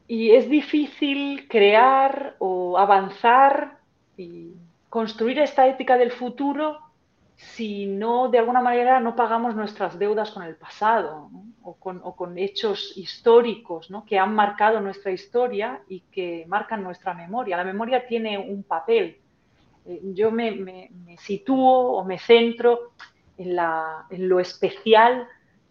y 0.08 0.32
es 0.32 0.50
difícil 0.50 1.48
crear 1.48 2.36
o 2.40 2.78
avanzar 2.78 3.80
y 4.16 4.54
construir 4.90 5.40
esta 5.40 5.68
ética 5.68 5.98
del 5.98 6.12
futuro 6.12 6.80
si 7.38 7.86
no, 7.86 8.30
de 8.30 8.40
alguna 8.40 8.62
manera, 8.62 9.00
no 9.00 9.16
pagamos 9.16 9.56
nuestras 9.56 10.00
deudas 10.00 10.32
con 10.32 10.42
el 10.42 10.56
pasado 10.56 11.30
o, 11.62 11.76
con, 11.76 12.38
hechos 12.38 12.98
históricos 12.98 13.90
que 14.08 14.18
han 14.18 14.34
marcado 14.34 14.80
nuestra 14.82 15.12
historia 15.12 15.82
y 15.88 16.00
que 16.12 16.46
marcan 16.48 16.82
nuestra 16.82 17.14
memoria. 17.14 17.56
La 17.56 17.64
memoria 17.64 18.08
tiene 18.08 18.40
un 18.40 18.64
papel. 18.64 19.20
Eh, 19.86 20.02
yo 20.16 20.32
me, 20.32 20.90
sitúo 21.20 21.92
o 21.92 22.04
me 22.04 22.18
centro 22.18 22.94
en, 23.38 23.56
en 24.10 24.30
lo 24.30 24.40
especial 24.40 25.28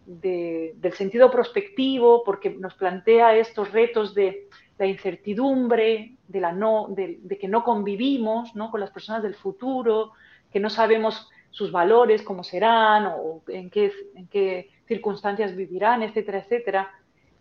del 0.07 0.93
sentido 0.93 1.29
prospectivo, 1.29 2.23
porque 2.23 2.49
nos 2.49 2.73
plantea 2.75 3.35
estos 3.35 3.71
retos 3.73 4.15
de 4.15 4.47
la 4.77 4.85
incertidumbre, 4.85 6.15
de, 6.27 6.39
la 6.39 6.53
no, 6.53 6.87
de, 6.89 7.37
que 7.39 7.47
no 7.47 7.63
convivimos 7.63 8.55
¿no? 8.55 8.71
con 8.71 8.79
las 8.79 8.91
personas 8.91 9.21
del 9.21 9.35
futuro, 9.35 10.13
que 10.51 10.59
no 10.61 10.69
sabemos 10.69 11.29
sus 11.51 11.71
valores, 11.71 12.21
cómo 12.21 12.43
serán 12.43 13.07
o 13.07 13.41
en 13.47 13.69
qué, 13.69 13.91
en 14.15 14.27
qué 14.27 14.69
circunstancias 14.87 15.55
vivirán, 15.55 16.03
etcétera, 16.03 16.39
etcétera. 16.39 16.91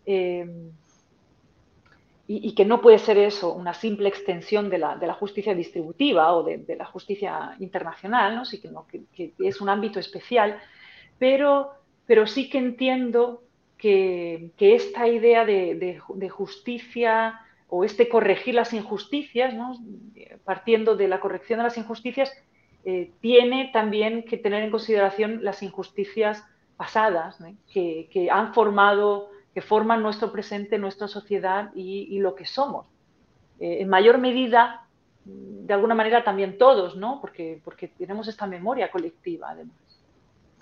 Eh, 0.05 0.71
y, 2.29 2.55
que 2.55 2.65
no 2.65 2.81
puede 2.81 2.99
ser 2.99 3.19
eso 3.19 3.55
una 3.55 3.73
simple 3.73 4.09
extensión 4.09 4.69
de 4.69 4.79
la, 4.79 4.97
de 4.97 5.07
la 5.07 5.15
justicia 5.15 5.55
distributiva 5.55 6.35
o 6.35 6.43
de, 6.43 6.77
la 6.77 6.85
justicia 6.87 7.55
internacional, 7.61 8.35
¿no? 8.35 8.45
Sí, 8.45 8.61
que, 8.61 9.33
es 9.39 9.61
un 9.61 9.69
ámbito 9.69 10.01
especial, 10.01 10.59
pero 11.19 11.71
pero 12.07 12.27
sí 12.27 12.49
que 12.49 12.59
entiendo 12.59 13.43
que, 13.79 14.53
esta 14.59 15.09
idea 15.09 15.45
de, 15.45 16.01
justicia 16.31 17.41
o 17.69 17.85
este 17.85 18.09
corregir 18.09 18.55
las 18.55 18.73
injusticias, 18.73 19.55
partiendo 20.45 20.97
de 20.97 21.09
la 21.09 21.21
corrección 21.21 21.59
de 21.59 21.65
las 21.65 21.79
injusticias, 21.79 22.33
eh, 22.85 23.11
tiene 23.21 23.71
también 23.73 24.23
que 24.23 24.39
tener 24.39 24.63
en 24.63 24.71
consideración 24.71 25.43
las 25.43 25.63
injusticias 25.63 26.45
pasadas 26.77 27.39
que, 27.73 28.29
han 28.31 28.55
formado, 28.55 29.31
que 29.55 29.61
forman 29.61 30.03
nuestro 30.03 30.31
presente, 30.31 30.79
nuestra 30.79 31.09
sociedad 31.09 31.71
y, 31.75 32.19
lo 32.21 32.35
que 32.35 32.47
somos. 32.47 32.87
Eh, 33.59 33.79
en 33.81 33.89
mayor 33.89 34.19
medida 34.19 34.87
de 35.25 35.75
alguna 35.75 35.97
manera 35.97 36.23
también 36.23 36.57
todos, 36.57 36.97
¿no? 36.97 37.21
Porque, 37.21 37.61
porque 37.65 37.89
tenemos 37.89 38.29
esta 38.29 38.47
memoria 38.47 38.91
colectiva, 38.91 39.51
además. 39.51 39.75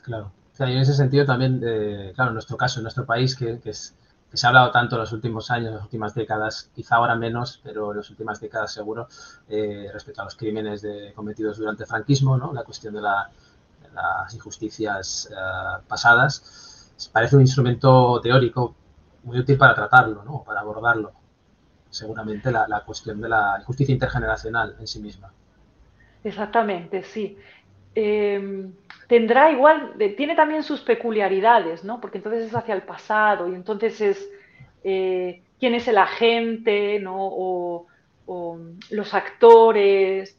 Claro. 0.03 0.33
Y 0.59 0.63
en 0.63 0.79
ese 0.79 0.95
sentido 0.95 1.25
también, 1.25 1.61
eh, 1.65 2.13
claro, 2.15 2.31
en 2.31 2.35
nuestro 2.35 2.57
caso, 2.57 2.81
en 2.81 2.85
nuestro 2.85 3.05
país, 3.05 3.35
que, 3.35 3.59
se 3.73 4.47
ha 4.47 4.49
hablado 4.49 4.73
tanto 4.73 4.97
en 4.97 5.01
los 5.01 5.13
últimos 5.13 5.51
años, 5.51 5.69
en 5.69 5.75
las 5.75 5.85
últimas 5.85 6.15
décadas, 6.15 6.71
quizá 6.75 6.97
ahora 6.97 7.15
menos, 7.15 7.61
pero 7.63 7.93
en 7.93 7.99
las 7.99 8.11
últimas 8.11 8.41
décadas 8.41 8.73
seguro, 8.73 9.09
eh, 9.49 9.89
respecto 9.93 10.23
a 10.23 10.25
los 10.25 10.35
crímenes 10.35 10.85
cometidos 11.15 11.59
durante 11.59 11.85
el 11.85 11.89
franquismo, 11.89 12.37
¿no? 12.37 12.53
La 12.53 12.65
cuestión 12.65 12.95
de, 12.95 13.01
las 13.01 14.35
injusticias 14.35 15.31
eh, 15.31 15.83
pasadas, 15.87 16.91
parece 17.13 17.37
un 17.37 17.43
instrumento 17.43 18.21
teórico 18.21 18.75
muy 19.23 19.39
útil 19.39 19.57
para 19.57 19.75
tratarlo, 19.75 20.25
¿no? 20.25 20.43
Para 20.43 20.61
abordarlo 20.61 21.13
seguramente 21.91 22.51
la, 22.51 22.83
cuestión 22.85 23.21
de 23.21 23.29
la 23.29 23.63
justicia 23.65 23.93
intergeneracional 23.93 24.75
en 24.81 24.87
sí 24.87 25.01
misma. 25.01 25.31
Exactamente, 26.25 27.05
sí. 27.05 27.39
Em, 27.95 28.73
tendrá 29.09 29.51
igual, 29.51 29.95
tiene 30.17 30.35
también 30.35 30.63
sus 30.63 30.81
peculiaridades, 30.81 31.85
¿no? 31.85 32.01
Porque 32.01 32.19
entonces 32.19 32.45
es 32.45 32.55
hacia 32.55 32.75
el 32.75 32.83
pasado 32.83 33.49
y 33.49 33.55
entonces 33.55 34.01
es 34.01 34.31
eh, 34.83 35.43
quién 35.59 35.75
es 35.75 35.89
el 35.89 35.99
agente, 35.99 36.99
¿no? 37.01 37.17
O, 37.19 37.87
los 38.91 39.13
actores, 39.13 40.35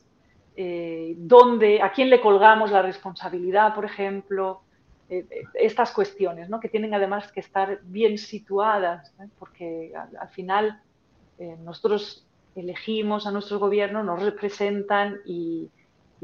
eh, 0.56 1.14
dónde, 1.18 1.84
a 1.84 1.92
quién 1.92 2.10
le 2.10 2.20
colgamos 2.20 2.72
la 2.72 2.82
responsabilidad, 2.82 3.76
por 3.76 3.86
ejemplo. 3.86 4.62
Eh, 5.08 5.24
estas 5.54 5.92
cuestiones, 5.92 6.50
¿no? 6.50 6.60
Que 6.60 6.68
tienen 6.68 6.96
además 6.96 7.32
que 7.32 7.40
estar 7.40 7.80
bien 7.84 8.18
situadas, 8.18 9.14
porque 9.38 9.94
al 9.96 10.30
final 10.30 10.82
eh, 11.38 11.56
nosotros 11.60 12.26
elegimos 12.56 13.28
a 13.28 13.32
nuestros 13.32 13.60
gobiernos, 13.60 14.04
nos 14.04 14.24
representan 14.24 15.20
y, 15.26 15.70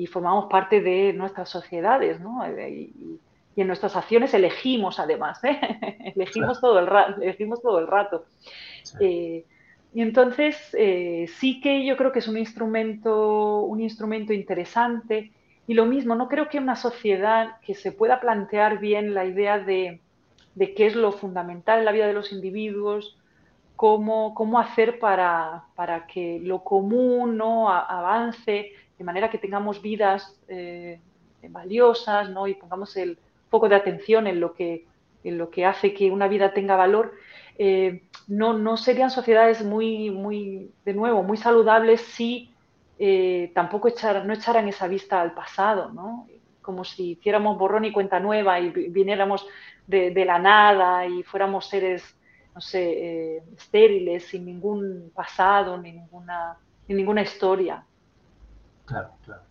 formamos 0.08 0.46
parte 0.50 0.82
de 0.82 1.14
nuestras 1.14 1.50
sociedades, 1.50 2.20
¿no? 2.20 2.46
Eh, 2.46 2.70
y, 2.72 3.20
en 3.58 3.68
nuestras 3.68 3.96
acciones 3.98 4.34
elegimos 4.34 5.00
además, 5.00 5.44
¿eh? 5.44 5.60
elegimos, 6.16 6.62
todo 6.62 6.80
el 6.80 6.88
elegimos 7.22 7.62
todo 7.62 7.80
el 7.80 7.88
rato. 7.88 8.26
y 9.00 9.44
entonces 9.94 10.56
sí 11.36 11.60
que 11.62 11.86
yo 11.86 11.98
creo 11.98 12.12
que 12.14 12.20
es 12.20 12.28
un 12.30 12.38
instrumento, 12.38 13.60
un 13.60 13.82
instrumento 13.82 14.34
interesante. 14.34 15.32
Y 15.68 15.74
lo 15.74 15.86
mismo, 15.86 16.16
no 16.16 16.28
creo 16.28 16.50
que 16.50 16.58
una 16.58 16.76
sociedad 16.76 17.58
que 17.62 17.76
se 17.76 17.92
pueda 17.92 18.20
plantear 18.20 18.80
bien 18.80 19.14
la 19.14 19.26
idea 19.26 19.60
de, 19.60 20.02
de 20.56 20.74
qué 20.74 20.88
es 20.88 20.96
lo 20.96 21.12
fundamental 21.12 21.80
en 21.80 21.86
la 21.86 21.92
vida 21.92 22.08
de 22.08 22.14
los 22.14 22.32
individuos, 22.32 23.18
cómo, 23.82 24.60
hacer 24.60 25.00
para, 25.00 25.66
que 26.14 26.40
lo 26.44 26.64
común 26.64 27.36
¿no? 27.38 27.70
avance, 27.70 28.72
de 29.02 29.06
manera 29.06 29.32
que 29.32 29.40
tengamos 29.40 29.82
vidas 29.82 30.40
eh, 30.48 31.00
valiosas 31.50 32.30
¿no? 32.30 32.46
y 32.46 32.54
pongamos 32.54 32.96
el 32.98 33.18
foco 33.50 33.68
de 33.68 33.74
atención 33.74 34.28
en 34.28 34.40
lo 34.40 34.54
que, 34.54 34.86
en 35.24 35.40
lo 35.40 35.50
que 35.50 35.66
hace 35.66 35.96
que 35.96 36.12
una 36.12 36.28
vida 36.28 36.54
tenga 36.54 36.76
valor. 36.76 37.16
Eh, 37.58 38.04
no, 38.28 38.54
no, 38.54 38.78
serían 38.78 39.10
sociedades 39.10 39.66
muy, 39.66 40.12
muy, 40.12 40.70
de 40.86 40.94
nuevo, 40.94 41.24
muy 41.24 41.38
saludables 41.38 42.02
si 42.02 42.54
eh, 43.00 43.52
tampoco 43.56 43.88
echar, 43.88 44.24
no 44.24 44.34
echaran 44.34 44.68
esa 44.68 44.88
vista 44.88 45.20
al 45.20 45.34
pasado, 45.34 45.90
¿no? 45.92 46.28
como 46.62 46.84
si 46.84 47.14
hiciéramos 47.14 47.58
borrón 47.58 47.86
y 47.86 47.92
cuenta 47.92 48.20
nueva 48.20 48.60
y 48.60 48.70
viniéramos 48.70 49.48
de, 49.88 50.14
la 50.26 50.38
nada 50.38 51.08
y 51.08 51.24
fuéramos 51.24 51.66
seres 51.68 52.04
no 52.54 52.62
sé, 52.62 53.38
estériles, 53.58 54.26
sin 54.28 54.46
ningún 54.46 55.12
pasado, 55.16 55.76
ni 55.80 55.92
ninguna, 55.92 56.56
ni 56.88 56.94
ninguna 56.94 57.24
historia. 57.24 57.84
Claro, 58.92 59.12
claro. 59.24 59.42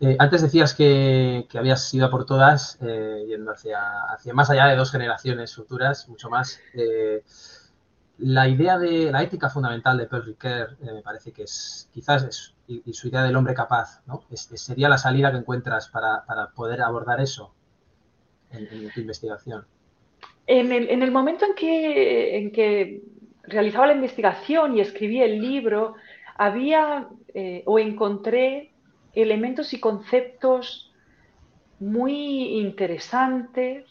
Eh, 0.00 0.16
antes 0.18 0.42
decías 0.42 0.74
que, 0.74 1.46
que, 1.50 1.58
habías 1.58 1.92
ido 1.92 2.08
por 2.10 2.24
todas, 2.24 2.78
eh, 2.80 3.24
yendo 3.28 3.50
hacia, 3.50 3.80
hacia, 4.12 4.32
más 4.32 4.48
allá 4.48 4.66
de 4.66 4.76
dos 4.76 4.90
generaciones 4.92 5.54
futuras, 5.54 6.08
mucho 6.08 6.30
más. 6.30 6.60
la 8.18 8.48
idea 8.48 8.78
de 8.78 9.12
la 9.12 9.22
ética 9.22 9.50
fundamental 9.50 9.98
de 9.98 10.06
Paul 10.06 10.24
Ricoeur 10.24 10.76
me 10.80 11.02
parece 11.02 11.32
que 11.32 11.44
es, 11.44 11.88
quizás, 11.92 12.24
es, 12.24 12.54
y, 12.66 12.92
su 12.92 13.08
idea 13.08 13.22
del 13.22 13.36
hombre 13.36 13.54
capaz, 13.54 14.02
¿no? 14.06 14.22
sería 14.32 14.88
la 14.88 14.98
salida 14.98 15.30
que 15.30 15.38
encuentras 15.38 15.88
para, 15.88 16.24
para 16.24 16.50
poder 16.50 16.82
abordar 16.82 17.20
eso 17.20 17.52
en 18.50 18.90
tu 18.90 19.00
investigación. 19.00 19.66
En 20.48 21.02
el, 21.02 21.10
momento 21.10 21.44
en 21.44 22.50
que, 22.50 23.02
realizaba 23.42 23.88
la 23.88 23.92
investigación 23.92 24.76
y 24.76 24.80
escribí 24.80 25.20
el 25.20 25.40
libro, 25.40 25.94
había 26.38 27.08
eh, 27.34 27.62
o 27.66 27.78
encontré 27.78 28.70
elementos 29.12 29.74
y 29.74 29.80
conceptos 29.80 30.90
muy 31.80 32.58
interesantes 32.58 33.84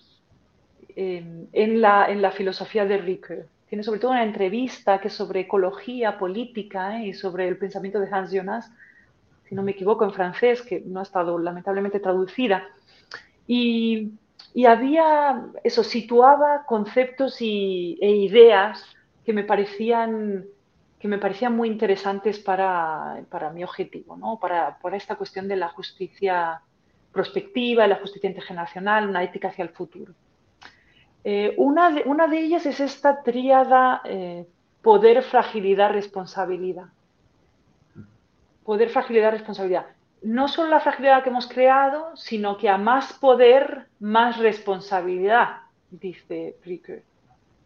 en, 0.95 1.81
la, 1.81 2.31
filosofía 2.31 2.85
de 2.85 2.97
Ricoeur. 2.97 3.45
Tiene 3.69 3.83
sobre 3.83 3.99
todo 3.99 4.11
una 4.11 4.23
entrevista 4.23 4.99
que 4.99 5.09
es 5.09 5.13
sobre 5.13 5.41
ecología 5.41 6.17
política 6.17 6.99
eh, 6.99 7.09
y 7.09 7.13
sobre 7.13 7.47
el 7.47 7.57
pensamiento 7.57 7.99
de 7.99 8.09
Hans 8.11 8.31
Jonas, 8.31 8.71
si 9.47 9.53
no 9.53 9.61
me 9.61 9.71
equivoco, 9.71 10.05
en 10.05 10.11
francés, 10.11 10.63
que 10.63 10.81
no 10.85 10.99
ha 10.99 11.03
estado 11.03 11.37
lamentablemente 11.37 11.99
traducida. 11.99 12.67
Y 13.45 14.13
y 14.57 14.65
había, 14.65 15.45
eso, 15.63 15.83
situaba 15.83 16.65
conceptos 16.65 17.43
y, 17.43 17.95
e 18.01 18.09
ideas 18.09 18.83
que 19.23 19.31
me 19.31 19.43
parecían, 19.43 20.45
que 20.99 21.07
me 21.07 21.17
parecían 21.17 21.55
muy 21.55 21.69
interesantes 21.69 22.39
para, 22.39 23.23
para 23.29 23.51
mi 23.51 23.63
objetivo, 23.63 24.17
¿no? 24.17 24.39
para, 24.39 24.77
para, 24.79 24.97
esta 24.97 25.15
cuestión 25.15 25.47
de 25.47 25.55
la 25.55 25.69
justicia 25.69 26.61
prospectiva, 27.11 27.87
la 27.87 27.97
justicia 27.97 28.27
intergeneracional, 28.29 29.09
una 29.09 29.23
ética 29.23 29.49
hacia 29.49 29.63
el 29.63 29.69
futuro. 29.69 30.13
Eh, 31.23 31.53
una, 31.57 31.91
de, 31.91 32.03
una, 32.05 32.27
de, 32.27 32.39
ellas 32.39 32.65
es 32.65 32.79
esta 32.79 33.21
tríada 33.21 34.01
eh, 34.05 34.47
poder, 34.81 35.23
fragilidad, 35.23 35.91
responsabilidad. 35.91 36.85
Poder, 38.63 38.89
fragilidad, 38.89 39.31
responsabilidad 39.31 39.85
no 40.21 40.47
solo 40.47 40.69
la 40.69 40.79
fragilidad 40.79 41.23
que 41.23 41.29
hemos 41.29 41.47
creado, 41.47 42.15
sino 42.15 42.57
que 42.57 42.69
a 42.69 42.77
más 42.77 43.13
poder, 43.13 43.87
más 43.99 44.37
responsabilidad, 44.37 45.61
dice 45.91 46.55
Ricoeur. 46.63 47.03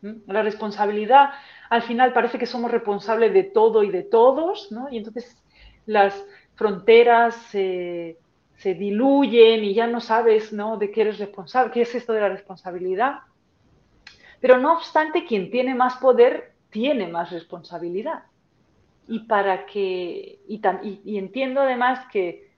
La 0.01 0.41
responsabilidad, 0.41 1.31
al 1.69 1.83
final 1.83 2.13
parece 2.13 2.39
que 2.39 2.45
somos 2.45 2.71
responsables 2.71 3.33
de 3.33 3.43
todo 3.43 3.83
y 3.83 3.91
de 3.91 4.03
todos. 4.03 4.69
Y 4.91 4.97
entonces 4.97 5.37
las 5.85 6.25
fronteras 6.55 7.35
se 7.35 8.17
diluyen 8.63 9.63
y 9.63 9.73
ya 9.73 9.87
no 9.87 9.99
sabes, 9.99 10.53
¿no? 10.53 10.77
De 10.77 10.91
qué 10.91 11.01
eres 11.01 11.19
responsable, 11.19 11.71
qué 11.71 11.81
es 11.81 11.95
esto 11.95 12.13
de 12.13 12.21
la 12.21 12.29
responsabilidad. 12.29 13.19
Pero 14.39 14.57
no 14.57 14.73
obstante, 14.73 15.25
quien 15.25 15.51
tiene 15.51 15.75
más 15.75 15.97
poder 15.97 16.53
tiene 16.69 17.07
más 17.07 17.31
responsabilidad 17.31 18.23
y 19.07 19.19
para 19.19 19.65
que, 19.65 20.39
y, 20.47 21.17
entiendo 21.17 21.61
además 21.61 22.07
que, 22.11 22.49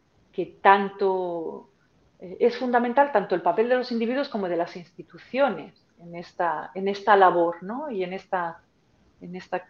tanto 0.61 1.69
eh, 2.19 2.37
es 2.39 2.57
fundamental 2.57 3.11
tanto 3.11 3.35
el 3.35 3.41
papel 3.41 3.69
de 3.69 3.77
los 3.77 3.91
individuos 3.91 4.29
como 4.29 4.47
de 4.47 4.57
las 4.57 4.75
instituciones 4.75 5.82
en 5.99 6.15
esta, 6.15 6.71
en 6.75 6.87
esta 6.87 7.15
labor, 7.15 7.61
¿no? 7.61 7.89
Y 7.91 8.03
en 8.03 8.13
esta, 8.13 8.61
en 9.21 9.35
esta 9.35 9.65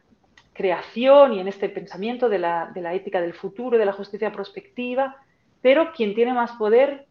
creación 0.53 1.33
y 1.33 1.39
en 1.39 1.47
este 1.47 1.69
pensamiento 1.69 2.29
de 2.29 2.39
la, 2.39 2.71
de 2.73 2.81
la 2.81 2.93
ética 2.93 3.21
del 3.21 3.33
futuro, 3.33 3.77
de 3.77 3.85
la 3.85 3.93
justicia 3.93 4.31
prospectiva, 4.31 5.17
pero 5.61 5.91
quien 5.93 6.13
tiene 6.13 6.33
más 6.33 6.51
poder 6.53 7.07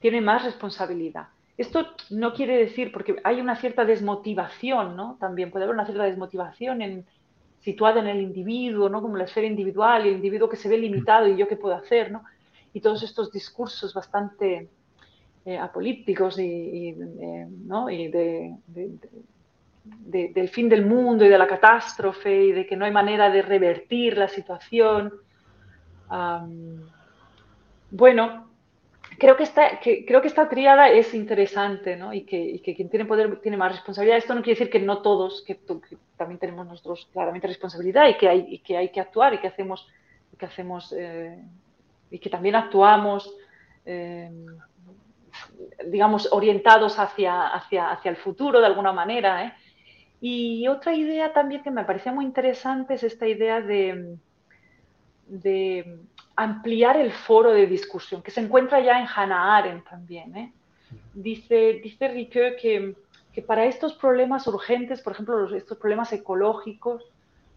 tiene 0.00 0.20
más 0.20 0.44
responsabilidad. 0.44 1.28
Esto 1.56 1.86
no 2.10 2.34
quiere 2.34 2.58
decir, 2.58 2.92
porque 2.92 3.16
hay 3.24 3.40
una 3.40 3.56
cierta 3.56 3.84
desmotivación, 3.84 4.96
¿no? 4.96 5.16
También 5.20 5.50
puede 5.50 5.64
haber 5.64 5.74
una 5.74 5.86
cierta 5.86 6.04
desmotivación 6.04 6.82
en, 6.82 7.06
situada 7.64 8.00
en 8.00 8.08
el 8.08 8.20
individuo, 8.20 8.90
¿no? 8.90 9.00
como 9.00 9.16
la 9.16 9.24
esfera 9.24 9.46
individual 9.46 10.04
y 10.04 10.10
el 10.10 10.16
individuo 10.16 10.50
que 10.50 10.56
se 10.56 10.68
ve 10.68 10.76
limitado 10.76 11.26
y 11.26 11.36
yo 11.36 11.48
qué 11.48 11.56
puedo 11.56 11.74
hacer, 11.74 12.12
¿no? 12.12 12.22
y 12.74 12.80
todos 12.80 13.02
estos 13.02 13.32
discursos 13.32 13.94
bastante 13.94 14.68
eh, 15.44 15.58
apolíticos 15.58 16.38
y, 16.38 16.88
eh, 16.88 17.46
¿no? 17.66 17.90
y 17.90 18.08
de, 18.08 18.54
del 19.84 20.48
fin 20.48 20.68
del 20.68 20.86
mundo 20.86 21.24
y 21.24 21.28
de 21.28 21.38
la 21.38 21.46
catástrofe 21.46 22.46
y 22.46 22.52
de 22.52 22.66
que 22.66 22.76
no 22.76 22.84
hay 22.84 22.92
manera 22.92 23.30
de 23.30 23.42
revertir 23.42 24.16
la 24.16 24.28
situación. 24.28 25.12
bueno, 27.90 28.44
creo 29.18 29.36
que 29.36 29.42
esta, 29.44 29.80
que, 29.80 30.04
creo 30.04 30.20
que 30.20 30.28
esta 30.28 30.48
es 30.88 31.14
interesante, 31.14 31.96
¿no? 31.96 32.12
Y 32.12 32.22
que, 32.22 32.60
quien 32.74 32.88
tiene 32.88 33.04
poder 33.04 33.40
tiene 33.40 33.56
más 33.56 33.72
responsabilidad. 33.72 34.18
Esto 34.18 34.34
no 34.34 34.42
quiere 34.42 34.58
decir 34.58 34.72
que 34.72 34.80
no 34.80 35.02
todos, 35.02 35.42
que, 35.46 35.58
también 36.16 36.38
tenemos 36.38 36.66
nosotros 36.66 37.08
claramente 37.12 37.46
responsabilidad 37.46 38.08
y 38.08 38.14
que 38.14 38.28
hay, 38.28 38.58
que, 38.58 38.76
hay 38.76 38.90
que 38.90 39.00
actuar 39.00 39.34
y 39.34 39.38
que 39.38 39.48
hacemos, 39.48 39.86
que 40.38 40.46
hacemos 40.46 40.94
eh, 40.96 41.38
y 42.10 42.18
que 42.18 42.30
también 42.30 42.54
actuamos, 42.54 43.34
eh, 43.84 44.30
digamos, 45.86 46.28
orientados 46.32 46.98
hacia, 46.98 47.48
hacia, 47.48 47.90
hacia 47.90 48.10
el 48.10 48.16
futuro 48.16 48.60
de 48.60 48.66
alguna 48.66 48.92
manera. 48.92 49.44
¿eh? 49.44 49.52
Y 50.20 50.68
otra 50.68 50.94
idea 50.94 51.32
también 51.32 51.62
que 51.62 51.70
me 51.70 51.84
parecía 51.84 52.12
muy 52.12 52.24
interesante 52.24 52.94
es 52.94 53.02
esta 53.02 53.26
idea 53.26 53.60
de 53.60 54.16
de 55.26 55.98
ampliar 56.36 56.96
el 56.96 57.12
foro 57.12 57.52
de 57.52 57.66
discusión, 57.66 58.22
que 58.22 58.30
se 58.30 58.40
encuentra 58.40 58.80
ya 58.80 59.00
en 59.00 59.06
Hannah 59.06 59.56
Arendt 59.56 59.88
también. 59.88 60.36
¿eh? 60.36 60.52
Dice, 61.12 61.80
dice 61.82 62.08
Ricoeur 62.08 62.56
que, 62.56 62.94
que, 63.32 63.42
para 63.42 63.64
estos 63.66 63.94
problemas 63.94 64.46
urgentes, 64.46 65.00
por 65.00 65.12
ejemplo, 65.12 65.54
estos 65.54 65.78
problemas 65.78 66.12
ecológicos, 66.12 67.04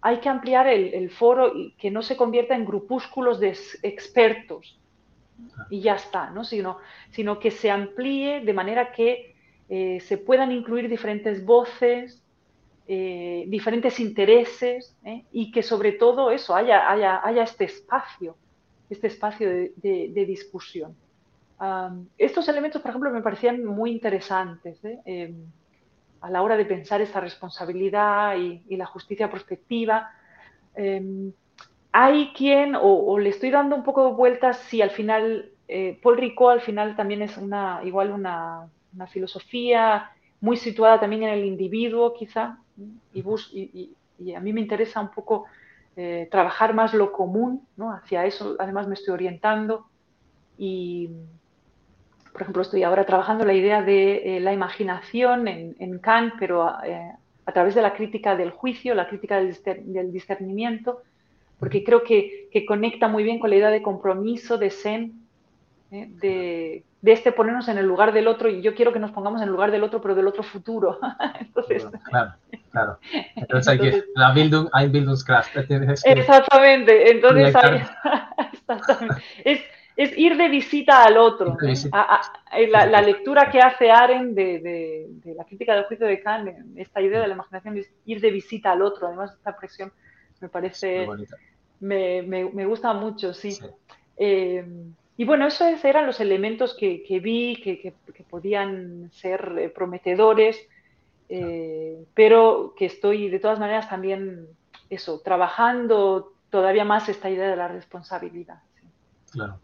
hay 0.02 0.18
que 0.20 0.30
ampliar 0.30 0.68
el, 0.68 0.94
el, 0.94 1.10
foro 1.10 1.56
y 1.56 1.72
que 1.72 1.90
no 1.90 2.04
se 2.04 2.16
convierta 2.16 2.56
en 2.56 2.66
grupúsculos 2.66 3.40
de 3.40 3.58
expertos 3.82 4.78
y 5.70 5.82
ya 5.82 5.96
está, 5.96 6.30
¿no? 6.30 6.44
sino, 6.44 6.78
sino 7.12 7.40
que 7.40 7.52
se 7.52 7.70
amplíe 7.72 8.42
de 8.42 8.54
manera 8.54 8.92
que 8.92 9.36
eh, 9.70 10.00
se 10.02 10.18
puedan 10.18 10.52
incluir 10.52 10.90
diferentes 10.90 11.46
voces, 11.46 12.22
eh, 12.88 13.46
diferentes 13.48 14.00
intereses 14.00 14.96
¿eh? 15.04 15.26
y 15.32 15.52
que 15.52 15.62
sobre 15.62 15.92
todo 15.94 16.32
eso 16.32 16.56
haya, 16.56 16.90
haya, 16.90 17.22
haya 17.24 17.44
este 17.44 17.66
espacio, 17.66 18.38
este 18.90 19.08
espacio 19.08 19.50
de, 19.50 19.74
de, 19.76 20.26
discusión. 20.26 20.96
Um, 21.60 22.08
estos 22.18 22.48
elementos, 22.48 22.82
por 22.82 22.90
ejemplo, 22.90 23.12
me 23.12 23.22
parecían 23.22 23.66
muy 23.66 23.92
interesantes 23.92 24.80
eh, 24.84 25.34
a 26.22 26.30
la 26.30 26.42
hora 26.42 26.56
de 26.56 26.66
pensar 26.66 27.02
esta 27.02 27.20
responsabilidad 27.20 28.38
y, 28.38 28.64
y 28.70 28.78
la 28.78 28.86
justicia 28.86 29.30
prospectiva. 29.30 30.12
Hay 32.00 32.32
quien, 32.34 32.76
o, 32.76 32.82
o, 32.82 33.20
le 33.20 33.30
estoy 33.30 33.50
dando 33.50 33.76
un 33.76 33.84
poco 33.84 34.06
de 34.06 34.14
vueltas 34.14 34.58
si 34.70 34.82
al 34.82 34.91
final, 34.91 35.52
Paul 36.02 36.18
Ricoeur 36.18 36.54
al 36.54 36.62
final 36.62 36.95
también 36.95 37.22
es 37.22 37.38
una, 37.38 37.82
igual 37.84 38.12
una, 38.12 38.70
una 38.93 39.08
filosofía 39.08 40.12
muy 40.39 40.58
situada 40.58 41.00
también 41.00 41.24
en 41.24 41.30
el 41.30 41.45
individuo, 41.45 42.14
quizá, 42.14 42.60
y, 43.14 43.95
y, 44.20 44.34
a 44.34 44.39
mí 44.39 44.54
me 44.54 44.62
interesa 44.62 45.02
un 45.02 45.10
poco 45.10 45.45
eh, 46.00 46.28
trabajar 46.30 46.76
más 46.76 46.93
lo 46.93 47.12
común, 47.12 47.68
¿no? 47.76 47.91
Hacia 47.91 48.26
eso, 48.26 48.56
además 48.60 48.88
me 48.88 48.93
estoy 48.93 49.16
orientando 49.16 49.88
y, 50.58 51.10
por 52.32 52.43
ejemplo, 52.43 52.62
estoy 52.62 52.84
ahora 52.84 53.04
trabajando 53.06 53.45
la 53.45 53.54
idea 53.54 53.82
de 53.82 54.38
eh, 54.38 54.39
la 54.39 54.54
imaginación 54.54 55.48
en, 55.48 56.00
Kant, 56.00 56.36
pero 56.38 56.70
eh, 56.84 57.12
a 57.45 57.52
través 57.52 57.74
de 57.74 57.82
la 57.82 57.95
crítica 57.95 58.36
del 58.36 58.52
juicio, 58.52 58.93
la 58.93 59.08
crítica 59.08 59.38
del, 59.38 60.12
discernimiento, 60.12 61.02
porque 61.60 61.84
creo 61.84 62.03
que, 62.03 62.49
que, 62.51 62.66
conecta 62.66 63.08
muy 63.08 63.24
bien 63.24 63.39
con 63.39 63.49
la 63.49 63.55
idea 63.55 63.70
de 63.70 63.82
compromiso, 63.82 64.58
de 64.58 64.70
zen, 64.70 65.14
de, 65.89 66.84
de, 67.01 67.12
este 67.12 67.32
ponernos 67.32 67.68
en 67.70 67.78
el 67.78 67.86
lugar 67.86 68.14
del 68.14 68.28
otro, 68.28 68.49
y 68.49 68.62
yo 68.62 68.76
quiero 68.76 68.93
que 68.93 68.99
nos 68.99 69.12
pongamos 69.12 69.41
en 69.41 69.47
el 69.47 69.53
lugar 69.53 69.72
del 69.72 69.84
otro, 69.84 70.01
pero 70.01 70.16
del 70.16 70.28
otro 70.28 70.43
futuro. 70.43 70.99
Entonces, 71.39 71.88
claro. 72.03 72.34
Claro. 72.72 72.99
Entonces 73.36 73.68
hay 73.68 73.80
que, 73.80 74.03
la 74.14 74.32
Bildung, 74.34 74.70
ein 74.74 74.91
Bildungskraft. 74.91 75.55
Exactamente. 76.05 77.12
Entonces 77.12 77.55
hay, 77.55 77.82
Es, 79.43 79.62
es, 79.95 80.18
ir 80.18 80.38
de 80.38 80.49
visita 80.49 81.03
al 81.03 81.18
otro. 81.18 81.58
la, 82.70 83.01
lectura 83.01 83.49
que 83.49 83.62
hace 83.62 83.89
Aren 83.89 84.36
de, 84.36 84.60
de, 84.60 85.05
de, 85.10 85.34
la 85.34 85.45
crítica 85.45 85.74
del 85.74 85.86
juicio 85.86 86.05
de 86.05 86.22
Kant, 86.22 86.49
esta 86.76 87.01
idea 87.01 87.22
de 87.22 87.28
la 87.28 87.34
imaginación 87.34 87.78
es 87.78 87.91
ir 88.05 88.22
de 88.22 88.30
visita 88.30 88.74
al 88.74 88.84
otro. 88.84 89.08
Además, 89.08 89.34
esta 89.34 89.51
expresión 89.51 89.91
me 90.42 90.50
parece, 90.50 91.08
me, 91.80 92.22
me, 92.22 92.46
me, 92.46 92.66
gusta 92.66 92.94
mucho, 92.94 93.34
sí. 93.34 93.52
sí. 93.52 93.66
Eh, 94.18 94.66
y 95.16 95.26
bueno, 95.26 95.48
esos 95.48 95.84
eran 95.84 96.06
los 96.06 96.20
elementos 96.20 96.76
que, 96.76 97.04
que 97.04 97.20
vi 97.20 97.62
que, 97.62 97.80
que, 97.80 98.24
podían 98.30 99.10
ser 99.12 99.56
eh, 99.58 99.70
prometedores 99.70 100.58
eh, 101.30 102.06
pero 102.14 102.74
que 102.78 102.86
estoy 102.86 103.30
de 103.30 103.40
todas 103.40 103.60
maneras 103.60 103.90
también 103.90 104.48
eso, 104.90 105.20
trabajando 105.20 106.34
todavía 106.50 106.86
más 106.86 107.10
esta 107.10 107.30
idea 107.30 107.50
de 107.50 107.58
la 107.58 107.68
responsabilidad. 107.68 108.62
Claro. 109.32 109.60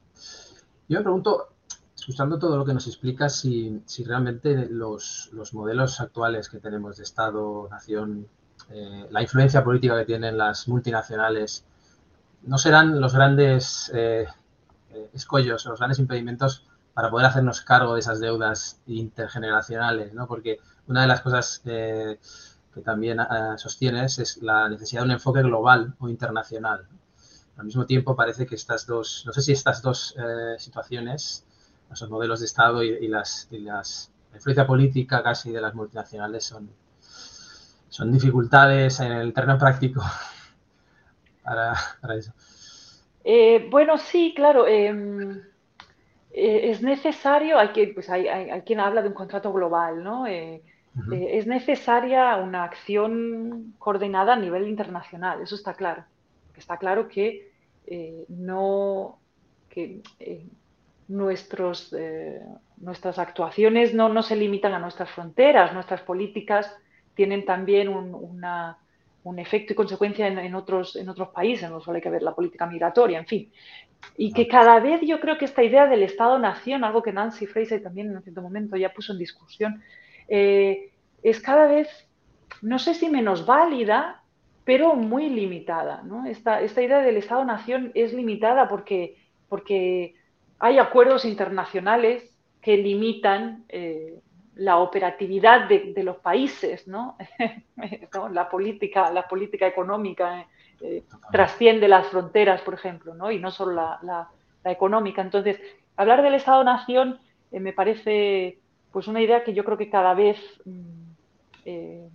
Yo 0.89 0.97
me 0.97 1.03
pregunto, 1.03 1.47
escuchando 1.95 2.37
todo 2.37 2.57
lo 2.57 2.65
que 2.65 2.73
nos 2.73 2.85
explicas, 2.87 3.37
si, 3.37 3.81
si 3.85 4.03
realmente 4.03 4.67
los, 4.69 5.29
los, 5.31 5.53
modelos 5.53 6.01
actuales 6.01 6.49
que 6.49 6.59
tenemos 6.59 6.97
de 6.97 7.03
Estado, 7.03 7.69
nación, 7.71 8.27
eh, 8.69 9.07
la 9.09 9.21
influencia 9.21 9.63
política 9.63 9.97
que 9.97 10.05
tienen 10.05 10.37
las 10.37 10.67
multinacionales, 10.67 11.65
no 12.43 12.57
serán 12.57 12.99
los 12.99 13.13
grandes 13.13 13.91
eh, 13.93 14.27
eh 14.91 15.09
escollos, 15.13 15.65
los 15.65 15.79
grandes 15.79 15.99
impedimentos 15.99 16.65
para 16.93 17.09
poder 17.09 17.27
hacernos 17.27 17.61
cargo 17.61 17.93
de 17.93 18.01
esas 18.01 18.19
deudas 18.19 18.79
intergeneracionales, 18.87 20.13
¿no? 20.13 20.27
Porque 20.27 20.59
una 20.87 21.01
de 21.01 21.07
las 21.07 21.21
cosas 21.21 21.59
que 21.63 22.19
también 22.83 23.19
eh, 23.19 23.25
sostienes 23.57 24.19
es 24.19 24.41
la 24.41 24.69
necesidad 24.69 25.01
de 25.01 25.05
un 25.05 25.11
enfoque 25.11 25.41
global 25.41 25.95
o 25.99 26.09
internacional. 26.09 26.85
Al 27.57 27.65
mismo 27.65 27.85
tiempo 27.85 28.15
parece 28.15 28.45
que 28.45 28.55
estas 28.55 28.85
dos, 28.85 29.23
no 29.25 29.33
sé 29.33 29.41
si 29.41 29.51
estas 29.51 29.81
dos 29.81 30.15
situaciones, 30.57 31.45
los 31.89 32.09
modelos 32.09 32.39
de 32.39 32.47
Estado 32.47 32.83
y, 32.83 33.07
las, 33.07 33.47
las, 33.51 34.11
la 34.31 34.37
influencia 34.37 34.65
política 34.65 35.21
casi 35.21 35.51
de 35.51 35.61
las 35.61 35.75
multinacionales 35.75 36.45
son, 36.45 36.69
son 37.93 38.11
dificultades 38.11 38.99
en 39.01 39.11
el 39.11 39.33
terreno 39.33 39.55
práctico 39.59 40.01
para, 41.43 41.75
para 42.01 42.15
eso. 42.15 42.33
Eh, 43.23 43.67
bueno, 43.69 43.99
sí, 43.99 44.33
claro. 44.35 44.65
Em, 44.65 45.39
es 46.31 46.81
necesario, 46.81 47.59
hay, 47.59 47.67
que, 47.67 47.89
pues 47.89 48.09
hay, 48.09 48.27
hay, 48.27 48.61
quien 48.61 48.79
habla 48.79 49.03
de 49.03 49.09
un 49.09 49.13
contrato 49.13 49.53
global, 49.53 50.03
¿no? 50.03 50.25
Eh, 50.25 50.63
es 51.11 51.45
necesaria 51.45 52.35
una 52.37 52.63
acción 52.63 53.75
coordinada 53.77 54.33
a 54.33 54.37
nivel 54.37 54.67
internacional, 54.67 55.43
eso 55.43 55.53
está 55.53 55.75
claro. 55.75 56.03
Está 56.57 56.77
claro 56.77 57.07
que 57.07 57.51
eh, 57.85 58.25
no 58.27 59.19
que 59.69 60.01
eh, 60.19 60.47
nuestros, 61.09 61.95
nuestras 62.77 63.19
actuaciones 63.19 63.93
no, 63.93 64.09
no, 64.09 64.23
se 64.23 64.35
limitan 64.35 64.73
a 64.73 64.79
nuestras 64.79 65.11
fronteras, 65.11 65.73
nuestras 65.73 66.01
políticas 66.01 66.75
tienen 67.15 67.45
también 67.45 67.89
un, 67.89 68.13
una, 68.13 68.77
un 69.23 69.39
efecto 69.39 69.73
y 69.73 69.75
consecuencia 69.75 70.27
en, 70.27 70.39
en, 70.39 70.55
otros, 70.55 70.95
en 70.95 71.09
otros 71.09 71.29
países, 71.29 71.69
no 71.69 71.79
solo 71.81 71.95
hay 71.95 72.01
que 72.01 72.09
ver 72.09 72.23
la 72.23 72.35
política 72.35 72.65
migratoria, 72.65 73.19
en 73.19 73.27
fin. 73.27 73.51
Y 74.17 74.33
que 74.33 74.47
cada 74.47 74.79
vez 74.79 75.01
yo 75.01 75.19
creo 75.19 75.37
que 75.37 75.45
esta 75.45 75.63
idea 75.63 75.87
del 75.87 76.03
Estado-Nación, 76.03 76.83
algo 76.83 77.01
que 77.01 77.13
Nancy 77.13 77.47
Fraser 77.47 77.81
también 77.81 78.11
en 78.11 78.21
cierto 78.21 78.41
momento 78.41 78.75
ya 78.75 78.93
puso 78.93 79.13
en 79.13 79.19
discusión, 79.19 79.81
eh, 80.27 80.91
es 81.21 81.39
cada 81.39 81.67
vez, 81.67 81.87
no 82.61 82.79
sé 82.79 82.93
si 82.93 83.09
menos 83.09 83.45
válida, 83.45 84.23
pero 84.65 84.95
muy 84.95 85.29
limitada. 85.29 86.01
¿no? 86.03 86.25
Esta, 86.25 86.61
esta, 86.61 86.81
idea 86.81 86.99
del 86.99 87.17
Estado-Nación 87.17 87.91
es 87.95 88.13
limitada 88.13 88.67
porque, 88.67 89.17
porque 89.49 90.15
hay 90.59 90.79
acuerdos 90.79 91.25
internacionales 91.25 92.29
que 92.61 92.77
limitan 92.77 93.65
eh, 93.69 94.19
la 94.55 94.77
operatividad 94.77 95.67
de, 95.67 95.93
de 95.93 96.03
los 96.03 96.17
países, 96.17 96.87
¿no? 96.87 97.17
¿no? 98.13 98.29
La, 98.29 98.49
política, 98.49 99.11
la 99.11 99.27
política 99.27 99.67
económica 99.67 100.45
eh, 100.81 101.03
trasciende 101.31 101.87
las 101.87 102.07
fronteras, 102.07 102.61
por 102.61 102.73
ejemplo, 102.73 103.13
¿no? 103.13 103.31
y 103.31 103.39
no 103.39 103.51
solo 103.51 103.73
la, 103.73 103.99
la, 104.03 104.29
la 104.63 104.71
económica. 104.71 105.21
Entonces, 105.21 105.59
hablar 105.95 106.21
del 106.21 106.35
Estado-Nación 106.35 107.19
eh, 107.51 107.59
me 107.59 107.73
parece 107.73 108.59
pues 108.91 109.07
una 109.07 109.21
idea 109.21 109.43
que 109.43 109.53
yo 109.53 109.63
creo 109.63 109.77
que 109.77 109.89
cada 109.89 110.13
vez 110.13 110.37
mm, 110.65 111.03
eh, 111.65 112.09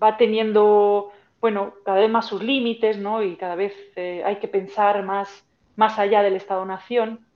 va 0.00 0.16
teniendo, 0.16 1.12
bueno, 1.40 1.74
cada 1.84 2.00
vez 2.00 2.10
más 2.10 2.26
sus 2.26 2.42
límites, 2.42 2.98
¿no? 2.98 3.22
Y 3.22 3.36
cada 3.36 3.54
vez 3.54 3.72
eh, 3.96 4.22
hay 4.24 4.36
que 4.36 4.48
pensar 4.48 5.02
más, 5.04 5.46
más 5.76 5.98
allá 5.98 6.22
del 6.22 6.36
Estado-Nación. 6.36 7.26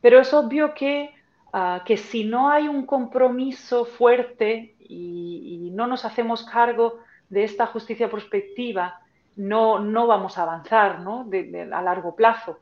Pero 0.00 0.20
es 0.20 0.34
obvio 0.34 0.74
que, 0.74 1.14
uh, 1.54 1.82
que 1.86 1.96
si 1.96 2.24
no 2.24 2.50
hay 2.50 2.68
un 2.68 2.84
compromiso 2.84 3.84
fuerte 3.86 4.74
y, 4.80 5.70
no 5.72 5.86
nos 5.88 6.04
hacemos 6.04 6.44
cargo 6.44 7.00
de 7.28 7.42
esta 7.42 7.66
justicia 7.66 8.08
prospectiva, 8.08 9.00
no, 9.34 9.80
no 9.80 10.06
vamos 10.06 10.38
a 10.38 10.42
avanzar 10.42 11.00
¿no? 11.00 11.28
A 11.72 11.82
largo 11.82 12.14
plazo. 12.14 12.60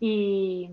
Y, 0.00 0.70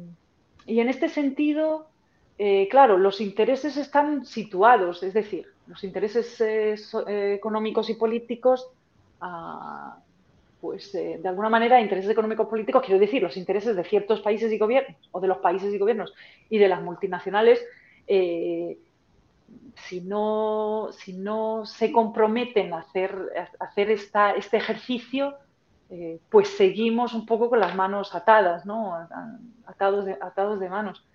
y 0.66 0.80
en 0.80 0.90
este 0.90 1.10
sentido, 1.10 1.90
eh, 2.38 2.68
claro, 2.70 2.98
los 2.98 3.22
intereses 3.22 3.78
están 3.78 4.26
situados, 4.26 5.04
es 5.04 5.14
decir, 5.14 5.48
los 5.68 5.84
intereses 5.84 6.42
eh, 6.42 6.76
eh, 7.08 7.34
económicos 7.36 7.90
y 7.90 7.96
políticos, 7.96 8.68
ah, 9.22 9.98
pues 10.66 10.96
eh, 10.96 11.20
de 11.22 11.30
alguna 11.30 11.48
manera, 11.48 11.80
intereses 11.80 12.10
económicos 12.10 12.48
políticos, 12.48 12.82
quiero 12.84 13.00
decir, 13.00 13.22
los 13.22 13.38
intereses 13.38 13.76
de 13.76 13.84
ciertos 13.84 14.22
países 14.22 14.52
y 14.52 14.58
gobiernos, 14.58 14.98
o 15.12 15.20
de 15.20 15.28
los 15.28 15.38
países 15.38 15.72
y 15.72 15.78
gobiernos, 15.78 16.12
y 16.50 16.58
de 16.58 16.68
las 16.68 16.82
multinacionales, 16.82 17.64
eh, 18.08 18.80
si, 19.76 20.02
no, 20.02 20.90
si 20.92 21.14
no 21.14 21.66
se 21.66 21.92
comprometen 21.92 22.74
a 22.74 22.80
hacer, 22.80 23.16
a 23.60 23.64
hacer 23.64 23.92
esta, 23.92 24.32
este 24.32 24.58
ejercicio, 24.58 25.36
pues 26.30 26.50
seguimos 26.50 27.14
un 27.14 27.28
poco 27.28 27.48
con 27.48 27.60
las 27.60 27.76
manos 27.76 28.16
atadas, 28.16 28.66
¿no? 28.66 28.96
Atados 29.68 30.06
de, 30.06 30.14
atados 30.20 30.60
de 30.60 30.68
manos 30.68 31.06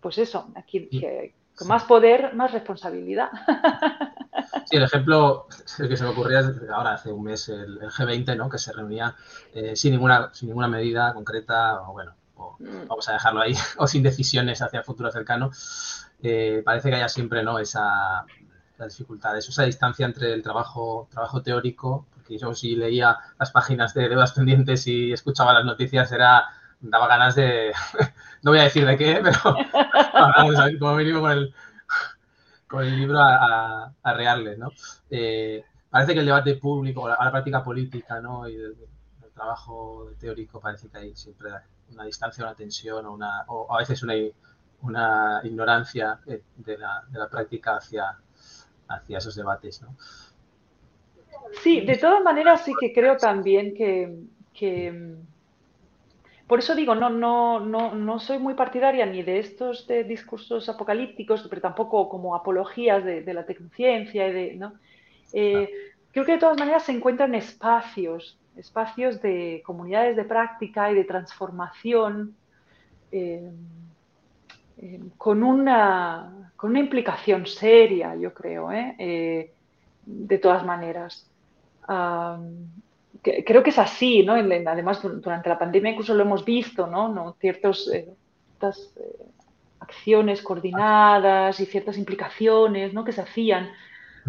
pues 0.00 0.18
eso, 0.18 0.50
aquí, 0.56 0.88
que, 0.88 1.34
con 1.62 1.68
más 1.68 1.84
poder, 1.84 2.34
más 2.34 2.52
responsabilidad. 2.52 3.30
Sí, 4.66 4.76
el 4.76 4.84
ejemplo 4.84 5.46
que 5.76 5.96
se 5.96 6.04
me 6.04 6.10
ocurría 6.10 6.40
ahora 6.72 6.94
hace 6.94 7.12
un 7.12 7.24
mes 7.24 7.48
el, 7.48 7.78
G20, 7.80 8.36
¿no? 8.36 8.48
Que 8.48 8.58
se 8.58 8.72
reunía 8.72 9.14
eh, 9.52 9.76
sin 9.76 9.92
ninguna 9.92 10.30
sin 10.32 10.48
ninguna 10.48 10.68
medida 10.68 11.12
concreta 11.12 11.82
o 11.82 11.92
bueno, 11.92 12.14
mm. 12.58 12.86
vamos 12.86 13.08
a 13.08 13.12
dejarlo 13.12 13.40
ahí, 13.40 13.54
o 13.78 13.86
sin 13.86 14.02
decisiones 14.02 14.62
hacia 14.62 14.78
el 14.78 14.84
futuro 14.84 15.10
cercano. 15.10 15.50
Eh, 16.22 16.62
parece 16.64 16.88
que 16.88 16.96
haya 16.96 17.08
siempre, 17.08 17.42
¿no? 17.42 17.58
Esa 17.58 18.24
dificultades, 18.88 19.48
esa 19.48 19.64
distancia 19.64 20.06
entre 20.06 20.32
el 20.32 20.42
trabajo 20.42 21.08
trabajo 21.10 21.42
teórico, 21.42 22.06
porque 22.14 22.38
yo 22.38 22.54
si 22.54 22.74
leía 22.74 23.18
las 23.38 23.50
páginas 23.50 23.94
de 23.94 24.08
deudas 24.08 24.32
pendientes 24.32 24.86
y 24.86 25.12
escuchaba 25.12 25.52
las 25.52 25.64
noticias 25.64 26.10
era 26.12 26.46
daba 26.82 27.06
ganas 27.06 27.34
de, 27.34 27.72
no 28.42 28.50
voy 28.50 28.60
a 28.60 28.64
decir 28.64 28.84
de 28.84 28.96
qué, 28.96 29.22
pero 29.22 29.56
como 30.78 30.96
mínimo 30.96 31.20
con 31.20 31.32
el, 31.32 31.54
con 32.66 32.84
el 32.84 32.96
libro 32.98 33.18
a, 33.18 33.92
a, 34.02 34.36
¿no? 34.58 34.72
Eh, 35.10 35.64
parece 35.88 36.14
que 36.14 36.20
el 36.20 36.26
debate 36.26 36.56
público, 36.56 37.06
a 37.06 37.24
la 37.24 37.30
práctica 37.30 37.62
política, 37.62 38.20
¿no? 38.20 38.48
Y 38.48 38.56
el, 38.56 38.76
trabajo 39.34 40.10
teórico 40.20 40.60
parece 40.60 40.90
que 40.90 40.98
hay 40.98 41.16
siempre 41.16 41.50
una 41.90 42.04
distancia, 42.04 42.44
una 42.44 42.54
tensión 42.54 43.06
o, 43.06 43.12
una, 43.14 43.44
o 43.48 43.74
a 43.74 43.78
veces 43.78 44.02
una, 44.02 44.12
una 44.82 45.40
ignorancia 45.42 46.20
de 46.26 46.78
la, 46.78 47.02
de 47.08 47.18
la 47.18 47.30
práctica 47.30 47.76
hacia, 47.76 48.14
hacia 48.88 49.18
esos 49.18 49.34
debates, 49.34 49.80
¿no? 49.80 49.96
Sí, 51.62 51.80
de 51.80 51.96
todas 51.96 52.22
maneras 52.22 52.62
sí 52.62 52.74
que 52.78 52.92
creo 52.92 53.16
también 53.16 53.74
que, 53.74 54.18
que 54.52 55.16
por 56.52 56.58
eso 56.58 56.74
digo, 56.74 56.94
no, 56.94 57.08
no, 57.08 57.60
no, 57.60 57.94
no 57.94 58.20
soy 58.20 58.38
muy 58.38 58.52
partidaria 58.52 59.06
ni 59.06 59.22
de 59.22 59.38
estos 59.38 59.86
de 59.86 60.04
discursos 60.04 60.68
apocalípticos, 60.68 61.46
pero 61.48 61.62
tampoco 61.62 62.10
como 62.10 62.34
apologías 62.34 63.02
de, 63.02 63.32
la 63.32 63.46
tecnociencia. 63.46 64.28
Y 64.28 64.32
de, 64.34 64.54
¿no? 64.56 64.74
Eh, 65.32 65.70
creo 66.10 66.26
que 66.26 66.32
de 66.32 66.38
todas 66.38 66.58
maneras 66.58 66.82
se 66.82 66.92
encuentran 66.92 67.34
espacios, 67.34 68.38
espacios 68.54 69.22
de 69.22 69.62
comunidades 69.64 70.14
de 70.14 70.24
práctica 70.24 70.92
y 70.92 70.94
de 70.94 71.04
transformación 71.04 72.36
eh, 73.10 73.50
eh, 74.76 75.00
con, 75.16 75.42
una, 75.42 76.50
con 76.54 76.72
una 76.72 76.80
implicación 76.80 77.46
seria, 77.46 78.14
yo 78.14 78.34
creo, 78.34 78.68
de 78.68 80.38
todas 80.38 80.66
maneras 80.66 81.26
creo 83.22 83.62
que 83.62 83.70
es 83.70 83.78
así, 83.78 84.24
¿no? 84.24 84.34
Además, 84.34 85.00
durante 85.02 85.48
la 85.48 85.58
pandemia 85.58 85.92
incluso 85.92 86.14
lo 86.14 86.22
hemos 86.22 86.44
visto, 86.44 86.86
¿no? 86.86 87.36
Ciertas 87.40 87.88
eh, 87.92 88.08
eh, 88.60 89.26
acciones 89.80 90.42
coordinadas 90.42 91.58
y 91.60 91.66
ciertas 91.66 91.98
implicaciones, 91.98 92.92
¿no? 92.92 93.04
Que 93.04 93.12
se 93.12 93.20
hacían 93.20 93.70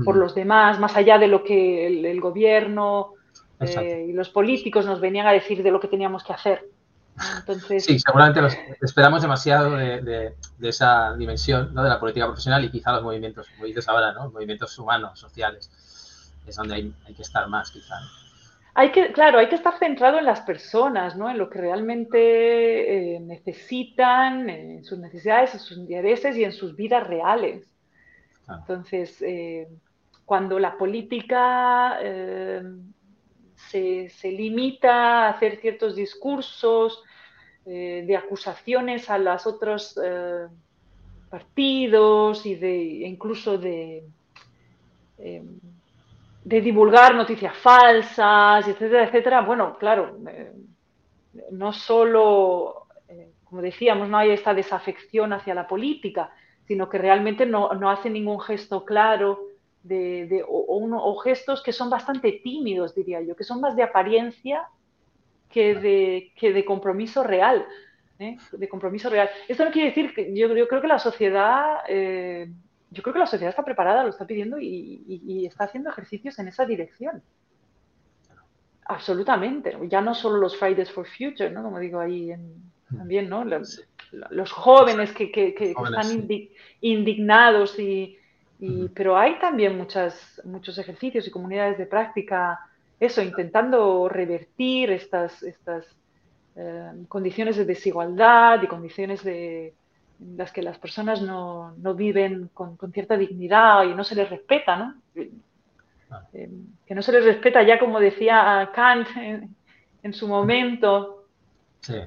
por 0.06 0.16
los 0.16 0.34
demás, 0.34 0.80
más 0.80 0.96
allá 0.96 1.20
de 1.20 1.28
lo 1.28 1.44
que 1.44 1.88
el, 1.88 2.20
gobierno 2.20 3.14
eh, 3.60 4.08
y 4.10 4.14
los 4.14 4.30
políticos 4.30 4.86
nos 4.88 5.00
venían 5.00 5.28
a 5.28 5.32
decir 5.32 5.62
de 5.62 5.72
lo 5.72 5.80
que 5.80 5.88
teníamos 5.88 6.24
que 6.24 6.34
hacer. 6.34 6.68
Entonces... 7.38 7.86
Sí, 7.86 8.00
seguramente 8.00 8.42
esperamos 8.82 9.22
demasiado 9.22 9.76
de, 9.76 10.34
esa 10.62 11.14
dimensión 11.16 11.72
¿no? 11.76 11.84
de 11.84 11.90
la 11.90 12.00
política 12.00 12.26
profesional 12.26 12.66
y 12.66 12.72
quizá 12.72 12.92
los 12.92 13.04
movimientos, 13.04 13.48
como 13.50 13.66
dices 13.66 13.88
ahora, 13.88 14.14
¿no? 14.14 14.32
movimientos 14.32 14.78
humanos, 14.80 15.20
sociales, 15.20 15.70
es 16.48 16.56
donde 16.56 16.74
hay, 16.74 16.94
hay 17.06 17.14
que 17.14 17.22
estar 17.22 17.48
más 17.48 17.70
quizá. 17.70 17.96
Hay 18.76 18.92
que, 18.92 19.12
claro, 19.12 19.38
hay 19.38 19.50
que 19.50 19.56
estar 19.56 19.78
centrado 19.78 20.18
en 20.18 20.26
las 20.26 20.42
personas, 20.42 21.16
¿no? 21.16 21.30
En 21.30 21.38
lo 21.38 21.48
que 21.50 21.60
realmente 21.60 23.16
eh, 23.16 23.20
necesitan, 23.20 24.50
en 24.50 24.84
sus 24.84 24.98
necesidades, 24.98 25.54
en 25.54 25.60
sus 25.60 25.78
intereses 25.78 26.36
y 26.36 26.44
en 26.44 26.52
sus 26.52 26.76
vidas 26.76 27.06
reales. 27.06 27.68
Entonces, 28.50 29.22
eh, 29.22 29.68
cuando 30.26 30.58
la 30.58 30.76
política 30.76 32.00
eh, 32.02 32.64
se, 33.56 34.10
se, 34.10 34.80
a 34.84 35.30
hacer 35.30 35.60
ciertos 35.62 35.96
discursos 35.96 37.04
de 37.66 38.18
acusaciones 38.18 39.10
a 39.10 39.18
los 39.18 39.48
otros 39.48 39.98
partidos 41.30 42.46
y 42.46 42.56
de 42.56 42.78
incluso 43.08 43.58
de 43.58 44.04
de 46.44 46.62
divulgar 46.62 47.16
noticias 47.16 47.56
falsas, 47.58 48.68
etcétera, 48.68 49.06
etcétera, 49.06 49.42
bueno, 49.42 49.78
claro, 49.78 50.18
eh, 50.28 50.52
no 51.52 51.72
solo, 51.72 52.88
eh, 53.08 53.32
como 53.44 53.62
decíamos, 53.62 54.10
no 54.10 54.18
hay 54.18 54.32
esta 54.32 54.54
desafección 54.54 55.32
hacia 55.32 55.56
la 55.56 55.68
política, 55.68 56.32
sino 56.68 56.90
que 56.90 56.98
realmente 56.98 57.46
no, 57.46 57.70
hace 57.90 58.10
ningún 58.10 58.40
gesto 58.40 58.84
claro 58.86 59.40
de, 59.84 60.44
o, 60.48 61.18
gestos 61.18 61.62
que 61.62 61.74
son 61.74 61.90
bastante 61.90 62.32
tímidos, 62.44 62.96
diría 62.96 63.22
yo, 63.22 63.36
que 63.36 63.44
son 63.44 63.60
más 63.60 63.76
de 63.76 63.84
apariencia 63.84 64.68
que 65.50 65.76
de, 65.76 66.32
que 66.36 66.54
de 66.54 66.66
compromiso 66.66 67.24
real. 67.24 67.66
¿eh? 68.20 68.38
De 68.54 68.70
compromiso 68.70 69.10
real. 69.10 69.30
Esto 69.48 69.66
no 69.66 69.72
quiere 69.72 69.90
decir 69.90 70.14
que 70.14 70.34
yo, 70.34 70.50
creo 70.68 70.82
que 70.82 70.88
la 70.88 71.00
sociedad 71.00 71.80
yo 72.94 73.02
creo 73.02 73.14
que 73.14 73.20
la 73.20 73.26
sociedad 73.26 73.50
está 73.50 73.66
preparada, 73.66 74.04
lo 74.04 74.10
está 74.10 74.26
pidiendo 74.26 74.58
y, 74.60 75.46
está 75.46 75.66
haciendo 75.66 75.90
ejercicios 75.90 76.38
en 76.40 76.48
esa 76.48 76.66
dirección. 76.66 77.22
Absolutamente. 78.86 79.76
Ya 79.90 80.02
no 80.02 80.14
solo 80.14 80.38
los 80.38 80.58
Fridays 80.58 80.92
for 80.92 81.08
Future, 81.08 81.50
¿no? 81.50 81.64
Como 81.64 81.80
digo 81.80 82.00
ahí 82.00 82.34
también, 82.96 83.30
¿no? 83.30 83.44
Los, 83.44 84.52
jóvenes 84.52 85.12
que, 85.12 85.56
están 85.60 86.28
indignados 86.82 87.80
y, 87.80 88.20
pero 88.94 89.18
hay 89.18 89.40
también 89.40 89.76
muchas, 89.78 90.42
muchos 90.46 90.78
ejercicios 90.78 91.28
y 91.28 91.32
comunidades 91.32 91.78
de 91.78 91.88
práctica, 91.88 92.60
eso, 93.00 93.22
intentando 93.22 94.08
revertir 94.08 94.92
estas, 94.92 95.42
estas 95.42 95.86
eh, 96.56 96.92
condiciones 97.08 97.58
de 97.58 97.66
desigualdad 97.66 98.62
y 98.62 98.68
condiciones 98.68 99.24
de, 99.24 99.74
las 100.36 100.52
que 100.52 100.62
las 100.62 100.78
personas 100.78 101.22
no, 101.22 101.74
viven 101.96 102.50
con, 102.54 102.78
cierta 102.92 103.18
dignidad 103.18 103.84
y 103.84 103.96
no 103.96 104.04
se 104.04 104.16
les 104.16 104.30
respeta, 104.30 104.76
¿no? 104.76 104.96
Ah. 106.10 106.28
Eh, 106.34 106.50
que 106.86 106.96
no 106.96 107.02
se 107.02 107.12
les 107.12 107.26
respeta 107.26 107.64
ya 107.64 107.80
como 107.80 108.00
decía 108.00 108.70
Kant 108.74 109.08
en, 110.04 110.14
su 110.14 110.28
momento, 110.28 111.26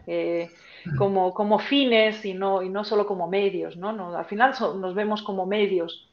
eh, 0.06 0.50
como, 0.96 1.34
como, 1.34 1.58
fines 1.58 2.24
y 2.24 2.34
no, 2.34 2.62
y 2.62 2.68
no 2.68 2.84
solo 2.84 3.06
como 3.06 3.26
medios, 3.26 3.76
¿no? 3.76 4.16
al 4.16 4.24
final 4.26 4.54
nos 4.60 4.94
vemos 4.94 5.22
como 5.22 5.46
medios, 5.46 6.08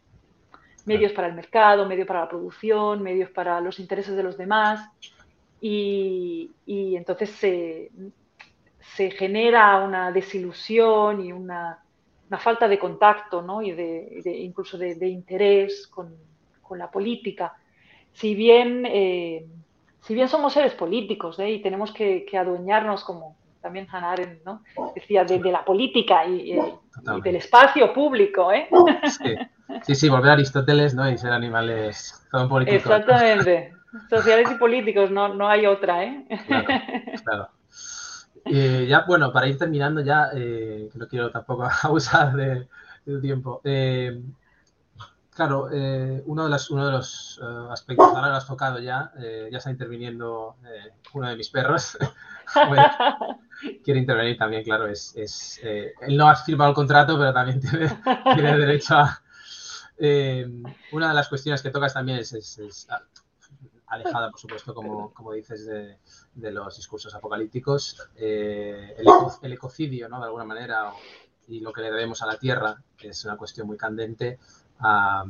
medios 0.86 1.12
para 1.12 1.28
el 1.28 1.34
mercado, 1.34 1.86
medios 1.86 2.08
para 2.08 2.22
la 2.22 2.30
producción, 2.30 3.04
medios 3.04 3.30
para 3.30 3.62
los 3.62 3.80
intereses 3.80 4.16
de 4.16 4.24
los 4.24 4.38
demás 4.38 4.90
y, 5.66 6.52
entonces 6.68 7.30
se, 7.32 7.92
se 8.96 9.12
genera 9.12 9.78
una 9.84 10.12
desilusión 10.12 11.24
y 11.26 11.32
una 11.32 11.83
una 12.34 12.40
falta 12.40 12.68
de 12.68 12.80
contacto 12.80 13.44
¿no? 13.44 13.62
y 13.62 13.74
de, 13.74 14.24
incluso 14.26 14.76
de, 14.76 15.08
interés 15.08 15.86
con, 15.88 16.16
la 16.76 16.90
política. 16.90 17.54
Si 18.12 18.34
bien, 18.34 18.88
eh, 18.88 19.46
si 20.02 20.16
bien 20.16 20.28
somos 20.28 20.54
seres 20.54 20.74
políticos 20.74 21.38
¿eh? 21.38 21.52
y 21.52 21.62
tenemos 21.62 21.92
que, 21.92 22.26
adueñarnos, 22.36 23.04
como 23.04 23.36
también 23.62 23.86
Hannah 23.92 24.14
Arendt 24.14 24.44
¿no? 24.44 24.64
decía, 24.96 25.24
de, 25.24 25.40
la 25.52 25.64
política 25.64 26.26
y, 26.26 26.58
del 27.24 27.36
espacio 27.36 27.94
público. 27.94 28.52
¿eh? 28.52 28.68
Sí. 29.84 29.94
sí, 29.94 30.10
volver 30.10 30.32
a 30.32 30.34
Aristóteles 30.34 30.96
¿no? 30.96 31.08
y 31.08 31.16
ser 31.20 31.34
animales 31.34 32.28
políticos. 32.50 32.82
Exactamente. 32.82 33.74
Sociales 34.10 34.50
y 34.50 34.56
políticos, 34.56 35.12
no, 35.12 35.36
no 35.36 35.48
hay 35.48 35.68
otra. 35.68 36.04
¿eh? 36.04 36.26
claro. 37.24 37.50
Eh, 38.46 38.86
ya, 38.90 39.06
bueno, 39.08 39.32
para 39.32 39.48
ir 39.48 39.58
terminando 39.58 40.02
ya, 40.02 40.30
eh, 40.34 40.90
no 40.94 41.08
quiero 41.08 41.32
tampoco 41.32 41.64
abusar 41.84 42.34
de, 42.36 42.68
tu 43.06 43.22
tiempo. 43.22 43.62
Eh, 43.64 44.22
claro, 45.34 45.70
uno, 46.26 46.44
de 46.44 46.50
los, 46.50 46.70
uno 46.70 46.86
de 46.86 46.92
los 46.92 47.42
aspectos, 47.70 48.08
ahora 48.08 48.30
lo 48.30 48.36
has 48.36 48.48
tocado 48.48 48.80
ya, 48.80 49.12
ya 49.52 49.58
está 49.58 49.72
interviniendo 49.72 50.56
uno 51.14 51.30
de 51.30 51.36
mis 51.36 51.50
perros. 51.50 51.98
quiere 53.84 54.00
intervenir 54.00 54.38
también, 54.38 54.64
claro, 54.64 54.88
es, 54.88 55.16
es 55.16 55.60
él 55.64 56.18
no 56.18 56.30
ha 56.30 56.36
firmado 56.36 56.72
el 56.72 56.76
contrato, 56.76 57.18
pero 57.18 57.34
también 57.34 57.60
tiene, 57.60 57.90
tiene 58.36 58.58
derecho 58.58 58.96
a... 58.96 59.22
una 60.92 61.10
de 61.10 61.14
las 61.14 61.30
cuestiones 61.30 61.62
que 61.62 61.72
tocas 61.72 61.94
también 61.94 62.20
es, 62.20 62.34
es 62.34 62.88
alejada, 63.94 64.30
por 64.32 64.40
supuesto, 64.40 64.74
como, 64.74 65.14
como 65.14 65.34
dices, 65.34 65.66
de, 65.66 65.98
de, 66.34 66.52
los 66.52 66.76
discursos 66.76 67.14
apocalípticos. 67.16 68.10
Eh, 68.16 68.96
el, 69.42 69.54
ecocidio, 69.54 70.10
¿no? 70.10 70.20
De 70.20 70.26
alguna 70.26 70.44
manera, 70.46 70.92
y 71.48 71.60
lo 71.60 71.72
que 71.72 71.82
le 71.82 71.92
debemos 71.92 72.22
a 72.22 72.28
la 72.28 72.38
Tierra, 72.38 72.82
que 72.98 73.10
es 73.10 73.26
una 73.26 73.38
cuestión 73.38 73.68
muy 73.68 73.78
candente. 73.78 74.40
la 74.82 75.26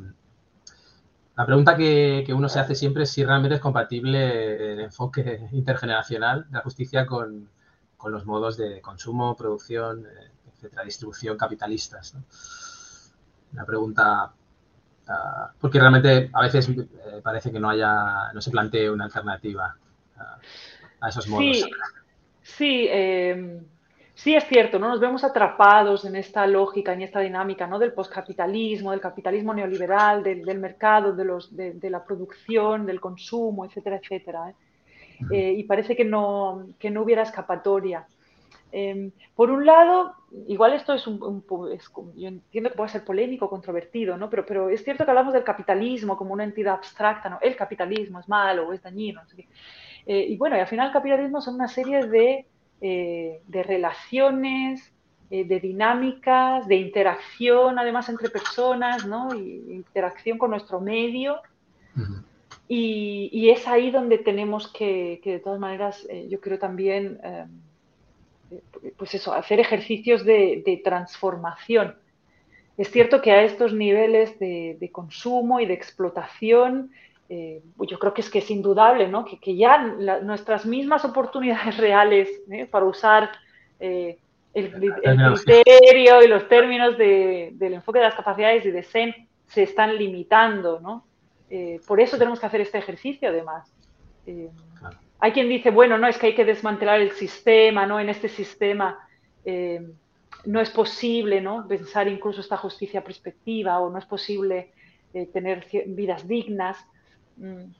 pregunta 1.46 1.76
que, 1.76 2.24
que, 2.26 2.34
uno 2.34 2.50
se 2.50 2.60
hace 2.60 2.76
siempre 2.76 3.04
es 3.04 3.12
si 3.12 3.24
realmente 3.24 3.56
es 3.56 3.62
compatible 3.62 4.74
el 4.74 4.80
enfoque 4.80 5.48
intergeneracional 5.52 6.46
de 6.46 6.58
la 6.58 6.62
justicia 6.62 7.06
con, 7.06 7.50
con 8.04 8.12
los 8.12 8.26
modos 8.26 8.58
de 8.58 8.82
consumo, 8.82 9.34
producción, 9.34 10.06
eh, 10.06 10.32
etcétera, 10.54 10.84
distribución 10.84 11.38
capitalistas. 11.38 12.14
¿no? 12.14 12.24
Una 13.54 13.66
pregunta 13.66 14.34
Ah, 15.08 15.52
porque 15.60 15.80
realmente 15.80 16.30
a 16.32 16.42
veces 16.42 16.70
eh, 16.70 17.22
parece 17.22 17.52
que 17.52 17.60
no 17.60 17.70
haya, 17.70 18.32
no 18.34 18.42
se 18.42 18.52
plantee 18.52 18.90
una 18.90 19.06
alternativa 19.06 19.76
a 21.02 21.10
esos 21.10 21.28
modos. 21.28 21.58
Sí, 21.58 21.64
sí, 22.42 22.88
em, 22.90 23.60
sí 24.14 24.36
es 24.36 24.46
cierto, 24.46 24.80
¿no? 24.80 24.88
Nos 24.88 25.02
vemos 25.02 25.24
atrapados 25.24 26.06
en 26.06 26.16
esta 26.16 26.48
lógica, 26.48 26.94
en 26.94 27.02
esta 27.02 27.20
dinámica, 27.20 27.68
¿no? 27.68 27.80
Del 27.80 27.92
poscapitalismo, 27.92 28.92
del 28.92 29.02
capitalismo 29.02 29.54
neoliberal, 29.54 30.24
del, 30.24 30.60
mercado, 30.60 31.14
de, 31.14 31.26
los, 31.26 31.56
de, 31.56 31.90
la 31.90 32.04
producción, 32.04 32.86
del 32.86 33.02
consumo, 33.02 33.66
etcétera, 33.66 33.98
etcétera. 33.98 34.50
¿eh? 34.50 34.56
Eh, 35.32 35.54
y 35.58 35.64
parece 35.64 35.96
que 35.96 36.06
no, 36.06 36.68
que 36.80 36.90
no 36.90 37.02
hubiera 37.02 37.24
escapatoria. 37.24 38.06
Em, 38.72 39.12
por 39.36 39.52
un 39.52 39.66
lado, 39.66 40.16
igual 40.48 40.74
esto 40.74 40.94
es 40.94 41.06
un, 41.06 41.44
yo 42.16 42.28
entiendo 42.28 42.70
que 42.70 42.76
puede 42.76 42.90
ser 42.90 43.04
polémico, 43.04 43.50
controvertido, 43.50 44.18
¿no? 44.18 44.30
Pero, 44.30 44.46
pero 44.46 44.70
es 44.70 44.84
cierto 44.84 45.06
que 45.06 45.12
hablamos 45.12 45.34
del 45.34 45.44
capitalismo 45.44 46.18
como 46.18 46.34
una 46.34 46.44
entidad 46.44 46.74
abstracta, 46.76 47.30
¿no? 47.30 47.40
El 47.42 47.56
capitalismo 47.56 48.20
es 48.20 48.28
malo 48.28 48.68
o 48.68 48.74
es 48.74 48.82
dañino. 48.82 49.22
Eh, 50.06 50.26
y 50.30 50.38
bueno, 50.38 50.58
y 50.58 50.60
al 50.60 50.68
final 50.68 50.88
el 50.88 50.94
capitalismo 50.94 51.40
son 51.40 51.56
una 51.56 51.68
serie 51.68 52.06
de, 52.08 52.46
eh, 52.82 53.42
de 53.48 53.64
relaciones, 53.64 54.92
eh, 55.30 55.46
de 55.46 55.60
dinámicas, 55.60 56.68
de 56.68 56.76
interacción 56.76 57.80
además 57.80 58.10
entre 58.10 58.30
personas, 58.30 59.06
¿no? 59.06 59.34
Y 59.36 59.64
interacción 59.72 60.38
con 60.38 60.50
nuestro 60.50 60.82
medio. 60.82 61.38
y, 62.68 63.30
y, 63.32 63.52
es 63.52 63.68
ahí 63.68 63.92
donde 63.92 64.18
tenemos 64.18 64.68
que, 64.68 65.22
que 65.24 65.34
de 65.34 65.40
todas 65.40 65.60
maneras, 65.60 66.08
yo 66.28 66.42
creo 66.42 66.58
también 66.58 67.20
em, 67.24 67.50
pues 68.98 69.14
eso, 69.14 69.34
hacer 69.34 69.60
ejercicios 69.60 70.26
de, 70.26 70.82
transformación. 70.84 71.96
Es 72.78 72.92
cierto 72.92 73.22
que 73.22 73.32
a 73.32 73.44
estos 73.44 73.74
niveles 73.74 74.38
de, 74.40 74.90
consumo 74.92 75.60
y 75.60 75.66
de 75.66 75.74
explotación, 75.74 76.92
eh, 77.30 77.62
yo 77.80 78.00
creo 78.00 78.14
que 78.14 78.22
es 78.22 78.30
que 78.30 78.40
es 78.40 78.50
indudable, 78.52 79.08
¿no? 79.08 79.26
que, 79.26 79.56
ya 79.56 79.78
nuestras 80.24 80.66
mismas 80.66 81.06
oportunidades 81.06 81.78
reales 81.78 82.30
¿eh? 82.52 82.66
para 82.66 82.86
usar 82.86 83.32
eh, 83.80 84.18
el, 84.54 84.72
criterio 84.72 86.22
y 86.24 86.28
los 86.28 86.48
términos 86.48 86.98
del 86.98 87.74
enfoque 87.74 88.00
de 88.00 88.06
las 88.06 88.16
capacidades 88.16 88.66
y 88.66 88.72
de 88.72 88.84
SEN 88.84 89.16
se 89.48 89.64
están 89.64 89.96
limitando. 89.98 90.80
¿no? 90.80 91.06
por 91.86 92.02
eso 92.02 92.18
tenemos 92.18 92.40
que 92.40 92.46
hacer 92.48 92.62
este 92.62 92.80
ejercicio, 92.80 93.30
además. 93.30 93.72
Hay 95.24 95.32
quien 95.32 95.48
dice, 95.48 95.72
bueno, 95.72 95.98
no, 95.98 96.06
es 96.10 96.18
que 96.18 96.28
hay 96.28 96.36
que 96.36 96.44
desmantelar 96.44 97.00
el 97.00 97.12
sistema, 97.12 97.86
¿no? 97.86 97.98
En 97.98 98.10
este 98.10 98.28
sistema 98.28 99.08
eh, 99.46 99.82
no 100.44 100.60
es 100.60 100.70
posible, 100.70 101.40
¿no? 101.40 101.66
Pensar 101.66 102.10
incluso 102.10 102.42
esta 102.42 102.58
justicia 102.58 103.02
perspectiva 103.06 103.80
o 103.80 103.90
no 103.90 104.00
es 104.00 104.06
posible 104.06 104.74
eh, 105.14 105.28
tener 105.28 105.66
vidas 105.86 106.28
dignas. 106.28 106.78
Mm. 107.38 107.72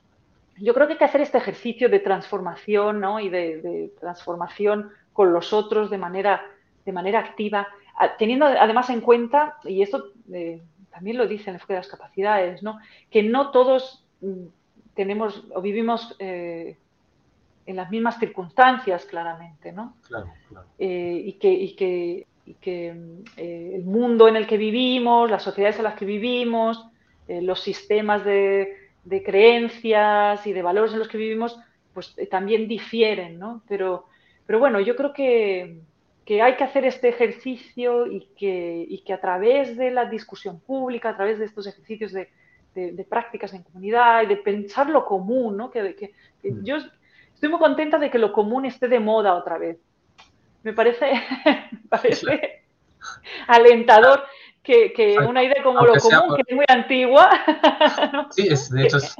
Yo 0.56 0.72
creo 0.72 0.86
que 0.86 0.94
hay 0.94 0.98
que 0.98 1.04
hacer 1.04 1.20
este 1.20 1.36
ejercicio 1.36 1.90
de 1.90 1.98
transformación, 1.98 2.98
¿no? 2.98 3.20
Y 3.20 3.28
de, 3.28 3.92
transformación 4.00 4.88
con 5.12 5.34
los 5.34 5.52
otros 5.52 5.90
de 5.90 5.98
manera, 5.98 6.46
de 6.86 6.92
manera 6.92 7.18
activa, 7.18 7.68
teniendo 8.18 8.46
además 8.46 8.88
en 8.88 9.02
cuenta, 9.02 9.58
y 9.64 9.82
esto 9.82 10.12
eh, 10.32 10.62
también 10.90 11.18
lo 11.18 11.26
dice 11.26 11.50
el 11.50 11.56
enfoque 11.56 11.74
de 11.74 11.80
las 11.80 11.88
capacidades, 11.88 12.62
¿no? 12.62 12.78
Que 13.10 13.22
no 13.22 13.50
todos 13.50 14.02
mm, 14.22 14.46
tenemos 14.94 15.44
o 15.54 15.60
vivimos 15.60 16.16
en 17.66 17.76
las 17.76 17.90
mismas 17.90 18.18
circunstancias, 18.18 19.04
claramente, 19.06 19.72
¿no? 19.72 19.96
Claro, 20.06 20.32
claro. 20.48 20.66
Eh, 20.78 21.22
y 21.24 21.32
que, 21.34 21.50
y 21.50 21.74
que, 21.74 22.26
y 22.46 22.54
que 22.54 22.94
eh, 23.36 23.72
el 23.74 23.84
mundo 23.84 24.28
en 24.28 24.36
el 24.36 24.46
que 24.46 24.58
vivimos, 24.58 25.30
las 25.30 25.42
sociedades 25.42 25.78
en 25.78 25.84
las 25.84 25.94
que 25.94 26.04
vivimos, 26.04 26.86
eh, 27.26 27.40
los 27.40 27.60
sistemas 27.60 28.24
de, 28.24 28.76
de, 29.04 29.22
creencias 29.22 30.46
y 30.46 30.52
de 30.52 30.62
valores 30.62 30.92
en 30.92 30.98
los 30.98 31.08
que 31.08 31.18
vivimos, 31.18 31.58
pues 31.94 32.14
también 32.30 32.68
difieren, 32.68 33.38
¿no? 33.38 33.62
Pero, 33.66 34.06
pero 34.46 34.58
bueno, 34.58 34.80
yo 34.80 34.94
creo 34.94 35.14
que, 35.14 35.78
que 36.26 36.42
hay 36.42 36.56
que 36.56 36.64
hacer 36.64 36.84
este 36.84 37.08
ejercicio 37.08 38.06
y 38.06 38.28
que, 38.36 38.84
y 38.86 38.98
que, 38.98 39.12
a 39.14 39.20
través 39.20 39.76
de 39.78 39.90
la 39.90 40.04
discusión 40.04 40.60
pública, 40.60 41.10
a 41.10 41.16
través 41.16 41.38
de 41.38 41.46
estos 41.46 41.66
ejercicios 41.66 42.12
de, 42.12 42.28
de, 42.74 43.04
prácticas 43.04 43.54
en 43.54 43.62
comunidad 43.62 44.22
y 44.22 44.26
de 44.26 44.36
pensar 44.36 44.90
lo 44.90 45.06
común, 45.06 45.56
¿no? 45.56 45.70
Que, 45.70 45.94
que 45.94 46.12
mm. 46.50 46.64
yo 46.64 46.76
estoy 47.44 47.58
muy 47.58 47.60
contenta 47.60 47.98
de 47.98 48.10
que 48.10 48.18
lo 48.18 48.32
común 48.32 48.64
esté 48.64 48.88
de 48.88 49.00
moda 49.00 49.34
otra 49.34 49.58
vez. 49.58 49.76
Me 50.62 50.72
parece, 50.72 51.12
parece 51.90 52.64
alentador 53.48 54.24
que, 54.62 55.18
una 55.28 55.42
idea 55.42 55.62
como 55.62 55.84
lo 55.84 55.94
común, 55.96 56.36
que 56.36 56.42
es 56.46 56.56
muy 56.56 56.64
antigua. 56.68 57.28
Sí, 58.30 58.48
es, 58.48 58.70
de 58.70 58.84
hecho, 58.84 58.96
es 58.96 59.14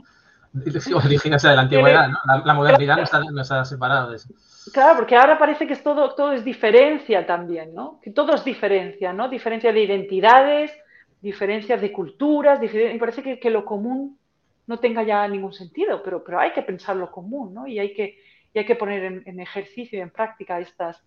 de 0.55 1.55
la 1.55 1.61
antigüedad, 1.61 2.09
¿no? 2.09 2.19
La, 2.47 2.55
modernidad 2.55 2.97
nos 3.31 3.51
ha, 3.53 3.65
separado 3.67 4.11
de 4.11 4.17
eso. 4.17 4.31
Claro, 4.73 4.97
porque 4.97 5.17
ahora 5.17 5.39
parece 5.39 5.67
que 5.67 5.75
es 5.75 5.83
todo, 5.83 6.15
todo 6.15 6.33
es 6.33 6.45
diferencia 6.45 7.27
también, 7.27 7.75
¿no? 7.75 8.01
Que 8.03 8.11
todo 8.11 8.35
es 8.35 8.43
diferencia, 8.43 9.13
¿no? 9.13 9.29
Diferencia 9.29 9.71
de 9.71 9.83
identidades, 9.83 10.73
diferencias 11.21 11.79
de 11.83 11.93
culturas, 11.93 12.59
me 12.59 12.99
parece 12.99 13.23
que, 13.23 13.39
que, 13.39 13.51
lo 13.51 13.67
común 13.67 14.19
no 14.67 14.79
tenga 14.79 15.03
ya 15.03 15.27
ningún 15.29 15.53
sentido, 15.53 16.03
pero, 16.03 16.25
pero 16.25 16.41
hay 16.41 16.53
que 16.53 16.63
pensar 16.63 16.97
lo 16.97 17.11
común, 17.11 17.53
¿no? 17.55 17.67
Y 17.67 17.79
hay 17.79 17.93
que, 17.93 18.19
hay 18.55 18.65
que 18.65 18.77
poner 18.77 19.23
en, 19.27 19.41
ejercicio 19.41 19.99
y 19.99 20.03
en 20.03 20.11
práctica 20.11 20.61
estas, 20.61 21.03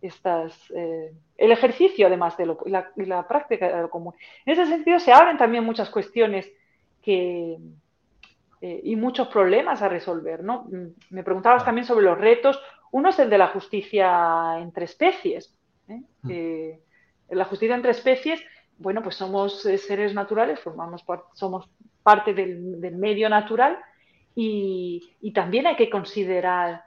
estas 0.00 0.54
eh, 0.74 1.12
el 1.36 1.52
ejercicio 1.52 2.06
además 2.06 2.36
de 2.36 2.46
lo, 2.46 2.58
y, 2.64 2.70
la, 3.04 3.28
práctica 3.28 3.74
de 3.74 3.82
lo 3.82 3.90
común. 3.90 4.14
En 4.46 4.52
ese 4.54 4.66
sentido 4.66 4.98
se 4.98 5.12
abren 5.12 5.36
también 5.36 5.64
muchas 5.64 5.90
cuestiones 5.90 6.50
que, 7.02 7.58
eh, 8.60 8.80
y 8.84 8.96
muchos 8.96 9.28
problemas 9.28 9.82
a 9.82 9.88
resolver, 9.88 10.42
¿no? 10.42 10.64
Mm, 10.70 10.94
me 11.10 11.22
preguntabas 11.22 11.64
también 11.64 11.86
sobre 11.86 12.06
los 12.06 12.18
retos. 12.18 12.60
Uno 12.92 13.10
es 13.10 13.18
el 13.18 13.28
de 13.28 13.38
la 13.38 13.48
justicia 13.48 14.58
entre 14.58 14.84
especies. 14.84 15.54
¿eh? 15.88 16.00
Mm. 16.22 17.34
la 17.36 17.44
justicia 17.44 17.74
entre 17.74 17.90
especies, 17.90 18.40
bueno, 18.78 19.02
pues 19.02 19.16
somos 19.16 19.62
seres 19.62 20.14
naturales, 20.14 20.60
formamos 20.60 21.04
somos 21.34 21.68
parte 22.02 22.34
del, 22.34 22.78
medio 22.96 23.28
natural 23.28 23.78
y, 24.34 25.32
también 25.34 25.66
hay 25.66 25.76
que 25.76 25.90
considerar 25.90 26.84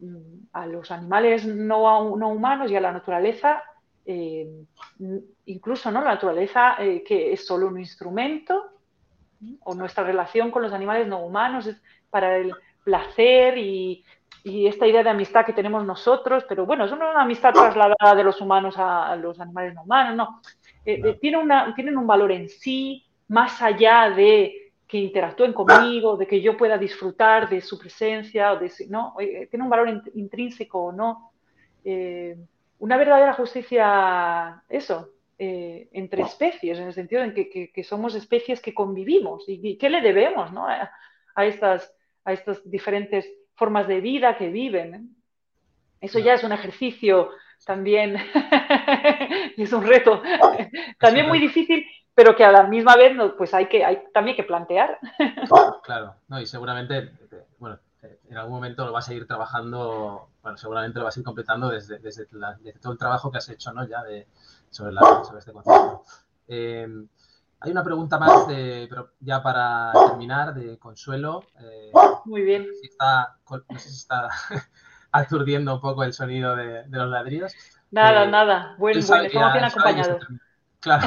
mm, 0.00 0.48
a 0.52 0.66
los 0.66 0.90
animales 0.90 1.46
no, 1.46 2.16
no 2.16 2.28
humanos 2.28 2.70
y 2.70 2.76
a 2.76 2.80
la 2.80 2.92
naturaleza, 2.92 3.62
eh, 4.04 4.48
incluso 5.46 5.90
¿no? 5.90 6.02
la 6.02 6.14
naturaleza 6.14 6.76
eh, 6.78 7.02
que 7.06 7.32
es 7.32 7.46
solo 7.46 7.68
un 7.68 7.78
instrumento, 7.78 8.76
o 9.64 9.74
nuestra 9.74 10.04
relación 10.04 10.50
con 10.50 10.62
los 10.62 10.72
animales 10.72 11.06
no 11.06 11.20
humanos 11.20 11.66
es 11.66 11.80
para 12.10 12.36
el 12.36 12.52
placer 12.84 13.58
y, 13.58 14.04
esta 14.44 14.86
idea 14.86 15.02
de 15.02 15.10
amistad 15.10 15.44
que 15.44 15.52
tenemos 15.52 15.84
nosotros, 15.84 16.44
pero 16.48 16.66
bueno, 16.66 16.84
eso 16.84 16.94
no 16.94 17.06
es 17.06 17.10
una 17.10 17.24
amistad 17.24 17.52
trasladada 17.52 18.14
de 18.14 18.22
los 18.22 18.40
humanos 18.40 18.76
a, 18.78 19.16
los 19.16 19.40
animales 19.40 19.74
no 19.74 19.82
humanos, 19.82 20.14
no. 20.14 20.40
Eh, 20.84 21.18
tiene 21.20 21.38
una, 21.38 21.74
tienen 21.74 21.96
un 21.96 22.06
valor 22.06 22.30
en 22.30 22.48
sí, 22.48 23.04
más 23.28 23.60
allá 23.62 24.10
de 24.10 24.72
que 24.86 24.98
interactúen 24.98 25.52
conmigo, 25.52 26.16
de 26.16 26.26
que 26.26 26.40
yo 26.40 26.56
pueda 26.56 26.78
disfrutar 26.78 27.48
de 27.48 27.60
su 27.60 27.78
presencia, 27.78 28.52
o 28.52 28.58
de, 28.58 28.70
¿no? 28.88 29.14
tiene 29.18 29.64
un 29.64 29.70
valor 29.70 30.02
intrínseco 30.14 30.84
o 30.84 30.92
no. 30.92 31.32
Eh, 31.84 32.36
una 32.78 32.96
verdadera 32.96 33.32
justicia, 33.32 34.62
eso, 34.68 35.10
eh, 35.38 35.88
entre 35.92 36.22
especies, 36.22 36.78
en 36.78 36.86
el 36.86 36.92
sentido 36.92 37.22
en 37.22 37.34
que, 37.34 37.70
que, 37.72 37.84
somos 37.84 38.14
especies 38.14 38.60
que 38.60 38.74
convivimos 38.74 39.44
y, 39.48 39.76
qué 39.76 39.90
le 39.90 40.00
debemos 40.00 40.52
¿no? 40.52 40.66
a, 40.66 41.46
estas, 41.46 41.92
a 42.24 42.32
estas 42.32 42.68
diferentes 42.70 43.28
formas 43.54 43.88
de 43.88 44.00
vida 44.00 44.36
que 44.36 44.48
viven. 44.50 45.16
Eso 46.00 46.18
ya 46.18 46.34
es 46.34 46.44
un 46.44 46.52
ejercicio 46.52 47.30
también, 47.64 48.16
es 49.56 49.72
un 49.72 49.84
reto 49.84 50.22
también 50.98 51.26
muy 51.26 51.38
difícil 51.38 51.86
pero 52.16 52.34
que 52.34 52.44
a 52.44 52.50
la 52.50 52.62
misma 52.62 52.96
vez 52.96 53.12
pues 53.36 53.52
hay 53.52 53.68
que 53.68 53.84
hay 53.84 54.02
también 54.12 54.36
que 54.36 54.42
plantear. 54.42 54.98
Claro, 55.84 56.16
no, 56.26 56.40
y 56.40 56.46
seguramente, 56.46 57.12
bueno, 57.58 57.78
en 58.02 58.36
algún 58.36 58.54
momento 58.54 58.86
lo 58.86 58.92
vas 58.92 59.08
a 59.08 59.14
ir 59.14 59.26
trabajando, 59.26 60.30
bueno, 60.42 60.56
seguramente 60.56 60.98
lo 60.98 61.04
vas 61.04 61.16
a 61.16 61.20
ir 61.20 61.26
completando 61.26 61.68
desde, 61.68 61.98
desde, 61.98 62.26
todo 62.80 62.92
el 62.92 62.98
trabajo 62.98 63.30
que 63.30 63.38
has 63.38 63.48
hecho, 63.50 63.70
¿no? 63.72 63.86
Ya 63.86 64.02
de, 64.02 64.26
sobre, 64.70 64.96
este 65.38 65.52
concepto. 65.52 66.02
Em, 66.48 67.06
hay 67.60 67.70
una 67.70 67.84
pregunta 67.84 68.18
más, 68.18 68.46
pero 68.48 69.10
ya 69.20 69.42
para 69.42 69.92
terminar, 70.08 70.54
de 70.54 70.78
Consuelo. 70.78 71.44
Eh, 71.60 71.92
Muy 72.24 72.42
bien. 72.42 72.66
no 72.66 73.78
sé 73.78 73.90
si 73.90 73.96
está 73.96 74.28
aturdiendo 75.12 75.74
un 75.74 75.80
poco 75.82 76.02
el 76.02 76.14
sonido 76.14 76.56
de, 76.56 76.84
los 76.88 77.10
ladrillos. 77.10 77.54
Nada, 77.90 78.24
eh, 78.24 78.30
nada. 78.30 78.74
Bueno, 78.78 79.00
bueno, 79.06 79.26
estamos 79.26 79.52
bien 79.52 79.64
acompañados. 79.64 80.26
Claro, 80.86 81.04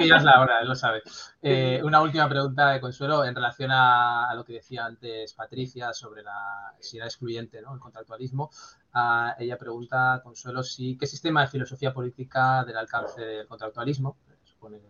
es 0.00 0.24
la 0.24 0.40
hora, 0.40 0.60
él 0.62 0.68
lo 0.68 0.74
sabe. 0.74 1.02
Eh, 1.42 1.82
una 1.84 2.00
última 2.00 2.26
pregunta 2.30 2.70
de 2.70 2.80
Consuelo 2.80 3.26
en 3.26 3.34
relación 3.34 3.70
a, 3.70 4.32
lo 4.34 4.42
que 4.42 4.54
decía 4.54 4.86
antes 4.86 5.34
Patricia 5.34 5.92
sobre 5.92 6.22
la 6.22 6.72
si 6.80 6.96
era 6.96 7.04
excluyente 7.04 7.60
¿no? 7.60 7.74
el 7.74 7.78
contractualismo. 7.78 8.48
Ah, 8.94 9.36
ella 9.38 9.58
pregunta, 9.58 10.22
Consuelo, 10.24 10.62
si 10.62 10.96
qué 10.96 11.06
sistema 11.06 11.42
de 11.42 11.48
filosofía 11.48 11.92
política 11.92 12.64
del 12.64 12.78
alcance 12.78 13.20
del 13.20 13.46
contractualismo, 13.46 14.16
supone 14.44 14.80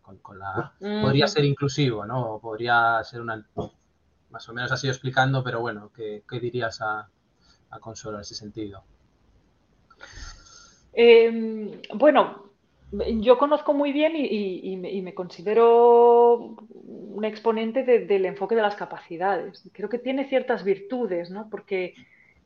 con, 0.00 0.38
la... 0.38 0.72
Podría 0.80 1.28
ser 1.28 1.44
inclusivo, 1.44 2.06
¿no? 2.06 2.38
podría 2.40 3.04
ser 3.04 3.20
una... 3.20 3.46
Más 4.30 4.48
o 4.48 4.54
menos 4.54 4.72
así 4.72 4.88
explicando, 4.88 5.44
pero 5.44 5.60
bueno, 5.60 5.92
¿qué, 5.94 6.22
dirías 6.40 6.80
a, 6.80 7.06
a, 7.68 7.80
Consuelo 7.80 8.16
en 8.16 8.22
ese 8.22 8.34
sentido? 8.34 8.82
Em, 10.94 11.82
bueno, 11.94 12.45
yo 12.92 13.38
conozco 13.38 13.74
muy 13.74 13.92
bien 13.92 14.12
y, 14.16 14.76
me, 14.76 15.14
considero 15.14 16.56
un 16.84 17.24
exponente 17.24 17.82
del 17.82 18.26
enfoque 18.26 18.54
de 18.54 18.62
las 18.62 18.76
capacidades. 18.76 19.68
Creo 19.72 19.88
que 19.88 19.98
tiene 19.98 20.28
ciertas 20.28 20.64
virtudes, 20.64 21.30
¿no? 21.30 21.48
Porque, 21.50 21.94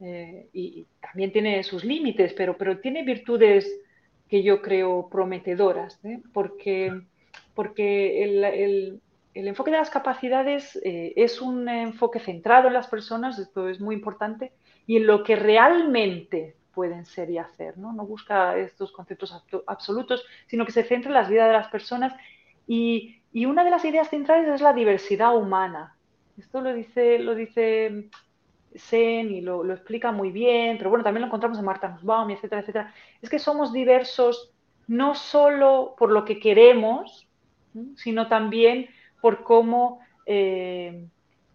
eh, 0.00 0.48
y, 0.52 0.86
también 1.00 1.32
tiene 1.32 1.62
sus 1.62 1.84
límites, 1.84 2.32
pero, 2.32 2.56
pero 2.56 2.78
tiene 2.78 3.02
virtudes 3.02 3.70
que 4.28 4.42
yo 4.42 4.62
creo 4.62 5.08
prometedoras, 5.10 5.98
¿eh? 6.04 6.20
porque, 6.32 6.92
porque 7.54 8.22
el, 8.22 9.00
enfoque 9.34 9.72
de 9.72 9.76
las 9.76 9.90
capacidades 9.90 10.76
eh, 10.84 11.12
es 11.16 11.40
un 11.40 11.68
enfoque 11.68 12.20
centrado 12.20 12.68
en 12.68 12.74
las 12.74 12.86
personas, 12.86 13.38
esto 13.38 13.68
es 13.68 13.80
muy 13.80 13.96
importante, 13.96 14.52
y 14.86 14.98
en 14.98 15.06
lo 15.06 15.24
que 15.24 15.34
realmente 15.34 16.54
pueden 16.74 17.04
ser 17.04 17.30
y 17.30 17.38
hacer, 17.38 17.78
¿no? 17.78 17.92
No 17.92 18.06
busca 18.06 18.56
estos 18.56 18.92
conceptos 18.92 19.34
absolutos, 19.66 20.24
sino 20.46 20.64
que 20.64 20.72
se 20.72 20.84
centra 20.84 21.10
en 21.10 21.14
las 21.14 21.28
vidas 21.28 21.48
de 21.48 21.52
las 21.52 21.68
personas 21.68 22.14
y, 22.66 23.16
una 23.46 23.64
de 23.64 23.70
las 23.70 23.84
ideas 23.84 24.08
centrales 24.08 24.48
es 24.48 24.60
la 24.60 24.72
diversidad 24.72 25.36
humana. 25.36 25.96
Esto 26.38 26.60
lo 26.60 26.72
dice, 26.72 27.18
lo 27.18 27.34
dice 27.34 28.08
Sen 28.74 29.30
y 29.30 29.40
lo, 29.40 29.70
explica 29.72 30.12
muy 30.12 30.30
bien, 30.30 30.78
pero 30.78 30.90
bueno, 30.90 31.04
también 31.04 31.22
lo 31.22 31.26
encontramos 31.26 31.58
en 31.58 31.64
Marta 31.64 31.88
Nussbaum, 31.88 32.30
etcétera, 32.30 32.60
etcétera. 32.60 32.94
Es 33.20 33.30
que 33.30 33.38
somos 33.38 33.72
diversos 33.72 34.52
no 34.86 35.14
solo 35.14 35.94
por 35.98 36.10
lo 36.10 36.24
que 36.24 36.40
queremos, 36.40 37.28
sino 37.96 38.28
también 38.28 38.88
por 39.20 39.42
cómo, 39.44 40.00
eh, 40.26 41.06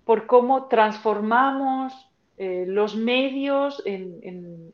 por 0.05 0.28
cómo 0.28 0.68
transformamos 0.68 1.93
eh, 2.38 2.65
los 2.67 2.95
medios 2.95 3.81
en, 3.86 4.74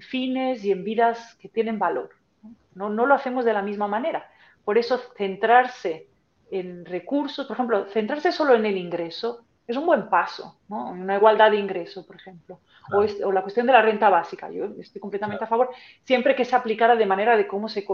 fines 0.00 0.64
y 0.64 0.72
en 0.72 0.84
vidas 0.84 1.36
que 1.40 1.48
tienen 1.48 1.78
valor. 1.78 2.10
¿no? 2.74 2.88
¿no? 2.88 3.06
lo 3.06 3.14
hacemos 3.14 3.44
de 3.44 3.52
la 3.52 3.62
misma 3.62 3.88
manera. 3.88 4.30
Por 4.64 4.78
eso 4.78 4.98
centrarse 5.16 6.06
en 6.50 6.84
recursos, 6.84 7.46
por 7.46 7.56
ejemplo, 7.56 7.86
centrarse 7.86 8.32
solo 8.32 8.54
en 8.54 8.66
el 8.66 8.76
ingreso 8.76 9.44
es 9.68 9.76
un 9.76 9.84
buen 9.84 10.08
paso, 10.08 10.56
¿no? 10.68 10.88
una 10.88 11.16
igualdad 11.16 11.50
de 11.50 11.58
ingreso, 11.58 12.06
por 12.06 12.16
ejemplo. 12.16 12.58
O, 12.90 13.32
la 13.32 13.42
cuestión 13.42 13.66
de 13.66 13.74
la 13.74 13.82
renta 13.82 14.08
básica, 14.08 14.50
yo 14.50 14.64
estoy 14.80 14.98
completamente 14.98 15.44
a 15.44 15.46
favor, 15.46 15.68
siempre 16.04 16.34
que 16.34 16.46
se 16.46 16.56
aplicara 16.56 16.96
de 16.96 17.04
manera 17.04 17.36
de 17.36 17.46
cómo 17.46 17.68
se, 17.68 17.86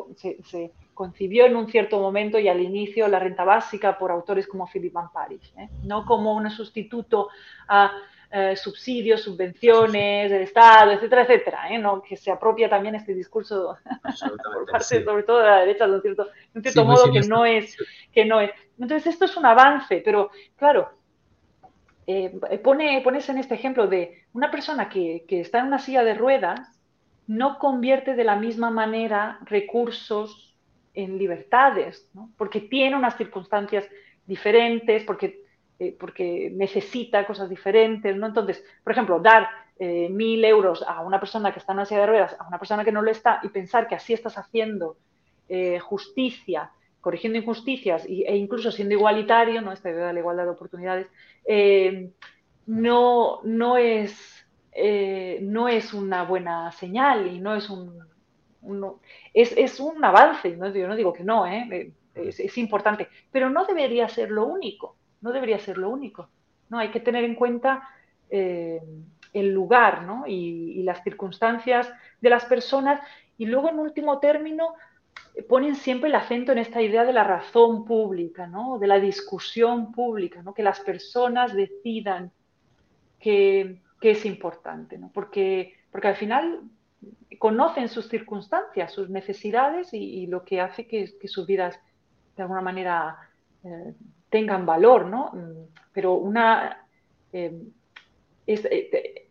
se, 0.44 0.70
concibió 0.94 1.46
en 1.46 1.56
un 1.56 1.66
cierto 1.66 1.98
momento 1.98 2.38
y 2.38 2.46
al 2.46 2.60
inicio 2.60 3.08
la 3.08 3.18
renta 3.18 3.42
básica 3.42 3.98
por 3.98 4.12
autores 4.12 4.46
como 4.46 4.68
Philip 4.68 4.92
Van 4.92 5.10
Paris, 5.12 5.52
¿eh? 5.56 5.68
no 5.82 6.06
como 6.06 6.36
un 6.36 6.48
sustituto 6.48 7.28
a 7.66 7.90
eh, 8.36 8.56
subsidios, 8.56 9.22
subvenciones 9.22 10.28
del 10.28 10.42
Estado, 10.42 10.90
etcétera, 10.90 11.22
etcétera, 11.22 11.68
¿eh? 11.70 11.78
¿no? 11.78 12.02
que 12.02 12.16
se 12.16 12.32
apropia 12.32 12.68
también 12.68 12.96
este 12.96 13.14
discurso 13.14 13.76
por 14.54 14.66
parte, 14.72 15.04
sobre 15.04 15.22
todo 15.22 15.38
de 15.38 15.46
la 15.46 15.60
derecha, 15.60 15.86
de 15.86 15.92
un 15.92 16.02
cierto, 16.02 16.28
un 16.52 16.60
cierto 16.60 16.84
modo 16.84 17.12
que 17.12 17.20
no, 17.20 17.46
es, 17.46 17.76
que 18.12 18.24
no 18.24 18.40
es. 18.40 18.50
Entonces, 18.76 19.06
esto 19.06 19.26
es 19.26 19.36
un 19.36 19.46
avance, 19.46 20.02
pero 20.04 20.32
claro, 20.56 20.90
eh, 22.08 22.36
pone, 22.60 23.00
pones 23.04 23.28
en 23.28 23.38
este 23.38 23.54
ejemplo 23.54 23.86
de 23.86 24.24
una 24.32 24.50
persona 24.50 24.88
que, 24.88 25.24
que, 25.28 25.40
está 25.40 25.60
en 25.60 25.66
una 25.66 25.78
silla 25.78 26.02
de 26.02 26.14
ruedas, 26.14 26.76
no 27.28 27.60
convierte 27.60 28.16
de 28.16 28.24
la 28.24 28.34
misma 28.34 28.68
manera 28.70 29.38
recursos 29.44 30.56
en 30.92 31.18
libertades, 31.18 32.10
¿no? 32.14 32.30
porque 32.36 32.60
tiene 32.60 32.96
unas 32.96 33.16
circunstancias 33.16 33.88
diferentes, 34.26 35.04
porque 35.04 35.43
eh, 35.84 35.96
porque 35.98 36.50
necesita 36.54 37.26
cosas 37.26 37.48
diferentes, 37.48 38.16
¿no? 38.16 38.26
Entonces, 38.26 38.64
por 38.82 38.92
ejemplo, 38.92 39.20
dar 39.20 39.48
eh, 39.78 40.08
mil 40.08 40.44
euros 40.44 40.84
a 40.86 41.02
una 41.02 41.20
persona 41.20 41.52
que 41.52 41.58
está 41.58 41.72
en 41.72 41.78
una 41.78 41.86
silla 41.86 42.00
de 42.00 42.06
ruedas, 42.06 42.36
a 42.38 42.46
una 42.48 42.58
persona 42.58 42.84
que 42.84 42.92
no 42.92 43.02
lo 43.02 43.10
está, 43.10 43.40
y 43.42 43.48
pensar 43.48 43.86
que 43.86 43.94
así 43.94 44.12
estás 44.12 44.38
haciendo 44.38 44.96
eh, 45.48 45.78
justicia, 45.78 46.70
corrigiendo 47.00 47.38
injusticias 47.38 48.06
e 48.06 48.34
incluso 48.36 48.72
siendo 48.72 48.94
igualitario, 48.94 49.60
¿no? 49.60 49.72
Esta 49.72 49.90
idea 49.90 50.06
de 50.06 50.14
la 50.14 50.20
igualdad 50.20 50.44
de 50.44 50.50
oportunidades, 50.50 51.06
no, 52.66 53.40
no, 53.44 53.76
es, 53.76 54.46
no 55.42 55.68
es 55.68 55.92
una 55.92 56.22
buena 56.22 56.72
señal 56.72 57.26
y 57.26 57.40
no 57.40 57.54
es 57.54 57.68
un, 57.68 57.98
es, 59.34 59.52
es, 59.54 59.80
un 59.80 60.02
avance, 60.02 60.56
¿no? 60.56 60.72
yo 60.72 60.88
no 60.88 60.96
digo 60.96 61.12
que 61.12 61.24
no, 61.24 61.44
es, 62.14 62.58
importante, 62.58 63.08
pero 63.30 63.50
no 63.50 63.66
debería 63.66 64.08
ser 64.08 64.30
lo 64.30 64.46
único 64.46 64.96
no 65.24 65.32
debería 65.32 65.58
ser 65.58 65.78
lo 65.78 65.88
único. 65.88 66.28
¿no? 66.68 66.78
Hay 66.78 66.90
que 66.90 67.00
tener 67.00 67.24
en 67.24 67.34
cuenta 67.34 67.88
eh, 68.28 68.80
el 69.32 69.52
lugar 69.52 70.06
y, 70.26 70.82
las 70.82 71.02
circunstancias 71.02 71.90
de 72.20 72.30
las 72.30 72.44
personas 72.44 73.00
y 73.38 73.46
luego 73.46 73.70
en 73.70 73.78
último 73.78 74.18
término 74.18 74.74
ponen 75.48 75.76
siempre 75.76 76.10
el 76.10 76.14
acento 76.14 76.52
en 76.52 76.58
esta 76.58 76.82
idea 76.82 77.04
de 77.04 77.14
la 77.14 77.24
razón 77.24 77.86
pública, 77.86 78.46
¿no? 78.46 78.78
de 78.78 78.86
la 78.86 79.00
discusión 79.00 79.92
pública, 79.92 80.42
¿no? 80.42 80.52
que 80.52 80.62
las 80.62 80.80
personas 80.80 81.54
decidan 81.54 82.30
que, 83.18 83.80
es 84.02 84.26
importante, 84.26 84.98
¿no? 84.98 85.10
porque, 85.14 85.72
porque 85.90 86.08
al 86.08 86.16
final 86.16 86.60
conocen 87.38 87.88
sus 87.88 88.10
circunstancias, 88.10 88.92
sus 88.92 89.08
necesidades 89.08 89.94
y, 89.94 90.26
lo 90.26 90.44
que 90.44 90.60
hace 90.60 90.86
que, 90.86 91.06
sus 91.26 91.46
vidas 91.46 91.80
de 92.36 92.42
alguna 92.42 92.60
manera 92.60 93.16
eh, 93.64 93.94
tengan 94.34 94.66
valor, 94.66 95.06
¿no? 95.06 95.30
Pero 95.92 96.14
una... 96.14 96.84
Eh, 97.32 97.56
eh, 98.48 99.28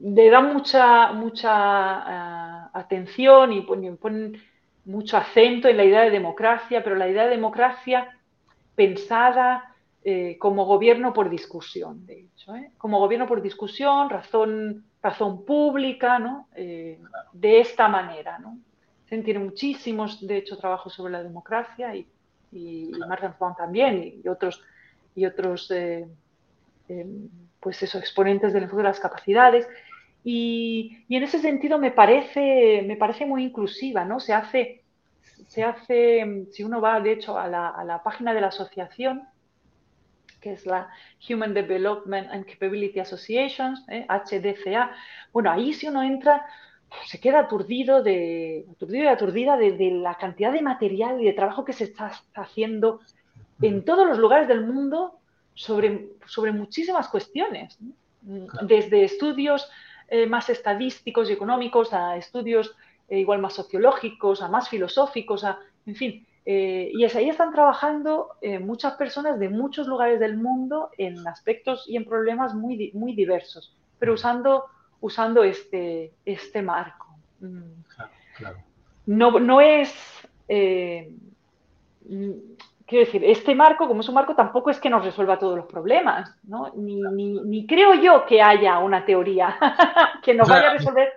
le 0.00 0.28
da 0.28 0.42
mucha, 0.42 1.12
mucha 1.12 1.50
ah, 1.54 2.70
atención 2.74 3.54
y 3.54 3.62
ponen 3.62 4.36
mucho 4.84 5.16
acento 5.16 5.68
en 5.68 5.78
la 5.78 5.84
idea 5.84 6.02
de 6.02 6.10
democracia, 6.10 6.84
pero 6.84 6.96
la 6.96 7.08
idea 7.08 7.24
de 7.24 7.30
democracia 7.30 8.14
pensada 8.74 9.74
eh, 10.04 10.36
como 10.38 10.66
gobierno 10.66 11.14
por 11.14 11.30
discusión, 11.30 12.04
de 12.04 12.20
hecho, 12.20 12.52
como 12.76 12.98
gobierno 12.98 13.26
por 13.26 13.40
discusión, 13.40 14.10
razón, 14.10 14.84
razón 15.02 15.46
pública, 15.46 16.18
¿no? 16.18 16.48
de 16.54 17.60
esta 17.60 17.88
manera. 17.88 18.38
¿no? 18.38 18.58
Se 19.08 19.16
tiene 19.22 19.40
muchísimos, 19.40 20.26
de 20.26 20.36
hecho, 20.36 20.58
trabajos 20.58 20.92
sobre 20.92 21.12
la 21.12 21.22
democracia 21.22 21.96
y 21.96 22.06
y, 22.52 22.90
Martin 23.08 23.30
también, 23.56 24.20
y 24.22 24.28
otros, 24.28 24.62
y 25.14 25.26
otros 25.26 25.70
eh, 25.70 26.06
eh, 26.88 27.06
pues 27.60 27.82
eso, 27.82 27.98
exponentes 27.98 28.52
del 28.52 28.64
enfoque 28.64 28.82
de 28.82 28.88
las 28.88 29.00
capacidades. 29.00 29.66
Y, 30.24 31.04
en 31.08 31.22
ese 31.22 31.38
sentido 31.38 31.78
me 31.78 31.90
parece, 31.90 32.82
me 32.86 32.96
parece 32.96 33.26
muy 33.26 33.44
inclusiva, 33.44 34.04
¿no? 34.04 34.20
Se 34.20 34.32
hace, 34.32 34.82
se 35.48 35.64
hace, 35.64 36.46
si 36.52 36.62
uno 36.62 36.80
va 36.80 37.00
de 37.00 37.12
hecho 37.12 37.38
a 37.38 37.48
la, 37.48 37.68
a 37.68 37.84
la 37.84 38.02
página 38.02 38.34
de 38.34 38.40
la 38.40 38.48
asociación, 38.48 39.28
que 40.40 40.52
es 40.52 40.66
la 40.66 40.90
Human 41.28 41.54
Development 41.54 42.28
and 42.30 42.44
Capability 42.44 42.98
Associations, 42.98 43.84
HDCA, 43.86 44.84
¿eh? 44.84 44.96
bueno, 45.32 45.50
ahí 45.50 45.72
si 45.72 45.86
uno 45.86 46.02
entra, 46.02 46.44
se 47.06 47.20
queda 47.20 47.40
aturdido, 47.40 48.02
de, 48.02 48.66
aturdido 48.70 49.04
y 49.04 49.08
aturdida 49.08 49.56
de, 49.56 49.90
la 49.92 50.16
cantidad 50.16 50.52
de 50.52 50.62
material 50.62 51.20
y 51.20 51.24
de 51.24 51.32
trabajo 51.32 51.64
que 51.64 51.72
se 51.72 51.84
está 51.84 52.12
haciendo 52.34 53.00
en 53.60 53.84
todos 53.84 54.06
los 54.06 54.18
lugares 54.18 54.48
del 54.48 54.66
mundo 54.66 55.18
sobre, 55.54 56.08
sobre 56.26 56.52
muchísimas 56.52 57.08
cuestiones, 57.08 57.78
desde 58.22 59.04
estudios 59.04 59.68
eh, 60.08 60.26
más 60.26 60.48
estadísticos 60.50 61.28
y 61.28 61.32
económicos 61.32 61.92
a 61.92 62.16
estudios 62.16 62.74
eh, 63.08 63.18
igual 63.18 63.40
más 63.40 63.54
sociológicos, 63.54 64.42
a 64.42 64.48
más 64.48 64.68
filosóficos, 64.68 65.44
a, 65.44 65.58
en 65.86 65.94
fin. 65.96 66.26
Eh, 66.44 66.90
y 66.92 67.04
es, 67.04 67.14
ahí 67.14 67.28
están 67.28 67.52
trabajando 67.52 68.30
muchas 68.60 68.94
personas 68.94 69.38
de 69.38 69.48
muchos 69.48 69.86
lugares 69.86 70.18
del 70.18 70.36
mundo 70.36 70.90
en 70.98 71.26
aspectos 71.28 71.84
y 71.86 71.96
en 71.96 72.04
problemas 72.04 72.52
muy, 72.52 72.90
muy 72.94 73.14
diversos, 73.14 73.76
pero 73.98 74.14
usando 74.14 74.64
usando 75.02 75.44
este, 75.44 76.12
este 76.24 76.62
marco. 76.62 77.08
Mm. 77.40 77.82
No, 79.06 79.38
no, 79.38 79.60
es, 79.60 79.92
eh, 80.48 81.12
quiero 82.86 83.04
decir, 83.04 83.24
este 83.24 83.54
marco, 83.54 83.88
como 83.88 84.00
es 84.00 84.08
un 84.08 84.14
marco, 84.14 84.34
tampoco 84.34 84.70
es 84.70 84.78
que 84.78 84.88
nos 84.88 85.04
resuelva 85.04 85.38
todos 85.38 85.56
los 85.56 85.66
problemas, 85.66 86.34
¿no? 86.44 86.72
Ni, 86.76 87.66
creo 87.66 87.94
yo 87.94 88.24
que 88.24 88.40
haya 88.40 88.78
una 88.78 89.04
teoría 89.04 89.58
que 90.22 90.34
nos 90.34 90.48
vaya 90.48 90.70
a 90.70 90.74
resolver 90.74 91.12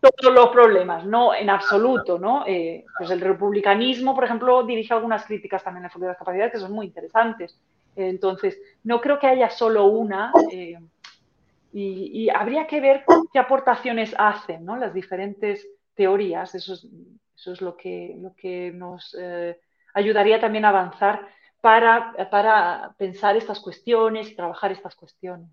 todos 0.00 0.34
los 0.34 0.48
problemas, 0.48 1.04
no, 1.04 1.34
en 1.34 1.50
absoluto, 1.50 2.18
¿no? 2.18 2.44
Eh, 2.46 2.86
pues 2.96 3.10
el 3.10 3.20
republicanismo, 3.20 4.14
por 4.14 4.24
ejemplo, 4.24 4.62
dirige 4.62 4.94
algunas 4.94 5.26
críticas 5.26 5.62
también 5.62 5.84
al 5.84 5.90
fondo 5.90 6.06
de 6.06 6.12
las 6.12 6.18
capacidades 6.18 6.52
que 6.52 6.58
son 6.58 6.72
muy 6.72 6.86
interesantes. 6.86 7.58
Entonces, 7.94 8.58
no 8.84 9.00
creo 9.00 9.18
que 9.18 9.26
haya 9.26 9.50
solo 9.50 9.86
una. 9.86 10.32
Eh, 10.50 10.78
y, 11.78 12.30
habría 12.30 12.66
que 12.66 12.80
ver 12.80 13.04
qué 13.32 13.38
aportaciones 13.38 14.14
hacen 14.16 14.64
las 14.64 14.94
diferentes 14.94 15.66
teorías. 15.94 16.54
Eso 16.54 16.72
es, 16.72 17.60
lo, 17.60 17.76
que, 17.76 18.72
nos 18.74 19.14
eh, 19.18 19.60
ayudaría 19.92 20.40
también 20.40 20.64
a 20.64 20.70
avanzar 20.70 21.28
para, 21.60 22.94
pensar 22.96 23.36
estas 23.36 23.60
cuestiones 23.60 24.30
y 24.30 24.34
trabajar 24.34 24.72
estas 24.72 24.94
cuestiones. 24.94 25.50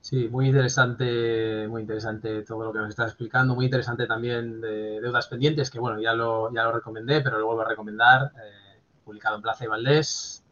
Sí, 0.00 0.26
muy 0.28 0.46
interesante, 0.46 1.68
muy 1.68 1.82
interesante 1.82 2.42
todo 2.42 2.64
lo 2.64 2.72
que 2.72 2.78
nos 2.78 2.88
estás 2.88 3.10
explicando, 3.10 3.54
muy 3.54 3.66
interesante 3.66 4.06
también 4.06 4.60
de 4.60 5.00
deudas 5.00 5.28
pendientes, 5.28 5.70
que 5.70 5.78
bueno, 5.78 6.00
ya 6.00 6.14
lo, 6.14 6.52
ya 6.52 6.64
lo 6.64 6.72
recomendé, 6.72 7.20
pero 7.20 7.38
lo 7.38 7.46
vuelvo 7.46 7.62
a 7.62 7.68
recomendar, 7.68 8.32
eh, 8.42 8.80
publicado 9.04 9.36
en 9.36 9.42
Plaza 9.42 9.64
y 9.66 9.68
Valdés. 9.68 10.42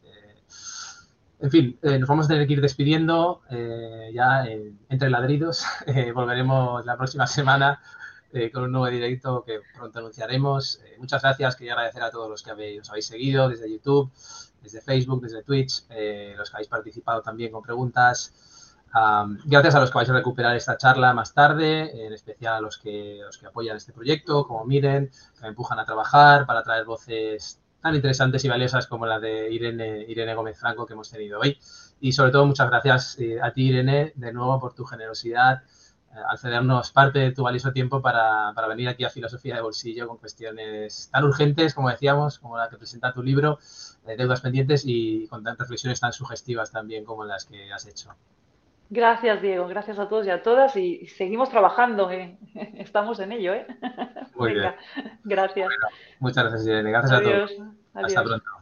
Eh, 1.39 1.45
en 1.45 1.51
fin, 1.51 1.79
eh, 1.83 1.99
nos 1.99 2.09
vamos 2.09 2.27
a 2.27 2.29
tener 2.29 2.47
que 2.47 2.55
ir 2.55 2.61
despidiendo 2.61 3.43
ya 4.13 4.45
entre 4.89 5.11
ladridos. 5.11 5.65
volveremos 6.15 6.85
la 6.85 6.97
próxima 6.97 7.27
semana 7.27 7.81
con 8.53 8.65
un 8.65 8.73
nuevo 8.73 8.87
directo 8.89 9.45
que 9.45 9.61
pronto 9.75 9.99
anunciaremos. 9.99 10.81
muchas 10.99 11.23
gracias, 11.23 11.57
quería 11.57 11.73
agradecer 11.73 12.03
a 12.03 12.11
todos 12.11 12.29
los 12.29 12.43
que 12.43 12.51
habéis, 12.51 12.83
os 12.83 12.91
habéis 12.91 13.07
seguido 13.07 13.49
desde 13.49 13.71
YouTube, 13.71 14.11
desde 14.61 14.83
Facebook, 14.83 15.23
desde 15.23 15.43
Twitch, 15.43 15.85
los 16.37 16.51
que 16.51 16.57
habéis 16.57 16.69
participado 16.69 17.23
también 17.23 17.51
con 17.51 17.63
preguntas 17.63 18.67
gracias 19.45 19.75
a 19.75 19.81
los 19.81 19.91
que 19.91 19.99
vais 19.99 20.11
a 20.11 20.13
recuperar 20.13 20.57
esta 20.57 20.77
charla 20.77 21.13
más 21.13 21.35
tarde, 21.35 22.07
en 22.07 22.13
especial 22.13 22.55
a 22.55 22.61
los 22.61 22.79
que, 22.79 23.21
los 23.25 23.39
que 23.39 23.47
apoyan 23.47 23.77
este 23.77 23.93
proyecto, 23.93 24.47
como 24.47 24.65
Miren, 24.65 25.11
que 25.35 25.43
me 25.43 25.49
empujan 25.49 25.79
a 25.79 25.85
trabajar 25.85 26.47
para 26.47 26.63
traer 26.63 26.85
voces 26.85 27.61
tan 27.87 27.95
interesantes 27.95 28.45
y 28.45 28.49
valiosas 28.49 28.89
como 28.89 29.07
la 29.07 29.21
de 29.21 29.49
Irene, 29.53 30.05
Irene 30.09 30.35
Gómez 30.35 30.59
Franco 30.59 30.87
que 30.87 30.95
hemos 30.95 31.09
tenido 31.09 31.39
hoy. 31.39 31.57
Y 32.01 32.11
sobre 32.11 32.33
todo, 32.33 32.45
muchas 32.45 32.69
gracias 32.69 33.17
eh, 33.21 33.39
a 33.41 33.53
ti, 33.53 33.69
Irene, 33.69 34.13
de 34.17 34.33
nuevo 34.33 34.59
por 34.59 34.75
tu 34.75 34.85
generosidad 34.85 35.63
eh, 36.11 36.19
al 36.29 36.37
cedernos 36.37 36.91
parte 36.91 37.21
de 37.21 37.31
tu 37.31 37.45
valioso 37.45 37.73
tiempo 37.73 38.03
para, 38.03 38.53
para, 38.57 38.67
venir 38.67 38.89
aquí 38.89 39.05
a 39.05 39.11
Filosofía 39.11 39.55
de 39.55 39.61
Bolsillo 39.61 40.09
con 40.09 40.19
cuestiones 40.19 41.09
tan 41.13 41.23
urgentes, 41.23 41.75
como 41.75 41.89
decíamos, 41.89 42.41
como 42.41 42.59
la 42.59 42.69
que 42.69 42.77
presenta 42.77 43.13
tu 43.13 43.23
libro, 43.23 43.61
de 44.05 44.17
Deudas 44.17 44.41
Pendientes, 44.41 44.83
y 44.85 45.29
con 45.29 45.45
reflexiones 45.45 46.01
tan 46.01 46.13
sugestivas 46.13 46.73
también 46.73 47.05
como 47.05 47.25
las 47.25 47.45
que 47.45 47.73
has 47.73 47.87
hecho. 47.87 48.17
Gracias, 48.91 49.43
Diego. 49.43 49.67
Gracias 49.69 49.99
a 49.99 50.09
todos 50.09 50.27
y 50.27 50.31
a 50.31 50.43
todas. 50.43 50.77
Y 50.77 51.07
seguimos 51.07 51.51
trabajando. 51.51 52.11
¿eh? 52.11 52.39
Estamos 52.75 53.19
en 53.21 53.33
ello. 53.33 53.55
¿eh? 53.55 53.67
Muy 54.35 54.53
bien. 54.55 54.75
Gracias. 55.25 55.69
muchas 56.19 56.45
gracias, 56.45 56.67
Irene. 56.67 56.91
Gracias 56.91 57.13
a 57.13 57.23
todos. 57.23 57.53
Hasta 57.97 58.25
pronto. 58.25 58.56